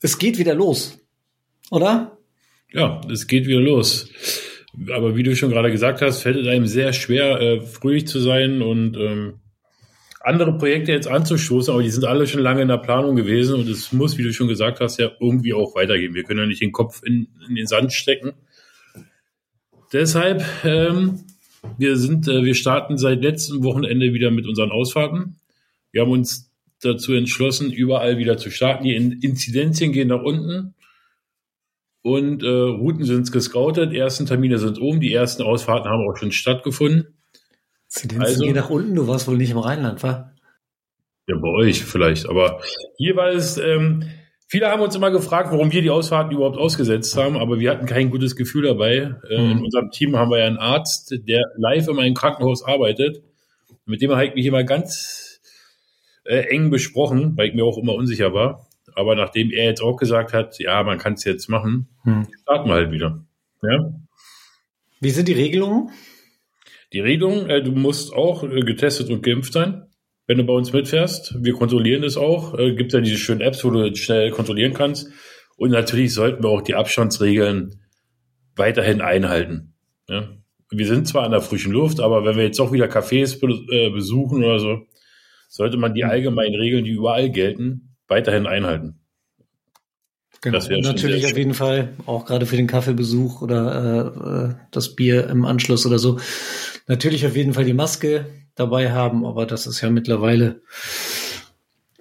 es 0.00 0.18
geht 0.18 0.38
wieder 0.38 0.54
los, 0.54 0.98
oder? 1.70 2.16
Ja, 2.72 3.02
es 3.10 3.26
geht 3.26 3.46
wieder 3.46 3.60
los. 3.60 4.08
Aber 4.94 5.14
wie 5.16 5.22
du 5.22 5.36
schon 5.36 5.50
gerade 5.50 5.70
gesagt 5.70 6.00
hast, 6.00 6.22
fällt 6.22 6.38
es 6.38 6.46
einem 6.46 6.66
sehr 6.66 6.94
schwer, 6.94 7.38
äh, 7.40 7.60
fröhlich 7.60 8.06
zu 8.06 8.20
sein 8.20 8.62
und 8.62 8.96
ähm, 8.96 9.40
andere 10.20 10.56
Projekte 10.56 10.92
jetzt 10.92 11.08
anzustoßen, 11.08 11.74
aber 11.74 11.82
die 11.82 11.90
sind 11.90 12.04
alle 12.04 12.26
schon 12.26 12.40
lange 12.40 12.62
in 12.62 12.68
der 12.68 12.78
Planung 12.78 13.16
gewesen 13.16 13.56
und 13.56 13.68
es 13.68 13.92
muss, 13.92 14.16
wie 14.16 14.22
du 14.22 14.32
schon 14.32 14.48
gesagt 14.48 14.80
hast, 14.80 14.98
ja 14.98 15.10
irgendwie 15.20 15.52
auch 15.52 15.74
weitergehen. 15.74 16.14
Wir 16.14 16.22
können 16.22 16.40
ja 16.40 16.46
nicht 16.46 16.62
den 16.62 16.72
Kopf 16.72 17.02
in, 17.04 17.28
in 17.48 17.56
den 17.56 17.66
Sand 17.66 17.92
stecken. 17.92 18.32
Deshalb, 19.92 20.42
ähm, 20.64 21.20
wir 21.76 21.96
sind, 21.96 22.28
äh, 22.28 22.44
wir 22.44 22.54
starten 22.54 22.96
seit 22.96 23.20
letztem 23.20 23.62
Wochenende 23.62 24.14
wieder 24.14 24.30
mit 24.30 24.46
unseren 24.46 24.70
Ausfahrten. 24.70 25.36
Wir 25.90 26.02
haben 26.02 26.12
uns 26.12 26.51
dazu 26.82 27.12
entschlossen, 27.12 27.72
überall 27.72 28.18
wieder 28.18 28.36
zu 28.36 28.50
starten. 28.50 28.84
Die 28.84 28.94
Inzidenzien 28.94 29.92
gehen 29.92 30.08
nach 30.08 30.22
unten 30.22 30.74
und 32.02 32.42
äh, 32.42 32.48
Routen 32.48 33.04
sind 33.04 33.30
gescoutet. 33.30 33.92
Die 33.92 33.98
ersten 33.98 34.26
Termine 34.26 34.58
sind 34.58 34.80
oben, 34.80 35.00
die 35.00 35.12
ersten 35.12 35.42
Ausfahrten 35.42 35.90
haben 35.90 36.08
auch 36.08 36.16
schon 36.16 36.32
stattgefunden. 36.32 37.18
Inzidenzien 37.86 38.22
also, 38.22 38.44
gehen 38.44 38.54
nach 38.54 38.70
unten, 38.70 38.94
du 38.94 39.06
warst 39.06 39.28
wohl 39.28 39.36
nicht 39.36 39.50
im 39.50 39.58
Rheinland, 39.58 40.02
wa? 40.02 40.32
Ja, 41.28 41.36
bei 41.36 41.48
euch 41.48 41.84
vielleicht, 41.84 42.28
aber 42.28 42.60
hier 42.96 43.16
war 43.16 43.28
es, 43.28 43.56
ähm, 43.58 44.04
Viele 44.52 44.68
haben 44.68 44.82
uns 44.82 44.94
immer 44.94 45.10
gefragt, 45.10 45.50
warum 45.50 45.72
wir 45.72 45.80
die 45.80 45.88
Ausfahrten 45.88 46.30
überhaupt 46.30 46.58
ausgesetzt 46.58 47.16
haben, 47.16 47.38
aber 47.38 47.58
wir 47.58 47.70
hatten 47.70 47.86
kein 47.86 48.10
gutes 48.10 48.36
Gefühl 48.36 48.64
dabei. 48.64 49.14
Äh, 49.30 49.38
mhm. 49.38 49.50
In 49.52 49.64
unserem 49.64 49.90
Team 49.90 50.14
haben 50.14 50.30
wir 50.30 50.40
ja 50.40 50.46
einen 50.46 50.58
Arzt, 50.58 51.14
der 51.26 51.40
live 51.56 51.88
in 51.88 51.96
meinem 51.96 52.12
Krankenhaus 52.12 52.62
arbeitet. 52.62 53.22
Mit 53.86 54.02
dem 54.02 54.10
habe 54.10 54.26
ich 54.26 54.34
mich 54.34 54.44
immer 54.44 54.62
ganz 54.62 55.21
äh, 56.24 56.48
eng 56.48 56.70
besprochen, 56.70 57.36
weil 57.36 57.48
ich 57.48 57.54
mir 57.54 57.64
auch 57.64 57.78
immer 57.78 57.94
unsicher 57.94 58.32
war. 58.32 58.66
Aber 58.94 59.14
nachdem 59.14 59.50
er 59.50 59.64
jetzt 59.64 59.82
auch 59.82 59.96
gesagt 59.96 60.32
hat, 60.32 60.58
ja, 60.58 60.82
man 60.82 60.98
kann 60.98 61.14
es 61.14 61.24
jetzt 61.24 61.48
machen, 61.48 61.88
hm. 62.02 62.26
starten 62.42 62.68
wir 62.68 62.74
halt 62.74 62.92
wieder. 62.92 63.24
Ja? 63.62 63.94
Wie 65.00 65.10
sind 65.10 65.28
die 65.28 65.32
Regelungen? 65.32 65.90
Die 66.92 67.00
Regelung, 67.00 67.46
äh, 67.48 67.62
du 67.62 67.72
musst 67.72 68.12
auch 68.12 68.44
äh, 68.44 68.60
getestet 68.60 69.10
und 69.10 69.22
geimpft 69.22 69.52
sein 69.52 69.86
wenn 70.26 70.38
du 70.38 70.44
bei 70.44 70.52
uns 70.52 70.72
mitfährst. 70.72 71.36
Wir 71.42 71.52
kontrollieren 71.52 72.02
das 72.02 72.16
auch. 72.16 72.58
Äh, 72.58 72.74
gibt 72.74 72.92
ja 72.92 73.00
diese 73.00 73.18
schönen 73.18 73.40
Apps, 73.40 73.64
wo 73.64 73.70
du 73.70 73.94
schnell 73.96 74.30
kontrollieren 74.30 74.72
kannst. 74.72 75.08
Und 75.56 75.70
natürlich 75.70 76.14
sollten 76.14 76.42
wir 76.42 76.48
auch 76.48 76.62
die 76.62 76.74
Abstandsregeln 76.74 77.80
weiterhin 78.56 79.00
einhalten. 79.00 79.74
Ja? 80.08 80.28
Wir 80.70 80.86
sind 80.86 81.06
zwar 81.06 81.24
an 81.24 81.32
der 81.32 81.42
frischen 81.42 81.72
Luft, 81.72 82.00
aber 82.00 82.24
wenn 82.24 82.36
wir 82.36 82.44
jetzt 82.44 82.60
auch 82.60 82.72
wieder 82.72 82.86
Cafés 82.86 83.38
äh, 83.70 83.90
besuchen 83.90 84.42
oder 84.42 84.58
so, 84.58 84.86
sollte 85.52 85.76
man 85.76 85.94
die 85.94 86.04
allgemeinen 86.04 86.54
Regeln, 86.54 86.84
die 86.84 86.92
überall 86.92 87.30
gelten, 87.30 87.94
weiterhin 88.08 88.46
einhalten. 88.46 89.00
Genau. 90.40 90.58
Natürlich 90.58 91.26
auf 91.26 91.36
jeden 91.36 91.54
Fall 91.54 91.92
auch 92.06 92.24
gerade 92.24 92.46
für 92.46 92.56
den 92.56 92.66
Kaffeebesuch 92.66 93.42
oder 93.42 94.56
äh, 94.58 94.64
das 94.72 94.96
Bier 94.96 95.28
im 95.28 95.44
Anschluss 95.44 95.86
oder 95.86 95.98
so. 95.98 96.18
Natürlich 96.88 97.26
auf 97.26 97.36
jeden 97.36 97.52
Fall 97.52 97.64
die 97.64 97.74
Maske, 97.74 98.26
dabei 98.54 98.92
haben, 98.92 99.24
aber 99.24 99.46
das 99.46 99.66
ist 99.66 99.80
ja 99.80 99.90
mittlerweile 99.90 100.60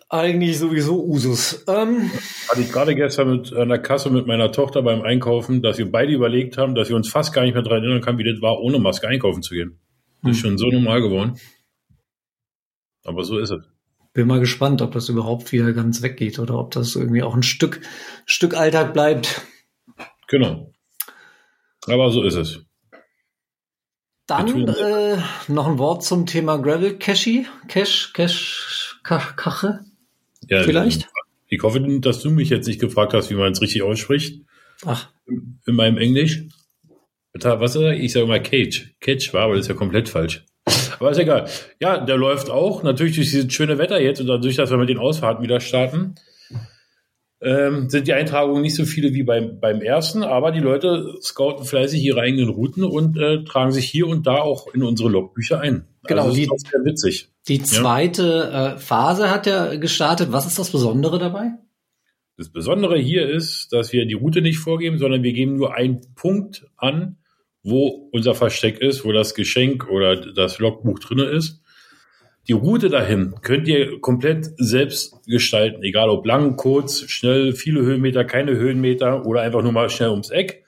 eigentlich 0.10 0.60
sowieso 0.60 1.06
Usus. 1.06 1.64
Ähm, 1.68 2.12
Hatte 2.50 2.62
ich 2.62 2.72
gerade 2.72 2.96
gestern 2.96 3.30
mit 3.30 3.52
der 3.52 3.80
Kasse 3.80 4.10
mit 4.10 4.28
meiner 4.28 4.52
Tochter 4.52 4.82
beim 4.82 5.02
Einkaufen, 5.02 5.62
dass 5.62 5.78
wir 5.78 5.90
beide 5.90 6.12
überlegt 6.12 6.58
haben, 6.58 6.76
dass 6.76 6.90
wir 6.90 6.98
uns 6.98 7.10
fast 7.10 7.34
gar 7.34 7.44
nicht 7.44 7.54
mehr 7.54 7.64
daran 7.64 7.84
erinnern 7.84 8.02
können, 8.02 8.18
wie 8.18 8.30
das 8.30 8.42
war, 8.42 8.60
ohne 8.60 8.80
Maske 8.80 9.08
einkaufen 9.08 9.42
zu 9.42 9.54
gehen. 9.54 9.80
Das 10.22 10.32
ist 10.32 10.44
hm. 10.44 10.50
schon 10.50 10.58
so 10.58 10.68
normal 10.68 11.02
geworden. 11.02 11.38
Aber 13.04 13.24
so 13.24 13.40
ist 13.40 13.52
es. 13.52 13.64
Bin 14.14 14.28
mal 14.28 14.40
gespannt, 14.40 14.82
ob 14.82 14.92
das 14.92 15.10
überhaupt 15.10 15.52
wieder 15.52 15.72
ganz 15.74 16.02
weggeht 16.02 16.38
oder 16.40 16.58
ob 16.58 16.72
das 16.72 16.96
irgendwie 16.96 17.24
auch 17.24 17.36
ein 17.36 17.44
Stück, 17.44 17.82
Stück 18.26 18.56
Alltag 18.56 18.94
bleibt. 18.94 19.42
Genau. 20.28 20.72
Aber 21.88 22.12
so 22.12 22.24
ist 22.24 22.36
es. 22.36 22.62
Dann 24.28 24.68
äh, 24.68 25.18
noch 25.48 25.68
ein 25.68 25.78
Wort 25.78 26.04
zum 26.04 26.26
Thema 26.26 26.58
Gravel 26.58 26.98
Cache, 26.98 27.46
Cache, 27.68 28.12
Cache, 29.04 29.34
Kache. 29.36 29.86
Ja, 30.48 30.64
Vielleicht? 30.64 31.10
Ich 31.48 31.62
hoffe, 31.64 31.82
dass 32.00 32.22
du 32.22 32.30
mich 32.30 32.50
jetzt 32.50 32.68
nicht 32.68 32.80
gefragt 32.80 33.14
hast, 33.14 33.30
wie 33.30 33.36
man 33.36 33.52
es 33.52 33.62
richtig 33.62 33.82
ausspricht. 33.82 34.42
Ach. 34.86 35.10
In 35.28 35.76
meinem 35.76 35.98
Englisch. 35.98 36.44
Was 37.34 37.76
ist 37.76 37.82
Ich 38.00 38.14
sage 38.14 38.26
mal 38.26 38.42
Cage. 38.42 38.94
Cage 39.00 39.34
war, 39.34 39.44
aber 39.44 39.56
das 39.56 39.66
ist 39.66 39.70
ja 39.70 39.76
komplett 39.76 40.10
falsch. 40.10 40.46
Aber 41.02 41.12
ist 41.12 41.18
egal. 41.18 41.48
Ja, 41.80 41.98
der 41.98 42.16
läuft 42.16 42.50
auch. 42.50 42.84
Natürlich 42.84 43.16
durch 43.16 43.32
dieses 43.32 43.52
schöne 43.52 43.78
Wetter 43.78 44.00
jetzt 44.00 44.22
und 44.22 44.28
dadurch, 44.28 44.56
dass 44.56 44.70
wir 44.70 44.78
mit 44.78 44.90
den 44.90 45.00
Ausfahrten 45.00 45.44
wieder 45.44 45.60
starten 45.60 46.16
ähm, 47.42 47.90
sind 47.90 48.08
die 48.08 48.14
Eintragungen 48.14 48.62
nicht 48.62 48.76
so 48.76 48.86
viele 48.86 49.14
wie 49.14 49.24
beim, 49.24 49.60
beim 49.60 49.82
ersten, 49.82 50.24
aber 50.24 50.52
die 50.52 50.60
Leute 50.60 51.16
scouten 51.22 51.66
fleißig 51.66 52.02
ihre 52.04 52.22
eigenen 52.22 52.50
Routen 52.50 52.84
und 52.84 53.18
äh, 53.18 53.44
tragen 53.44 53.72
sich 53.72 53.86
hier 53.86 54.08
und 54.08 54.28
da 54.28 54.36
auch 54.36 54.68
in 54.74 54.84
unsere 54.84 55.10
Logbücher 55.10 55.60
ein. 55.60 55.86
Genau, 56.04 56.26
also 56.26 56.36
die, 56.36 56.44
ist 56.44 56.68
sehr 56.72 56.86
witzig. 56.86 57.30
Die 57.48 57.62
zweite 57.64 58.50
ja? 58.52 58.74
äh, 58.74 58.78
Phase 58.78 59.32
hat 59.32 59.48
ja 59.48 59.76
gestartet. 59.76 60.32
Was 60.32 60.46
ist 60.46 60.60
das 60.60 60.72
Besondere 60.72 61.18
dabei? 61.18 61.52
Das 62.38 62.50
Besondere 62.50 62.98
hier 62.98 63.28
ist, 63.28 63.74
dass 63.74 63.92
wir 63.92 64.06
die 64.06 64.14
Route 64.14 64.42
nicht 64.42 64.60
vorgeben, 64.60 65.00
sondern 65.00 65.24
wir 65.24 65.34
geben 65.34 65.58
nur 65.58 65.76
einen 65.76 66.02
Punkt 66.16 66.68
an, 66.78 67.18
wo 67.64 68.10
unser 68.12 68.34
Versteck 68.36 68.80
ist, 68.80 69.06
wo 69.06 69.12
das 69.12 69.36
Geschenk 69.36 69.88
oder 69.90 70.16
das 70.16 70.60
Logbuch 70.60 71.00
drinne 71.00 71.26
ist. 71.26 71.62
Die 72.48 72.54
Route 72.54 72.90
dahin 72.90 73.36
könnt 73.42 73.68
ihr 73.68 74.02
komplett 74.02 74.50
selbst 74.58 75.24
gestalten, 75.28 75.84
egal 75.84 76.10
ob 76.10 76.26
lang, 76.26 76.56
kurz, 76.56 77.02
schnell, 77.10 77.54
viele 77.54 77.82
Höhenmeter, 77.82 78.26
keine 78.26 78.56
Höhenmeter 78.56 79.26
oder 79.26 79.42
einfach 79.42 79.62
nur 79.62 79.72
mal 79.72 79.90
schnell 79.90 80.10
ums 80.10 80.32
Eck. 80.32 80.66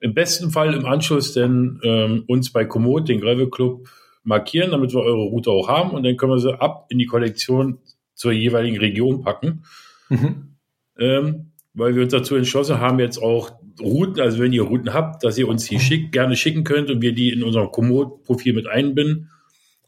Im 0.00 0.14
besten 0.14 0.50
Fall 0.50 0.74
im 0.74 0.84
Anschluss 0.84 1.32
denn 1.32 1.80
ähm, 1.84 2.24
uns 2.26 2.52
bei 2.52 2.64
Komoot, 2.64 3.08
den 3.08 3.20
Gravel 3.20 3.48
Club, 3.50 3.88
markieren, 4.24 4.72
damit 4.72 4.92
wir 4.92 5.00
eure 5.00 5.22
Route 5.22 5.50
auch 5.52 5.68
haben 5.68 5.92
und 5.92 6.02
dann 6.02 6.16
können 6.16 6.32
wir 6.32 6.40
sie 6.40 6.60
ab 6.60 6.86
in 6.88 6.98
die 6.98 7.06
Kollektion 7.06 7.78
zur 8.14 8.32
jeweiligen 8.32 8.78
Region 8.78 9.22
packen. 9.22 9.62
Mhm. 10.08 10.56
Ähm, 10.98 11.52
weil 11.74 11.94
wir 11.94 12.02
uns 12.02 12.12
dazu 12.12 12.34
entschlossen 12.34 12.80
haben, 12.80 12.98
jetzt 12.98 13.18
auch 13.18 13.52
Routen, 13.80 14.20
also 14.20 14.38
wenn 14.38 14.52
ihr 14.52 14.62
Routen 14.62 14.94
habt, 14.94 15.22
dass 15.22 15.36
ihr 15.38 15.48
uns 15.48 15.66
die 15.66 15.78
schick, 15.78 16.12
gerne 16.12 16.36
schicken 16.36 16.64
könnt 16.64 16.90
und 16.90 17.02
wir 17.02 17.12
die 17.12 17.30
in 17.30 17.42
unserem 17.42 17.70
Komoot-Profil 17.70 18.54
mit 18.54 18.66
einbinden 18.66 19.30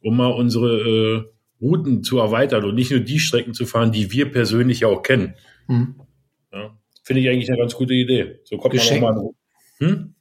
um 0.00 0.16
mal 0.16 0.32
unsere 0.32 0.78
äh, 0.78 1.24
Routen 1.60 2.02
zu 2.02 2.18
erweitern 2.18 2.64
und 2.64 2.74
nicht 2.74 2.90
nur 2.90 3.00
die 3.00 3.18
Strecken 3.18 3.54
zu 3.54 3.66
fahren, 3.66 3.92
die 3.92 4.12
wir 4.12 4.30
persönlich 4.30 4.80
ja 4.80 4.88
auch 4.88 5.02
kennen. 5.02 5.34
Mhm. 5.66 5.96
Ja, 6.52 6.76
Finde 7.02 7.22
ich 7.22 7.28
eigentlich 7.28 7.48
eine 7.48 7.58
ganz 7.58 7.74
gute 7.74 7.94
Idee. 7.94 8.40
So 8.44 8.58
kommt 8.58 8.74
Geschenk 8.74 9.02
man 9.02 9.14
nochmal. 9.14 9.32
Hm? 9.78 10.14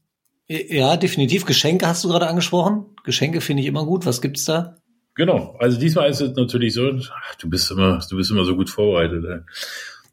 Ja, 0.47 0.97
definitiv. 0.97 1.45
Geschenke 1.45 1.87
hast 1.87 2.03
du 2.03 2.09
gerade 2.09 2.27
angesprochen. 2.27 2.85
Geschenke 3.03 3.41
finde 3.41 3.61
ich 3.61 3.67
immer 3.67 3.85
gut. 3.85 4.05
Was 4.05 4.21
gibt's 4.21 4.45
da? 4.45 4.77
Genau. 5.13 5.55
Also 5.59 5.79
diesmal 5.79 6.09
ist 6.09 6.21
es 6.21 6.35
natürlich 6.35 6.73
so, 6.73 6.89
ach, 6.89 7.35
du 7.35 7.49
bist 7.49 7.69
immer, 7.71 7.99
du 8.09 8.15
bist 8.15 8.31
immer 8.31 8.45
so 8.45 8.55
gut 8.55 8.69
vorbereitet. 8.69 9.25
Ey. 9.25 9.39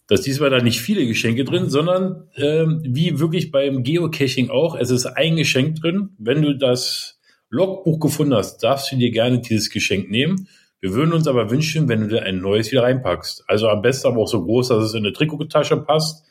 Dass 0.06 0.20
diesmal 0.20 0.50
da 0.50 0.58
nicht 0.58 0.80
viele 0.80 1.06
Geschenke 1.06 1.44
drin, 1.44 1.70
sondern 1.70 2.28
ähm, 2.36 2.82
wie 2.84 3.18
wirklich 3.20 3.50
beim 3.50 3.82
Geocaching 3.82 4.50
auch, 4.50 4.76
es 4.76 4.90
ist 4.90 5.06
ein 5.06 5.36
Geschenk 5.36 5.76
drin. 5.76 6.10
Wenn 6.18 6.42
du 6.42 6.54
das 6.56 7.18
Logbuch 7.48 8.00
gefunden 8.00 8.34
hast, 8.34 8.58
darfst 8.58 8.92
du 8.92 8.96
dir 8.96 9.10
gerne 9.10 9.40
dieses 9.40 9.70
Geschenk 9.70 10.10
nehmen. 10.10 10.48
Wir 10.80 10.92
würden 10.92 11.14
uns 11.14 11.26
aber 11.26 11.50
wünschen, 11.50 11.88
wenn 11.88 12.02
du 12.02 12.08
dir 12.08 12.22
ein 12.24 12.40
neues 12.40 12.70
wieder 12.70 12.82
reinpackst. 12.82 13.44
Also 13.46 13.68
am 13.68 13.80
besten 13.80 14.08
aber 14.08 14.18
auch 14.20 14.28
so 14.28 14.44
groß, 14.44 14.68
dass 14.68 14.84
es 14.84 14.92
in 14.92 15.04
eine 15.04 15.14
Trikottasche 15.14 15.78
passt 15.78 16.26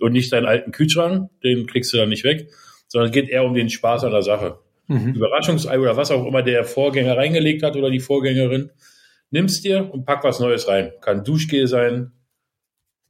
und 0.00 0.12
nicht 0.12 0.30
deinen 0.30 0.44
alten 0.44 0.72
Kühlschrank, 0.72 1.30
den 1.42 1.66
kriegst 1.66 1.92
du 1.92 1.96
dann 1.96 2.10
nicht 2.10 2.24
weg, 2.24 2.48
sondern 2.88 3.08
es 3.08 3.14
geht 3.14 3.30
eher 3.30 3.44
um 3.44 3.54
den 3.54 3.70
Spaß 3.70 4.04
an 4.04 4.10
der 4.10 4.22
Sache. 4.22 4.58
Mhm. 4.88 5.14
Überraschungsei 5.14 5.78
oder 5.78 5.96
was 5.96 6.10
auch 6.10 6.26
immer 6.26 6.42
der 6.42 6.64
Vorgänger 6.64 7.16
reingelegt 7.16 7.62
hat 7.62 7.76
oder 7.76 7.88
die 7.88 8.00
Vorgängerin, 8.00 8.70
nimmst 9.30 9.64
dir 9.64 9.88
und 9.92 10.04
pack 10.04 10.22
was 10.24 10.40
Neues 10.40 10.68
rein. 10.68 10.92
Kann 11.00 11.24
Duschgel 11.24 11.66
sein, 11.66 12.12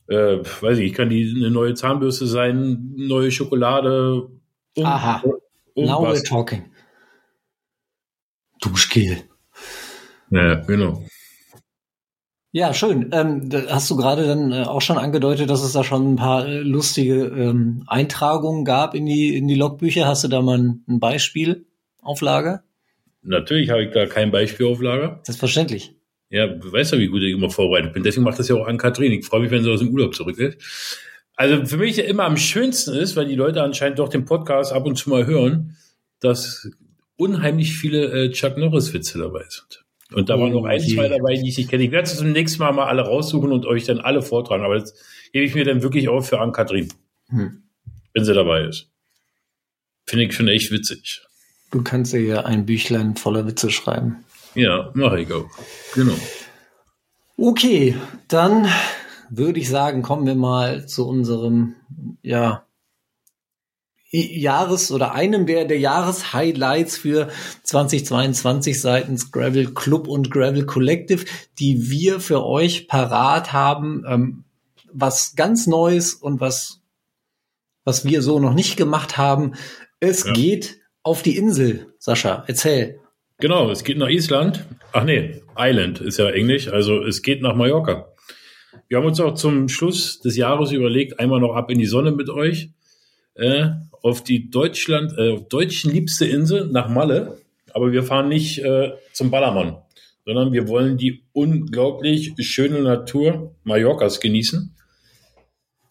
äh, 0.08 0.38
weiß 0.60 0.78
ich, 0.78 0.92
kann 0.92 1.08
die 1.08 1.34
eine 1.36 1.50
neue 1.50 1.74
Zahnbürste 1.74 2.26
sein, 2.26 2.92
neue 2.96 3.30
Schokolade. 3.30 4.28
Um, 4.76 4.84
Aha. 4.84 5.22
Um 5.74 5.86
Now 5.86 6.02
we're 6.02 6.22
talking. 6.26 6.70
Duschgel. 8.60 9.22
Ja, 10.30 10.54
genau. 10.54 11.04
Ja, 12.52 12.72
schön. 12.72 13.10
Ähm, 13.12 13.50
hast 13.68 13.90
du 13.90 13.96
gerade 13.96 14.26
dann 14.26 14.52
äh, 14.52 14.62
auch 14.62 14.80
schon 14.80 14.96
angedeutet, 14.96 15.50
dass 15.50 15.62
es 15.62 15.72
da 15.72 15.82
schon 15.82 16.12
ein 16.12 16.16
paar 16.16 16.46
äh, 16.46 16.60
lustige 16.60 17.24
ähm, 17.24 17.82
Eintragungen 17.88 18.64
gab 18.64 18.94
in 18.94 19.06
die, 19.06 19.36
in 19.36 19.48
die 19.48 19.56
Logbücher? 19.56 20.06
Hast 20.06 20.22
du 20.22 20.28
da 20.28 20.40
mal 20.40 20.58
ein, 20.58 20.84
ein 20.88 21.00
Beispiel 21.00 21.66
auf 22.00 22.20
Lager? 22.20 22.62
Natürlich 23.22 23.70
habe 23.70 23.84
ich 23.84 23.92
da 23.92 24.06
kein 24.06 24.30
Beispiel 24.30 24.66
auf 24.66 24.80
Lager. 24.80 25.18
Selbstverständlich. 25.24 25.96
Ja, 26.34 26.48
du 26.48 26.72
weißt 26.72 26.94
ja, 26.94 26.98
wie 26.98 27.06
gut 27.06 27.22
ich 27.22 27.32
immer 27.32 27.48
vorbereitet 27.48 27.92
bin. 27.92 28.02
Deswegen 28.02 28.24
macht 28.24 28.40
das 28.40 28.48
ja 28.48 28.56
auch 28.56 28.66
an 28.66 28.76
Kathrin. 28.76 29.12
Ich 29.12 29.24
freue 29.24 29.42
mich, 29.42 29.52
wenn 29.52 29.62
sie 29.62 29.70
aus 29.70 29.78
dem 29.78 29.90
Urlaub 29.90 30.16
zurück 30.16 30.36
ist. 30.36 30.58
Also 31.36 31.64
für 31.64 31.76
mich 31.76 31.96
immer 31.98 32.24
am 32.24 32.36
schönsten 32.36 32.92
ist, 32.92 33.14
weil 33.14 33.26
die 33.26 33.36
Leute 33.36 33.62
anscheinend 33.62 34.00
doch 34.00 34.08
den 34.08 34.24
Podcast 34.24 34.72
ab 34.72 34.84
und 34.84 34.96
zu 34.96 35.10
mal 35.10 35.26
hören, 35.26 35.76
dass 36.18 36.68
unheimlich 37.14 37.74
viele 37.74 38.24
äh, 38.24 38.30
Chuck 38.32 38.58
Norris-Witze 38.58 39.18
dabei 39.18 39.44
sind. 39.48 39.84
Und 40.12 40.28
da 40.28 40.36
waren 40.40 40.52
noch 40.52 40.64
ein, 40.64 40.80
zwei 40.80 41.06
dabei, 41.06 41.34
die 41.34 41.48
ich 41.48 41.56
nicht 41.56 41.70
kenne. 41.70 41.84
Ich 41.84 41.92
werde 41.92 42.08
es 42.08 42.18
zum 42.18 42.32
nächsten 42.32 42.58
Mal 42.58 42.72
mal 42.72 42.88
alle 42.88 43.02
raussuchen 43.02 43.52
und 43.52 43.64
euch 43.64 43.84
dann 43.84 44.00
alle 44.00 44.20
vortragen. 44.20 44.64
Aber 44.64 44.74
das 44.74 44.92
gebe 45.32 45.44
ich 45.44 45.54
mir 45.54 45.64
dann 45.64 45.82
wirklich 45.82 46.08
auf 46.08 46.28
für 46.28 46.40
Ann-Kathrin. 46.40 46.88
Hm. 47.28 47.62
Wenn 48.12 48.24
sie 48.24 48.34
dabei 48.34 48.64
ist. 48.64 48.90
Finde 50.04 50.24
ich 50.24 50.34
schon 50.34 50.48
echt 50.48 50.72
witzig. 50.72 51.22
Du 51.70 51.82
kannst 51.82 52.12
ja 52.12 52.44
ein 52.44 52.66
Büchlein 52.66 53.14
voller 53.14 53.46
Witze 53.46 53.70
schreiben. 53.70 54.24
Ja, 54.54 54.90
mache 54.94 55.20
ich 55.20 55.32
auch. 55.32 55.48
Genau. 55.94 56.14
Okay, 57.36 57.96
dann 58.28 58.68
würde 59.30 59.58
ich 59.58 59.68
sagen, 59.68 60.02
kommen 60.02 60.26
wir 60.26 60.36
mal 60.36 60.86
zu 60.86 61.06
unserem, 61.08 61.74
ja, 62.22 62.64
Jahres- 64.12 64.92
oder 64.92 65.12
einem 65.12 65.44
der, 65.46 65.64
der 65.64 65.80
Jahreshighlights 65.80 66.96
für 66.96 67.28
2022 67.64 68.80
seitens 68.80 69.32
Gravel 69.32 69.74
Club 69.74 70.06
und 70.06 70.30
Gravel 70.30 70.66
Collective, 70.66 71.24
die 71.58 71.90
wir 71.90 72.20
für 72.20 72.44
euch 72.44 72.86
parat 72.86 73.52
haben. 73.52 74.04
Ähm, 74.06 74.44
was 74.92 75.34
ganz 75.34 75.66
Neues 75.66 76.14
und 76.14 76.40
was, 76.40 76.80
was 77.84 78.04
wir 78.04 78.22
so 78.22 78.38
noch 78.38 78.54
nicht 78.54 78.76
gemacht 78.76 79.16
haben. 79.18 79.54
Es 79.98 80.24
ja. 80.24 80.32
geht 80.32 80.78
auf 81.02 81.22
die 81.22 81.36
Insel. 81.36 81.92
Sascha, 81.98 82.44
erzähl. 82.46 83.00
Genau, 83.38 83.70
es 83.70 83.84
geht 83.84 83.98
nach 83.98 84.08
Island. 84.08 84.64
Ach 84.92 85.04
nee, 85.04 85.42
Island 85.58 86.00
ist 86.00 86.18
ja 86.18 86.30
Englisch. 86.30 86.68
Also 86.68 87.02
es 87.02 87.22
geht 87.22 87.42
nach 87.42 87.54
Mallorca. 87.54 88.08
Wir 88.88 88.98
haben 88.98 89.06
uns 89.06 89.20
auch 89.20 89.34
zum 89.34 89.68
Schluss 89.68 90.20
des 90.20 90.36
Jahres 90.36 90.72
überlegt, 90.72 91.18
einmal 91.18 91.40
noch 91.40 91.54
ab 91.54 91.70
in 91.70 91.78
die 91.78 91.86
Sonne 91.86 92.12
mit 92.12 92.28
euch, 92.30 92.70
äh, 93.34 93.70
auf 94.02 94.22
die 94.22 94.50
Deutschland, 94.50 95.18
äh, 95.18 95.40
deutschen 95.48 95.90
liebste 95.90 96.26
Insel 96.26 96.66
nach 96.66 96.88
Malle. 96.88 97.38
Aber 97.72 97.90
wir 97.92 98.04
fahren 98.04 98.28
nicht 98.28 98.58
äh, 98.58 98.92
zum 99.12 99.30
Ballermann, 99.30 99.78
sondern 100.24 100.52
wir 100.52 100.68
wollen 100.68 100.96
die 100.96 101.24
unglaublich 101.32 102.34
schöne 102.38 102.82
Natur 102.82 103.56
Mallorcas 103.64 104.20
genießen. 104.20 104.76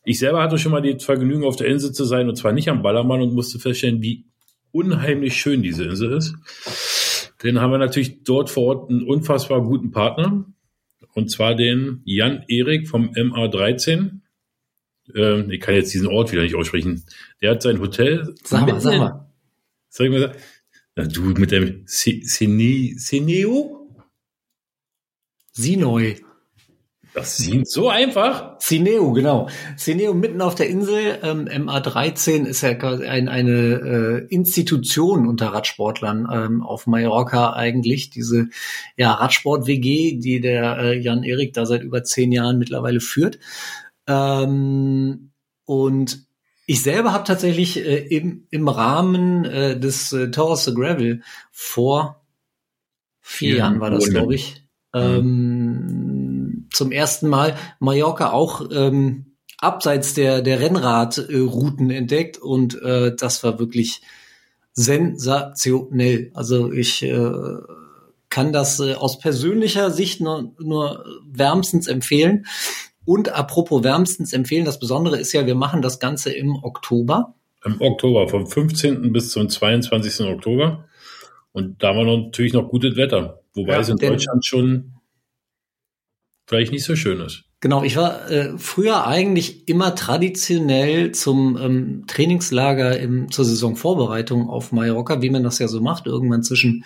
Ich 0.06 0.20
selber 0.20 0.42
hatte 0.42 0.58
schon 0.58 0.72
mal 0.72 0.82
die 0.82 0.98
Vergnügen, 1.00 1.44
auf 1.44 1.56
der 1.56 1.68
Insel 1.68 1.92
zu 1.92 2.06
sein, 2.06 2.30
und 2.30 2.36
zwar 2.36 2.54
nicht 2.54 2.70
am 2.70 2.82
Ballermann 2.82 3.22
und 3.22 3.34
musste 3.34 3.60
feststellen, 3.60 4.02
wie 4.02 4.26
unheimlich 4.72 5.36
schön 5.36 5.62
diese 5.62 5.86
Insel 5.86 6.14
ist. 6.14 6.36
Den 7.44 7.60
haben 7.60 7.72
wir 7.72 7.78
natürlich 7.78 8.24
dort 8.24 8.50
vor 8.50 8.64
Ort 8.64 8.90
einen 8.90 9.04
unfassbar 9.04 9.62
guten 9.62 9.92
Partner, 9.92 10.46
und 11.14 11.30
zwar 11.30 11.56
den 11.56 12.02
Jan 12.06 12.44
Erik 12.48 12.88
vom 12.88 13.10
MA13. 13.10 14.22
Ähm, 15.16 15.52
ich 15.52 15.60
kann 15.60 15.76
jetzt 15.76 15.94
diesen 15.94 16.08
Ort 16.08 16.32
wieder 16.32 16.42
nicht 16.44 16.56
aussprechen. 16.56 17.04
Der 17.42 17.52
hat 17.52 17.62
sein 17.62 17.80
Hotel. 17.80 18.34
Sag 18.44 18.66
mal, 18.66 18.80
sag 18.80 18.98
mal. 18.98 19.30
Sag 19.90 20.06
ich 20.06 20.12
mal, 20.12 20.36
na, 20.96 21.06
du 21.06 21.22
mit 21.22 21.52
dem 21.52 21.84
Sineo? 21.86 23.84
Sinoi. 25.52 26.18
Das 27.14 27.40
ist 27.40 27.72
so 27.72 27.90
einfach. 27.90 28.58
Cineo, 28.58 29.12
genau. 29.12 29.48
Cineo 29.78 30.14
mitten 30.14 30.42
auf 30.42 30.56
der 30.56 30.70
Insel. 30.70 31.20
Ähm, 31.22 31.46
MA13 31.46 32.46
ist 32.46 32.62
ja 32.62 32.72
ein, 32.72 33.28
eine 33.28 33.52
äh, 33.52 34.34
Institution 34.34 35.28
unter 35.28 35.48
Radsportlern 35.48 36.28
ähm, 36.32 36.64
auf 36.64 36.88
Mallorca 36.88 37.54
eigentlich. 37.54 38.10
Diese 38.10 38.50
ja, 38.98 39.14
Radsport-WG, 39.14 40.20
die 40.20 40.42
der 40.42 40.78
äh, 40.80 41.00
Jan-Erik 41.00 41.54
da 41.54 41.66
seit 41.66 41.84
über 41.84 42.04
zehn 42.04 42.32
Jahren 42.32 42.58
mittlerweile 42.58 43.00
führt. 43.00 43.38
Ähm, 44.08 45.32
und 45.66 46.26
ich 46.66 46.82
selber 46.82 47.14
habe 47.14 47.26
tatsächlich 47.26 47.78
äh, 47.78 48.08
im, 48.08 48.48
im 48.50 48.68
Rahmen 48.68 49.46
äh, 49.46 49.80
des 49.80 50.14
äh, 50.14 50.32
Taurus 50.32 50.66
the 50.66 50.74
Gravel 50.74 51.22
vor 51.52 52.24
vier 53.20 53.52
ja, 53.52 53.58
Jahren 53.58 53.80
war 53.80 53.90
das, 53.90 54.10
glaube 54.10 54.36
ich. 54.36 54.64
Mhm. 54.94 55.02
Ähm, 55.02 55.63
zum 56.74 56.92
ersten 56.92 57.30
Mal 57.30 57.56
Mallorca 57.80 58.32
auch 58.32 58.70
ähm, 58.72 59.38
abseits 59.60 60.14
der, 60.14 60.42
der 60.42 60.60
Rennradrouten 60.60 61.90
entdeckt 61.90 62.38
und 62.38 62.82
äh, 62.82 63.16
das 63.16 63.44
war 63.44 63.60
wirklich 63.60 64.02
sensationell. 64.74 66.32
Also 66.34 66.72
ich 66.72 67.04
äh, 67.04 67.32
kann 68.30 68.52
das 68.52 68.80
äh, 68.80 68.96
aus 68.96 69.20
persönlicher 69.20 69.92
Sicht 69.92 70.20
nur, 70.20 70.54
nur 70.60 71.06
wärmstens 71.32 71.88
empfehlen. 71.88 72.46
Und 73.06 73.30
apropos 73.30 73.84
wärmstens 73.84 74.34
empfehlen, 74.34 74.66
das 74.66 74.80
Besondere 74.80 75.18
ist 75.18 75.34
ja, 75.34 75.46
wir 75.46 75.56
machen 75.56 75.82
das 75.82 76.00
Ganze 76.00 76.32
im 76.32 76.56
Oktober. 76.64 77.36
Im 77.64 77.80
Oktober, 77.80 78.28
vom 78.28 78.48
15. 78.48 79.14
bis 79.14 79.30
zum 79.30 79.50
22. 79.50 80.26
Oktober. 80.28 80.86
Und 81.52 81.84
da 81.84 81.96
war 81.96 82.06
natürlich 82.06 82.54
noch 82.54 82.70
gutes 82.70 82.96
Wetter. 82.96 83.42
Wobei 83.54 83.74
ja, 83.74 83.80
es 83.80 83.90
in 83.90 83.98
Deutschland 83.98 84.46
schon 84.46 84.94
vielleicht 86.46 86.72
nicht 86.72 86.84
so 86.84 86.96
schön 86.96 87.20
ist. 87.20 87.44
Genau, 87.64 87.84
ich 87.84 87.96
war 87.96 88.30
äh, 88.30 88.58
früher 88.58 89.08
eigentlich 89.08 89.70
immer 89.70 89.96
traditionell 89.96 91.14
zum 91.14 91.58
ähm, 91.58 92.04
Trainingslager 92.08 93.00
im, 93.00 93.32
zur 93.32 93.46
Saisonvorbereitung 93.46 94.50
auf 94.50 94.74
Mallorca, 94.74 95.22
wie 95.22 95.30
man 95.30 95.44
das 95.44 95.60
ja 95.60 95.70
so 95.70 95.80
macht, 95.80 96.06
irgendwann 96.06 96.44
zwischen 96.44 96.84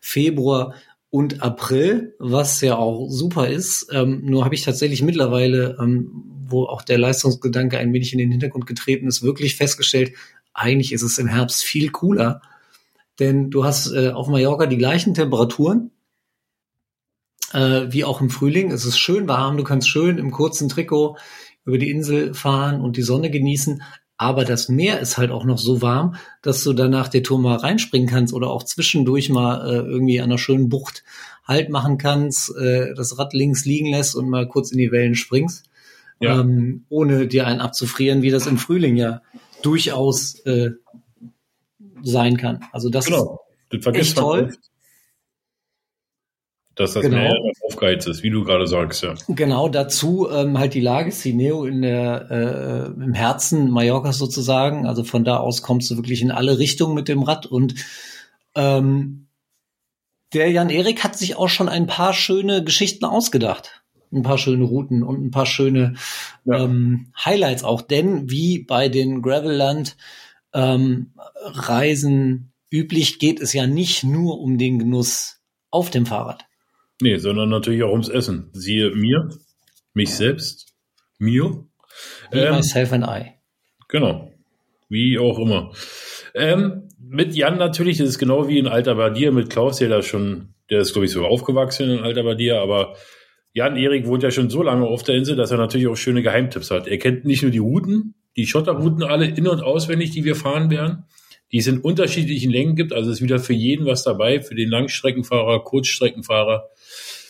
Februar 0.00 0.74
und 1.10 1.40
April, 1.40 2.16
was 2.18 2.60
ja 2.60 2.76
auch 2.76 3.08
super 3.08 3.48
ist. 3.48 3.90
Ähm, 3.92 4.22
nur 4.24 4.44
habe 4.44 4.56
ich 4.56 4.62
tatsächlich 4.62 5.02
mittlerweile, 5.02 5.76
ähm, 5.80 6.10
wo 6.48 6.64
auch 6.64 6.82
der 6.82 6.98
Leistungsgedanke 6.98 7.78
ein 7.78 7.92
wenig 7.92 8.12
in 8.12 8.18
den 8.18 8.32
Hintergrund 8.32 8.66
getreten 8.66 9.06
ist, 9.06 9.22
wirklich 9.22 9.54
festgestellt, 9.54 10.14
eigentlich 10.52 10.92
ist 10.92 11.02
es 11.02 11.18
im 11.18 11.28
Herbst 11.28 11.62
viel 11.62 11.90
cooler. 11.90 12.42
Denn 13.20 13.50
du 13.50 13.64
hast 13.64 13.92
äh, 13.92 14.10
auf 14.10 14.26
Mallorca 14.26 14.66
die 14.66 14.78
gleichen 14.78 15.14
Temperaturen, 15.14 15.92
äh, 17.52 17.86
wie 17.90 18.04
auch 18.04 18.20
im 18.20 18.30
Frühling. 18.30 18.70
Es 18.70 18.84
ist 18.84 18.98
schön 18.98 19.28
warm, 19.28 19.56
du 19.56 19.64
kannst 19.64 19.88
schön 19.88 20.18
im 20.18 20.30
kurzen 20.30 20.68
Trikot 20.68 21.16
über 21.64 21.78
die 21.78 21.90
Insel 21.90 22.34
fahren 22.34 22.80
und 22.80 22.96
die 22.96 23.02
Sonne 23.02 23.30
genießen. 23.30 23.82
Aber 24.16 24.44
das 24.44 24.68
Meer 24.68 24.98
ist 24.98 25.16
halt 25.16 25.30
auch 25.30 25.44
noch 25.44 25.58
so 25.58 25.80
warm, 25.80 26.16
dass 26.42 26.64
du 26.64 26.72
danach 26.72 27.06
der 27.08 27.22
Tour 27.22 27.38
mal 27.38 27.56
reinspringen 27.56 28.08
kannst 28.08 28.34
oder 28.34 28.50
auch 28.50 28.64
zwischendurch 28.64 29.28
mal 29.28 29.64
äh, 29.64 29.76
irgendwie 29.76 30.20
an 30.20 30.30
einer 30.30 30.38
schönen 30.38 30.68
Bucht 30.68 31.04
Halt 31.44 31.70
machen 31.70 31.96
kannst, 31.96 32.54
äh, 32.58 32.94
das 32.94 33.18
Rad 33.18 33.32
links 33.32 33.64
liegen 33.64 33.90
lässt 33.90 34.14
und 34.14 34.28
mal 34.28 34.46
kurz 34.46 34.70
in 34.70 34.76
die 34.76 34.92
Wellen 34.92 35.14
springst, 35.14 35.64
ja. 36.20 36.40
ähm, 36.40 36.84
ohne 36.90 37.26
dir 37.26 37.46
einen 37.46 37.60
abzufrieren, 37.60 38.20
wie 38.20 38.30
das 38.30 38.46
im 38.46 38.58
Frühling 38.58 38.96
ja 38.96 39.22
durchaus 39.62 40.40
äh, 40.40 40.72
sein 42.02 42.36
kann. 42.36 42.66
Also 42.72 42.90
das 42.90 43.06
genau. 43.06 43.40
ist 43.70 43.86
echt 43.86 44.18
toll. 44.18 44.48
Oft 44.50 44.58
dass 46.78 46.92
das 46.94 47.02
genau. 47.02 47.16
Meer 47.16 47.52
aufgeheizt 47.62 48.06
ist, 48.06 48.22
wie 48.22 48.30
du 48.30 48.44
gerade 48.44 48.66
sagst, 48.66 49.02
ja. 49.02 49.14
Genau, 49.28 49.68
dazu 49.68 50.28
ähm, 50.30 50.58
halt 50.58 50.74
die 50.74 50.80
Lage 50.80 51.10
Cineo 51.10 51.64
in 51.64 51.82
der 51.82 52.30
äh, 52.30 53.02
im 53.02 53.14
Herzen 53.14 53.70
Mallorcas 53.70 54.18
sozusagen. 54.18 54.86
Also 54.86 55.04
von 55.04 55.24
da 55.24 55.38
aus 55.38 55.62
kommst 55.62 55.90
du 55.90 55.96
wirklich 55.96 56.22
in 56.22 56.30
alle 56.30 56.58
Richtungen 56.58 56.94
mit 56.94 57.08
dem 57.08 57.22
Rad 57.22 57.46
und 57.46 57.74
ähm, 58.54 59.28
der 60.34 60.50
Jan 60.50 60.70
Erik 60.70 61.04
hat 61.04 61.16
sich 61.16 61.36
auch 61.36 61.48
schon 61.48 61.68
ein 61.68 61.86
paar 61.86 62.12
schöne 62.12 62.62
Geschichten 62.62 63.04
ausgedacht. 63.04 63.82
Ein 64.12 64.22
paar 64.22 64.38
schöne 64.38 64.64
Routen 64.64 65.02
und 65.02 65.22
ein 65.22 65.30
paar 65.30 65.46
schöne 65.46 65.94
ja. 66.44 66.64
ähm, 66.64 67.12
Highlights 67.22 67.64
auch. 67.64 67.82
Denn 67.82 68.30
wie 68.30 68.60
bei 68.60 68.88
den 68.88 69.20
Gravelland 69.20 69.96
ähm, 70.54 71.12
üblich 72.70 73.18
geht 73.18 73.40
es 73.40 73.52
ja 73.52 73.66
nicht 73.66 74.04
nur 74.04 74.40
um 74.40 74.58
den 74.58 74.78
Genuss 74.78 75.40
auf 75.70 75.90
dem 75.90 76.06
Fahrrad. 76.06 76.47
Nee, 77.00 77.18
sondern 77.18 77.48
natürlich 77.48 77.82
auch 77.82 77.92
ums 77.92 78.08
Essen. 78.08 78.50
Siehe 78.52 78.90
mir, 78.90 79.28
mich 79.94 80.14
selbst, 80.14 80.74
mir. 81.18 81.64
Me, 82.32 82.46
ähm, 82.46 82.56
myself 82.56 82.92
and 82.92 83.06
I. 83.06 83.32
Genau. 83.88 84.32
Wie 84.88 85.18
auch 85.18 85.38
immer. 85.38 85.72
Ähm, 86.34 86.88
mit 86.98 87.34
Jan 87.34 87.58
natürlich, 87.58 87.98
das 87.98 88.08
ist 88.08 88.18
genau 88.18 88.48
wie 88.48 88.58
in 88.58 88.66
Alter 88.66 88.96
Badia 88.96 89.30
mit 89.30 89.50
Klaus, 89.50 89.78
der 89.78 89.88
da 89.88 90.02
schon, 90.02 90.54
der 90.70 90.80
ist, 90.80 90.92
glaube 90.92 91.06
ich, 91.06 91.12
so 91.12 91.24
aufgewachsen 91.24 91.90
in 91.90 92.00
Alter 92.00 92.24
Badia, 92.24 92.60
aber 92.60 92.96
Jan 93.52 93.76
Erik 93.76 94.06
wohnt 94.06 94.22
ja 94.22 94.30
schon 94.30 94.50
so 94.50 94.62
lange 94.62 94.86
auf 94.86 95.02
der 95.02 95.16
Insel, 95.16 95.36
dass 95.36 95.50
er 95.50 95.58
natürlich 95.58 95.88
auch 95.88 95.96
schöne 95.96 96.22
Geheimtipps 96.22 96.70
hat. 96.70 96.86
Er 96.86 96.98
kennt 96.98 97.24
nicht 97.24 97.42
nur 97.42 97.50
die 97.50 97.58
Routen, 97.58 98.14
die 98.36 98.46
Schotterrouten 98.46 99.02
alle 99.02 99.26
in- 99.26 99.48
und 99.48 99.62
auswendig, 99.62 100.10
die 100.10 100.24
wir 100.24 100.36
fahren 100.36 100.70
werden, 100.70 101.04
die 101.52 101.58
es 101.58 101.66
in 101.66 101.80
unterschiedlichen 101.80 102.50
Längen 102.50 102.76
gibt. 102.76 102.92
Also 102.92 103.10
ist 103.10 103.22
wieder 103.22 103.38
für 103.38 103.54
jeden 103.54 103.86
was 103.86 104.04
dabei, 104.04 104.40
für 104.40 104.54
den 104.54 104.68
Langstreckenfahrer, 104.68 105.64
Kurzstreckenfahrer, 105.64 106.68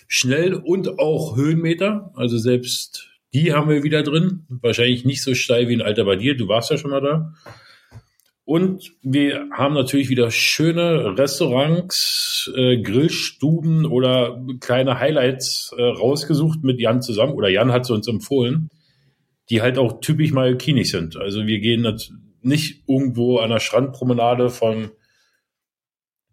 schnell 0.08 0.54
und 0.54 0.98
auch 0.98 1.36
Höhenmeter. 1.36 2.12
Also 2.14 2.38
selbst 2.38 3.08
die 3.34 3.52
haben 3.52 3.68
wir 3.68 3.82
wieder 3.82 4.02
drin. 4.02 4.44
Wahrscheinlich 4.48 5.04
nicht 5.04 5.22
so 5.22 5.34
steil 5.34 5.68
wie 5.68 5.74
ein 5.74 5.82
Alter 5.82 6.04
bei 6.04 6.16
dir. 6.16 6.36
Du 6.36 6.48
warst 6.48 6.70
ja 6.70 6.78
schon 6.78 6.90
mal 6.90 7.00
da. 7.00 7.34
Und 8.44 8.92
wir 9.02 9.46
haben 9.52 9.74
natürlich 9.74 10.08
wieder 10.08 10.30
schöne 10.30 11.18
Restaurants, 11.18 12.50
äh, 12.56 12.80
Grillstuben 12.80 13.84
oder 13.84 14.42
kleine 14.60 14.98
Highlights 14.98 15.74
äh, 15.76 15.82
rausgesucht 15.82 16.64
mit 16.64 16.80
Jan 16.80 17.02
zusammen. 17.02 17.34
Oder 17.34 17.50
Jan 17.50 17.72
hat 17.72 17.84
sie 17.84 17.92
uns 17.92 18.08
empfohlen, 18.08 18.70
die 19.50 19.60
halt 19.60 19.76
auch 19.76 20.00
typisch 20.00 20.32
mallorquinisch 20.32 20.92
sind. 20.92 21.18
Also 21.18 21.46
wir 21.46 21.58
gehen 21.58 21.82
nicht 22.42 22.84
irgendwo 22.88 23.38
an 23.38 23.50
der 23.50 23.60
Strandpromenade 23.60 24.50
von 24.50 24.90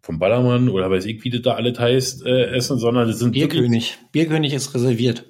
vom 0.02 0.20
Ballermann 0.20 0.68
oder 0.68 0.88
weiß 0.88 1.04
ich, 1.06 1.24
wie 1.24 1.30
das 1.30 1.42
da 1.42 1.54
alles 1.54 1.78
heißt, 1.80 2.24
äh, 2.24 2.54
essen, 2.54 2.78
sondern 2.78 3.08
das 3.08 3.18
sind 3.18 3.32
Bierkönig. 3.32 3.98
Bierkönig 4.12 4.54
ist 4.54 4.72
reserviert. 4.72 5.24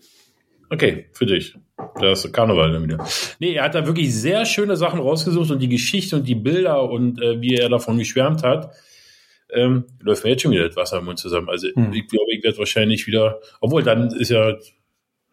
Okay, 0.69 1.07
für 1.13 1.25
dich. 1.25 1.57
Da 1.99 2.13
ist 2.13 2.31
Karneval 2.31 2.73
dann 2.73 2.85
wieder. 2.85 3.07
Nee, 3.39 3.55
er 3.55 3.65
hat 3.65 3.75
da 3.75 3.87
wirklich 3.87 4.15
sehr 4.15 4.45
schöne 4.45 4.77
Sachen 4.77 5.01
rausgesucht 5.01 5.51
und 5.51 5.61
die 5.61 5.69
Geschichte 5.69 6.17
und 6.17 6.29
die 6.29 6.35
Bilder 6.35 6.91
und 6.91 7.23
äh, 7.23 7.41
wie 7.41 7.55
er 7.55 7.71
davon 7.71 7.97
geschwärmt 7.97 8.43
hat, 8.43 8.71
ähm, 9.51 9.85
läuft 10.01 10.25
mir 10.25 10.31
jetzt 10.31 10.43
schon 10.43 10.53
wieder 10.53 10.67
das 10.67 10.77
Wasser 10.77 10.99
im 10.99 11.07
Mund 11.07 11.19
zusammen. 11.19 11.49
Also 11.49 11.69
hm. 11.69 11.93
ich 11.93 12.07
glaube, 12.09 12.33
ich 12.33 12.45
werde 12.45 12.59
wahrscheinlich 12.59 13.07
wieder, 13.07 13.41
obwohl 13.61 13.83
dann 13.83 14.11
ist 14.11 14.31
ja, 14.31 14.57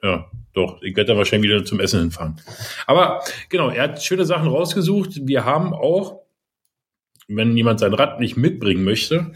ja, 0.04 0.30
doch, 0.54 0.82
ich 0.84 0.96
werde 0.96 1.10
dann 1.10 1.18
wahrscheinlich 1.18 1.50
wieder 1.50 1.66
zum 1.66 1.80
Essen 1.80 2.02
hinfahren. 2.02 2.40
Aber 2.86 3.24
genau, 3.50 3.70
er 3.70 3.84
hat 3.84 4.04
schöne 4.04 4.26
Sachen 4.26 4.50
rausgesucht. 4.50 5.22
Wir 5.26 5.46
haben 5.46 5.74
auch 5.74 6.24
wenn 7.28 7.56
jemand 7.56 7.80
sein 7.80 7.94
Rad 7.94 8.20
nicht 8.20 8.38
mitbringen 8.38 8.84
möchte, 8.84 9.32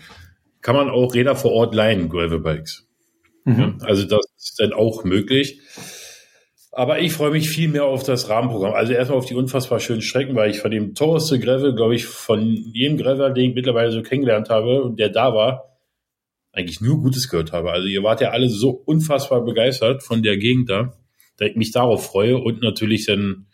kann 0.62 0.76
man 0.76 0.90
auch 0.90 1.14
Räder 1.14 1.36
vor 1.36 1.52
Ort 1.52 1.74
leihen, 1.74 2.10
Gravelbikes. 2.10 2.88
Mhm. 3.46 3.60
Ja, 3.60 3.86
also 3.86 4.06
das 4.06 4.26
ist 4.38 4.60
dann 4.60 4.74
auch 4.74 5.04
möglich. 5.04 5.62
Aber 6.72 7.00
ich 7.00 7.14
freue 7.14 7.32
mich 7.32 7.50
viel 7.50 7.70
mehr 7.70 7.86
auf 7.86 8.04
das 8.04 8.30
Rahmenprogramm. 8.30 8.74
Also 8.74 8.94
erstmal 8.94 9.18
auf 9.18 9.26
die 9.26 9.34
unfassbar 9.34 9.80
schönen 9.80 10.02
Strecken, 10.02 10.36
weil 10.36 10.52
ich 10.52 10.60
von 10.60 10.70
dem 10.70 10.94
teuerste 10.94 11.40
Gravel, 11.40 11.74
glaube 11.74 11.96
ich, 11.96 12.06
von 12.06 12.42
jedem 12.46 12.98
Gravel, 12.98 13.34
den 13.34 13.50
ich 13.50 13.56
mittlerweile 13.56 13.92
so 13.92 14.04
kennengelernt 14.04 14.50
habe 14.50 14.84
und 14.84 15.00
der 15.00 15.10
da 15.10 15.34
war, 15.34 15.77
eigentlich 16.58 16.82
nur 16.82 17.00
Gutes 17.00 17.30
gehört 17.30 17.52
habe. 17.52 17.72
Also 17.72 17.88
ihr 17.88 18.02
wart 18.02 18.20
ja 18.20 18.32
alle 18.32 18.50
so 18.50 18.72
unfassbar 18.72 19.46
begeistert 19.46 20.04
von 20.04 20.24
der 20.24 20.38
Gegend 20.38 20.70
da. 20.70 20.98
mich 21.56 21.72
darauf 21.72 22.08
freue 22.08 22.38
und 22.38 22.62
natürlich 22.62 23.06
dann 23.06 23.46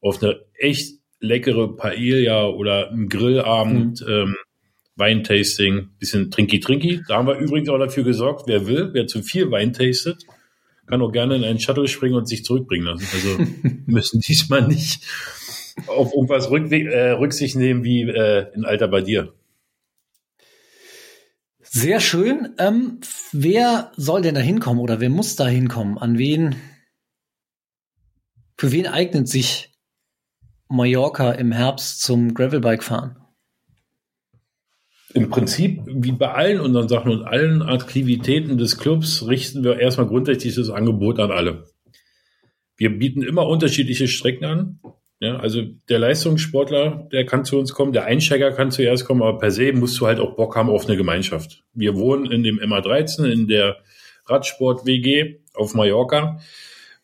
auf 0.00 0.22
eine 0.22 0.40
echt 0.54 0.98
leckere 1.20 1.76
Paella 1.76 2.48
oder 2.48 2.90
einen 2.90 3.08
Grillabend, 3.08 4.00
mhm. 4.00 4.12
ähm, 4.12 4.36
Weintasting, 4.96 5.90
bisschen 5.98 6.30
Trinky-Trinky. 6.30 7.02
Da 7.06 7.18
haben 7.18 7.26
wir 7.26 7.36
übrigens 7.36 7.68
auch 7.68 7.78
dafür 7.78 8.04
gesorgt, 8.04 8.44
wer 8.46 8.66
will, 8.66 8.90
wer 8.94 9.06
zu 9.06 9.22
viel 9.22 9.50
Wein 9.50 9.74
tastet, 9.74 10.24
kann 10.86 11.02
auch 11.02 11.12
gerne 11.12 11.36
in 11.36 11.44
einen 11.44 11.60
Shuttle 11.60 11.88
springen 11.88 12.14
und 12.14 12.26
sich 12.26 12.42
zurückbringen 12.44 12.86
lassen. 12.86 13.06
Also 13.12 13.38
müssen 13.86 14.20
diesmal 14.20 14.66
nicht 14.66 15.02
auf 15.88 16.14
irgendwas 16.14 16.46
äh, 16.46 17.10
Rücksicht 17.10 17.56
nehmen 17.56 17.84
wie 17.84 18.02
äh, 18.02 18.46
in 18.54 18.64
Alter 18.64 18.88
bei 18.88 19.02
dir. 19.02 19.34
Sehr 21.76 22.00
schön. 22.00 22.54
Ähm, 22.56 23.00
wer 23.32 23.92
soll 23.96 24.22
denn 24.22 24.34
da 24.34 24.40
hinkommen 24.40 24.80
oder 24.80 24.98
wer 24.98 25.10
muss 25.10 25.36
da 25.36 25.46
hinkommen? 25.46 25.98
An 25.98 26.16
wen? 26.16 26.56
Für 28.56 28.72
wen 28.72 28.86
eignet 28.86 29.28
sich 29.28 29.74
Mallorca 30.70 31.32
im 31.32 31.52
Herbst 31.52 32.00
zum 32.00 32.32
Gravelbike 32.32 32.82
fahren? 32.82 33.16
Im 35.12 35.28
Prinzip, 35.28 35.82
wie 35.84 36.12
bei 36.12 36.32
allen 36.32 36.60
unseren 36.60 36.88
Sachen 36.88 37.12
und 37.12 37.24
allen 37.24 37.60
Aktivitäten 37.60 38.56
des 38.56 38.78
Clubs, 38.78 39.26
richten 39.26 39.62
wir 39.62 39.78
erstmal 39.78 40.06
grundsätzlich 40.06 40.54
das 40.54 40.70
Angebot 40.70 41.18
an 41.18 41.30
alle. 41.30 41.66
Wir 42.78 42.98
bieten 42.98 43.20
immer 43.20 43.46
unterschiedliche 43.46 44.08
Strecken 44.08 44.46
an. 44.46 44.80
Ja, 45.18 45.36
also 45.38 45.62
der 45.88 45.98
Leistungssportler, 45.98 47.08
der 47.10 47.24
kann 47.24 47.46
zu 47.46 47.58
uns 47.58 47.72
kommen, 47.72 47.94
der 47.94 48.04
Einsteiger 48.04 48.52
kann 48.52 48.70
zuerst 48.70 49.06
kommen, 49.06 49.22
aber 49.22 49.38
per 49.38 49.50
se 49.50 49.72
musst 49.72 49.98
du 49.98 50.06
halt 50.06 50.20
auch 50.20 50.36
Bock 50.36 50.56
haben 50.56 50.68
auf 50.68 50.86
eine 50.86 50.96
Gemeinschaft. 50.96 51.64
Wir 51.72 51.96
wohnen 51.96 52.30
in 52.30 52.42
dem 52.42 52.58
MA13, 52.58 53.24
in 53.24 53.48
der 53.48 53.78
Radsport-WG 54.26 55.38
auf 55.54 55.74
Mallorca. 55.74 56.40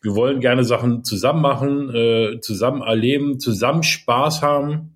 Wir 0.01 0.15
wollen 0.15 0.41
gerne 0.41 0.63
Sachen 0.63 1.03
zusammen 1.03 1.41
machen, 1.41 1.95
äh, 1.95 2.39
zusammen 2.41 2.83
erleben, 2.83 3.39
zusammen 3.39 3.81
Spaß 3.81 4.43
haben, 4.43 4.95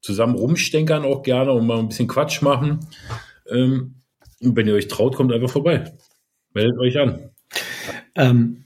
zusammen 0.00 0.36
rumstenkern 0.36 1.04
auch 1.04 1.22
gerne 1.22 1.50
und 1.52 1.66
mal 1.66 1.78
ein 1.78 1.88
bisschen 1.88 2.06
Quatsch 2.06 2.42
machen. 2.42 2.86
Ähm, 3.48 3.96
und 4.40 4.56
wenn 4.56 4.68
ihr 4.68 4.74
euch 4.74 4.88
traut, 4.88 5.16
kommt 5.16 5.32
einfach 5.32 5.50
vorbei. 5.50 5.94
Meldet 6.52 6.78
euch 6.78 6.98
an. 6.98 7.30
Ähm, 8.14 8.63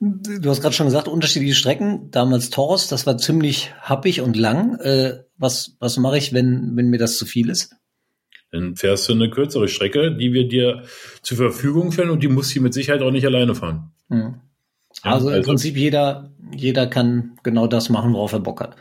Du 0.00 0.48
hast 0.48 0.62
gerade 0.62 0.74
schon 0.74 0.86
gesagt, 0.86 1.08
unterschiedliche 1.08 1.54
Strecken. 1.54 2.10
Damals 2.10 2.48
Toros, 2.48 2.88
das 2.88 3.06
war 3.06 3.18
ziemlich 3.18 3.70
happig 3.82 4.22
und 4.22 4.34
lang. 4.34 4.80
Äh, 4.80 5.24
was 5.36 5.76
was 5.78 5.98
mache 5.98 6.16
ich, 6.16 6.32
wenn, 6.32 6.74
wenn 6.74 6.88
mir 6.88 6.98
das 6.98 7.18
zu 7.18 7.26
viel 7.26 7.50
ist? 7.50 7.76
Dann 8.50 8.76
fährst 8.76 9.08
du 9.08 9.12
eine 9.12 9.28
kürzere 9.28 9.68
Strecke, 9.68 10.16
die 10.16 10.32
wir 10.32 10.48
dir 10.48 10.84
zur 11.22 11.36
Verfügung 11.36 11.92
stellen 11.92 12.10
und 12.10 12.22
die 12.22 12.28
musst 12.28 12.56
du 12.56 12.62
mit 12.62 12.72
Sicherheit 12.72 13.02
auch 13.02 13.10
nicht 13.10 13.26
alleine 13.26 13.54
fahren. 13.54 13.92
Hm. 14.08 14.36
Also, 15.02 15.04
ja, 15.04 15.12
also 15.12 15.30
im 15.30 15.42
Prinzip 15.42 15.76
jeder, 15.76 16.30
jeder 16.54 16.86
kann 16.86 17.38
genau 17.42 17.66
das 17.66 17.90
machen, 17.90 18.14
worauf 18.14 18.32
er 18.32 18.40
Bock 18.40 18.62
hat. 18.62 18.76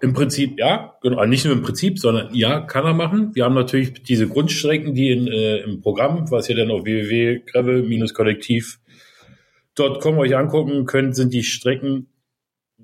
Im 0.00 0.14
Prinzip 0.14 0.58
ja, 0.58 0.94
genau, 1.02 1.24
nicht 1.26 1.44
nur 1.44 1.54
im 1.54 1.62
Prinzip, 1.62 1.98
sondern 1.98 2.32
ja, 2.34 2.60
kann 2.60 2.84
er 2.84 2.94
machen. 2.94 3.34
Wir 3.34 3.44
haben 3.44 3.54
natürlich 3.54 4.02
diese 4.04 4.28
Grundstrecken, 4.28 4.94
die 4.94 5.10
in, 5.10 5.26
äh, 5.26 5.58
im 5.58 5.80
Programm, 5.80 6.30
was 6.30 6.48
ihr 6.48 6.56
dann 6.56 6.70
auf 6.70 6.84
www.gravel-kollektiv 6.84 8.78
.com 9.76 10.18
euch 10.18 10.36
angucken 10.36 10.86
könnt, 10.86 11.16
sind 11.16 11.32
die 11.32 11.42
Strecken, 11.42 12.08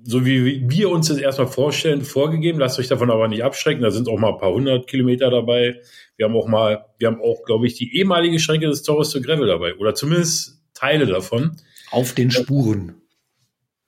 so 0.03 0.25
wie 0.25 0.69
wir 0.69 0.89
uns 0.89 1.07
das 1.07 1.17
erstmal 1.17 1.47
vorstellen, 1.47 2.01
vorgegeben. 2.01 2.59
Lasst 2.59 2.79
euch 2.79 2.87
davon 2.87 3.11
aber 3.11 3.27
nicht 3.27 3.43
abschrecken. 3.43 3.83
Da 3.83 3.91
sind 3.91 4.07
auch 4.07 4.19
mal 4.19 4.33
ein 4.33 4.39
paar 4.39 4.53
hundert 4.53 4.87
Kilometer 4.87 5.29
dabei. 5.29 5.81
Wir 6.17 6.25
haben 6.25 6.35
auch 6.35 6.47
mal, 6.47 6.85
wir 6.97 7.07
haben 7.07 7.21
auch, 7.21 7.43
glaube 7.43 7.67
ich, 7.67 7.75
die 7.75 7.97
ehemalige 7.97 8.39
Strecke 8.39 8.67
des 8.67 8.83
Torres 8.83 9.09
zu 9.09 9.21
Gravel 9.21 9.47
dabei. 9.47 9.75
Oder 9.75 9.95
zumindest 9.95 10.61
Teile 10.73 11.05
davon. 11.05 11.57
Auf 11.91 12.13
den 12.13 12.31
Spuren. 12.31 12.95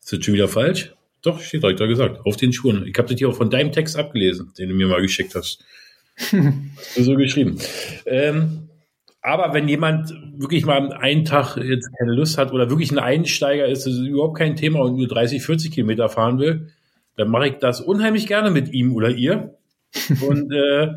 Ist 0.02 0.14
das 0.14 0.24
schon 0.24 0.34
wieder 0.34 0.48
falsch? 0.48 0.94
Doch, 1.22 1.40
steht 1.40 1.64
direkt 1.64 1.80
da 1.80 1.86
gesagt. 1.86 2.26
Auf 2.26 2.36
den 2.36 2.52
Spuren. 2.52 2.86
Ich 2.86 2.98
habe 2.98 3.08
das 3.08 3.18
hier 3.18 3.30
auch 3.30 3.36
von 3.36 3.50
deinem 3.50 3.72
Text 3.72 3.96
abgelesen, 3.98 4.52
den 4.58 4.70
du 4.70 4.76
mir 4.76 4.88
mal 4.88 5.02
geschickt 5.02 5.34
hast. 5.36 5.64
hast 6.18 6.98
du 6.98 7.04
so 7.04 7.16
geschrieben. 7.16 7.58
Ähm, 8.06 8.70
aber 9.24 9.54
wenn 9.54 9.70
jemand 9.70 10.14
wirklich 10.36 10.66
mal 10.66 10.92
einen 10.92 11.24
Tag 11.24 11.56
jetzt 11.56 11.90
keine 11.98 12.14
Lust 12.14 12.38
hat 12.38 12.52
oder 12.52 12.70
wirklich 12.70 12.92
ein 12.92 13.00
Einsteiger 13.00 13.66
ist, 13.66 13.86
das 13.86 13.94
ist 13.94 14.06
überhaupt 14.06 14.38
kein 14.38 14.58
Thema 14.58 14.82
und 14.82 14.98
nur 14.98 15.08
30, 15.08 15.42
40 15.42 15.72
Kilometer 15.72 16.10
fahren 16.10 16.40
will, 16.40 16.68
dann 17.16 17.30
mache 17.30 17.48
ich 17.48 17.54
das 17.56 17.80
unheimlich 17.80 18.28
gerne 18.28 18.52
mit 18.52 18.74
ihm 18.74 18.94
oder 18.94 19.10
ihr. 19.10 19.58
und 20.28 20.52
äh, 20.52 20.88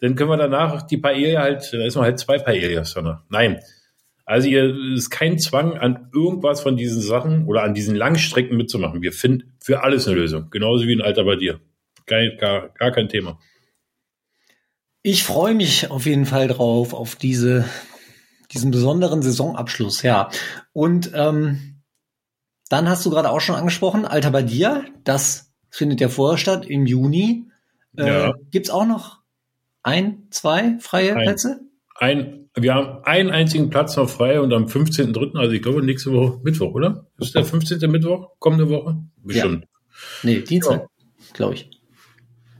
dann 0.00 0.14
können 0.14 0.30
wir 0.30 0.36
danach 0.36 0.82
die 0.82 0.98
Paella 0.98 1.40
halt, 1.42 1.72
da 1.72 1.84
ist 1.84 1.96
man 1.96 2.04
halt 2.04 2.18
zwei 2.20 2.38
Paellas 2.38 2.94
danach. 2.94 3.22
Nein. 3.28 3.58
Also 4.24 4.48
ihr 4.48 4.94
ist 4.94 5.10
kein 5.10 5.38
Zwang 5.38 5.76
an 5.76 6.10
irgendwas 6.14 6.60
von 6.60 6.76
diesen 6.76 7.02
Sachen 7.02 7.46
oder 7.46 7.62
an 7.62 7.74
diesen 7.74 7.96
Langstrecken 7.96 8.56
mitzumachen. 8.56 9.02
Wir 9.02 9.12
finden 9.12 9.54
für 9.60 9.82
alles 9.82 10.06
eine 10.06 10.16
Lösung. 10.16 10.48
Genauso 10.50 10.86
wie 10.86 10.94
ein 10.94 11.02
Alter 11.02 11.24
bei 11.24 11.36
dir. 11.36 11.60
Kein, 12.06 12.36
gar, 12.38 12.68
gar 12.70 12.92
kein 12.92 13.08
Thema. 13.08 13.38
Ich 15.06 15.22
freue 15.22 15.54
mich 15.54 15.90
auf 15.90 16.06
jeden 16.06 16.24
Fall 16.24 16.48
drauf, 16.48 16.94
auf 16.94 17.14
diese, 17.14 17.66
diesen 18.52 18.70
besonderen 18.70 19.20
Saisonabschluss, 19.20 20.00
ja. 20.00 20.30
Und 20.72 21.10
ähm, 21.14 21.82
dann 22.70 22.88
hast 22.88 23.04
du 23.04 23.10
gerade 23.10 23.28
auch 23.28 23.42
schon 23.42 23.54
angesprochen, 23.54 24.06
Alter 24.06 24.30
bei 24.30 24.42
dir, 24.42 24.86
das 25.04 25.52
findet 25.68 26.00
ja 26.00 26.08
vorher 26.08 26.38
statt 26.38 26.64
im 26.64 26.86
Juni. 26.86 27.44
Äh, 27.98 28.06
ja. 28.06 28.32
Gibt's 28.50 28.70
auch 28.70 28.86
noch 28.86 29.18
ein, 29.82 30.26
zwei 30.30 30.78
freie 30.80 31.14
ein, 31.14 31.22
Plätze? 31.22 31.60
Ein, 31.96 32.48
wir 32.56 32.72
haben 32.72 33.04
einen 33.04 33.28
einzigen 33.28 33.68
Platz 33.68 33.98
noch 33.98 34.08
frei 34.08 34.40
und 34.40 34.54
am 34.54 34.64
15.3., 34.64 35.36
also 35.36 35.52
ich 35.52 35.60
glaube 35.60 35.82
nächste 35.82 36.12
Woche 36.12 36.40
Mittwoch, 36.42 36.72
oder? 36.72 37.08
Ist 37.18 37.34
der 37.34 37.44
15. 37.44 37.90
Mittwoch, 37.90 38.30
kommende 38.38 38.70
Woche? 38.70 38.96
Bestimmt. 39.22 39.64
Ja. 39.64 39.68
Nee, 40.22 40.38
Dienstag, 40.40 40.80
ja. 40.80 40.88
glaube 41.34 41.54
ich. 41.56 41.70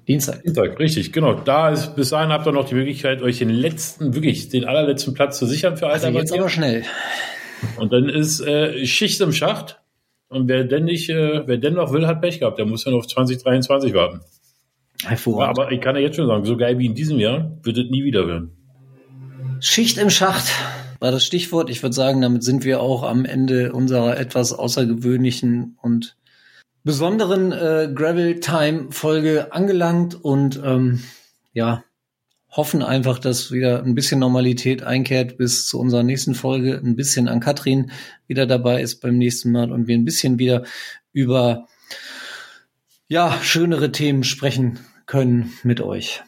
Dienstag. 0.06 0.42
Dienstag, 0.42 0.78
richtig, 0.78 1.12
genau. 1.12 1.34
Da 1.34 1.70
ist, 1.70 1.96
bis 1.96 2.10
dahin 2.10 2.30
habt 2.30 2.46
ihr 2.46 2.52
noch 2.52 2.68
die 2.68 2.74
Möglichkeit, 2.74 3.22
euch 3.22 3.38
den 3.38 3.50
letzten, 3.50 4.14
wirklich 4.14 4.48
den 4.48 4.64
allerletzten 4.64 5.14
Platz 5.14 5.38
zu 5.38 5.46
sichern 5.46 5.76
für 5.76 5.86
Alter. 5.86 6.06
Also 6.08 6.18
jetzt 6.18 6.32
aber 6.32 6.48
schnell. 6.48 6.84
Und 7.78 7.92
dann 7.92 8.08
ist 8.08 8.40
äh, 8.40 8.84
Schicht 8.86 9.20
im 9.20 9.32
Schacht. 9.32 9.80
Und 10.28 10.48
wer 10.48 10.64
denn 10.64 10.84
nicht, 10.84 11.08
äh, 11.10 11.46
wer 11.46 11.56
denn 11.56 11.74
noch 11.74 11.92
will, 11.92 12.06
hat 12.06 12.20
Pech 12.20 12.40
gehabt. 12.40 12.58
Der 12.58 12.66
muss 12.66 12.84
dann 12.84 12.94
auf 12.94 13.06
2023 13.06 13.94
warten. 13.94 14.20
Hervorragend. 15.02 15.56
Ja, 15.56 15.64
aber 15.64 15.72
ich 15.72 15.80
kann 15.80 15.96
ja 15.96 16.02
jetzt 16.02 16.16
schon 16.16 16.26
sagen, 16.26 16.44
so 16.44 16.56
geil 16.56 16.78
wie 16.78 16.86
in 16.86 16.94
diesem 16.94 17.18
Jahr 17.18 17.58
wird 17.62 17.78
es 17.78 17.90
nie 17.90 18.04
wieder 18.04 18.26
werden. 18.26 18.50
Schicht 19.60 19.98
im 19.98 20.10
Schacht 20.10 20.52
war 21.00 21.10
das 21.10 21.24
Stichwort. 21.24 21.70
Ich 21.70 21.82
würde 21.82 21.94
sagen, 21.94 22.20
damit 22.20 22.42
sind 22.42 22.64
wir 22.64 22.80
auch 22.80 23.02
am 23.02 23.24
Ende 23.24 23.72
unserer 23.72 24.18
etwas 24.18 24.52
außergewöhnlichen 24.52 25.78
und 25.80 26.16
besonderen 26.84 27.50
äh, 27.50 27.90
Gravel 27.92 28.40
Time 28.40 28.88
Folge 28.90 29.52
angelangt 29.52 30.14
und 30.22 30.60
ähm, 30.62 31.02
ja, 31.52 31.82
hoffen 32.50 32.82
einfach, 32.82 33.18
dass 33.18 33.50
wieder 33.50 33.82
ein 33.82 33.94
bisschen 33.94 34.20
Normalität 34.20 34.82
einkehrt 34.82 35.38
bis 35.38 35.66
zu 35.66 35.80
unserer 35.80 36.02
nächsten 36.02 36.34
Folge. 36.34 36.76
Ein 36.78 36.94
bisschen 36.94 37.26
an 37.26 37.40
Katrin 37.40 37.90
wieder 38.28 38.46
dabei 38.46 38.80
ist 38.80 39.00
beim 39.00 39.18
nächsten 39.18 39.50
Mal 39.50 39.72
und 39.72 39.88
wir 39.88 39.96
ein 39.96 40.04
bisschen 40.04 40.38
wieder 40.38 40.64
über 41.12 41.66
ja, 43.08 43.36
schönere 43.42 43.90
Themen 43.90 44.22
sprechen 44.22 44.78
können 45.06 45.52
mit 45.62 45.80
euch. 45.80 46.22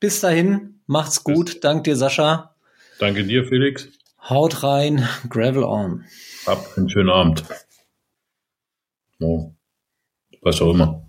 Bis 0.00 0.20
dahin, 0.20 0.80
macht's 0.86 1.24
gut. 1.24 1.64
Dank 1.64 1.84
dir, 1.84 1.96
Sascha. 1.96 2.54
Danke 2.98 3.24
dir, 3.24 3.46
Felix. 3.46 3.88
Haut 4.28 4.62
rein, 4.62 5.06
Gravel 5.28 5.64
on. 5.64 6.04
Habt 6.46 6.78
einen 6.78 6.88
schönen 6.88 7.10
Abend. 7.10 7.44
Oh 9.20 9.53
was 10.44 10.60
auch 10.62 10.72
immer. 10.72 11.03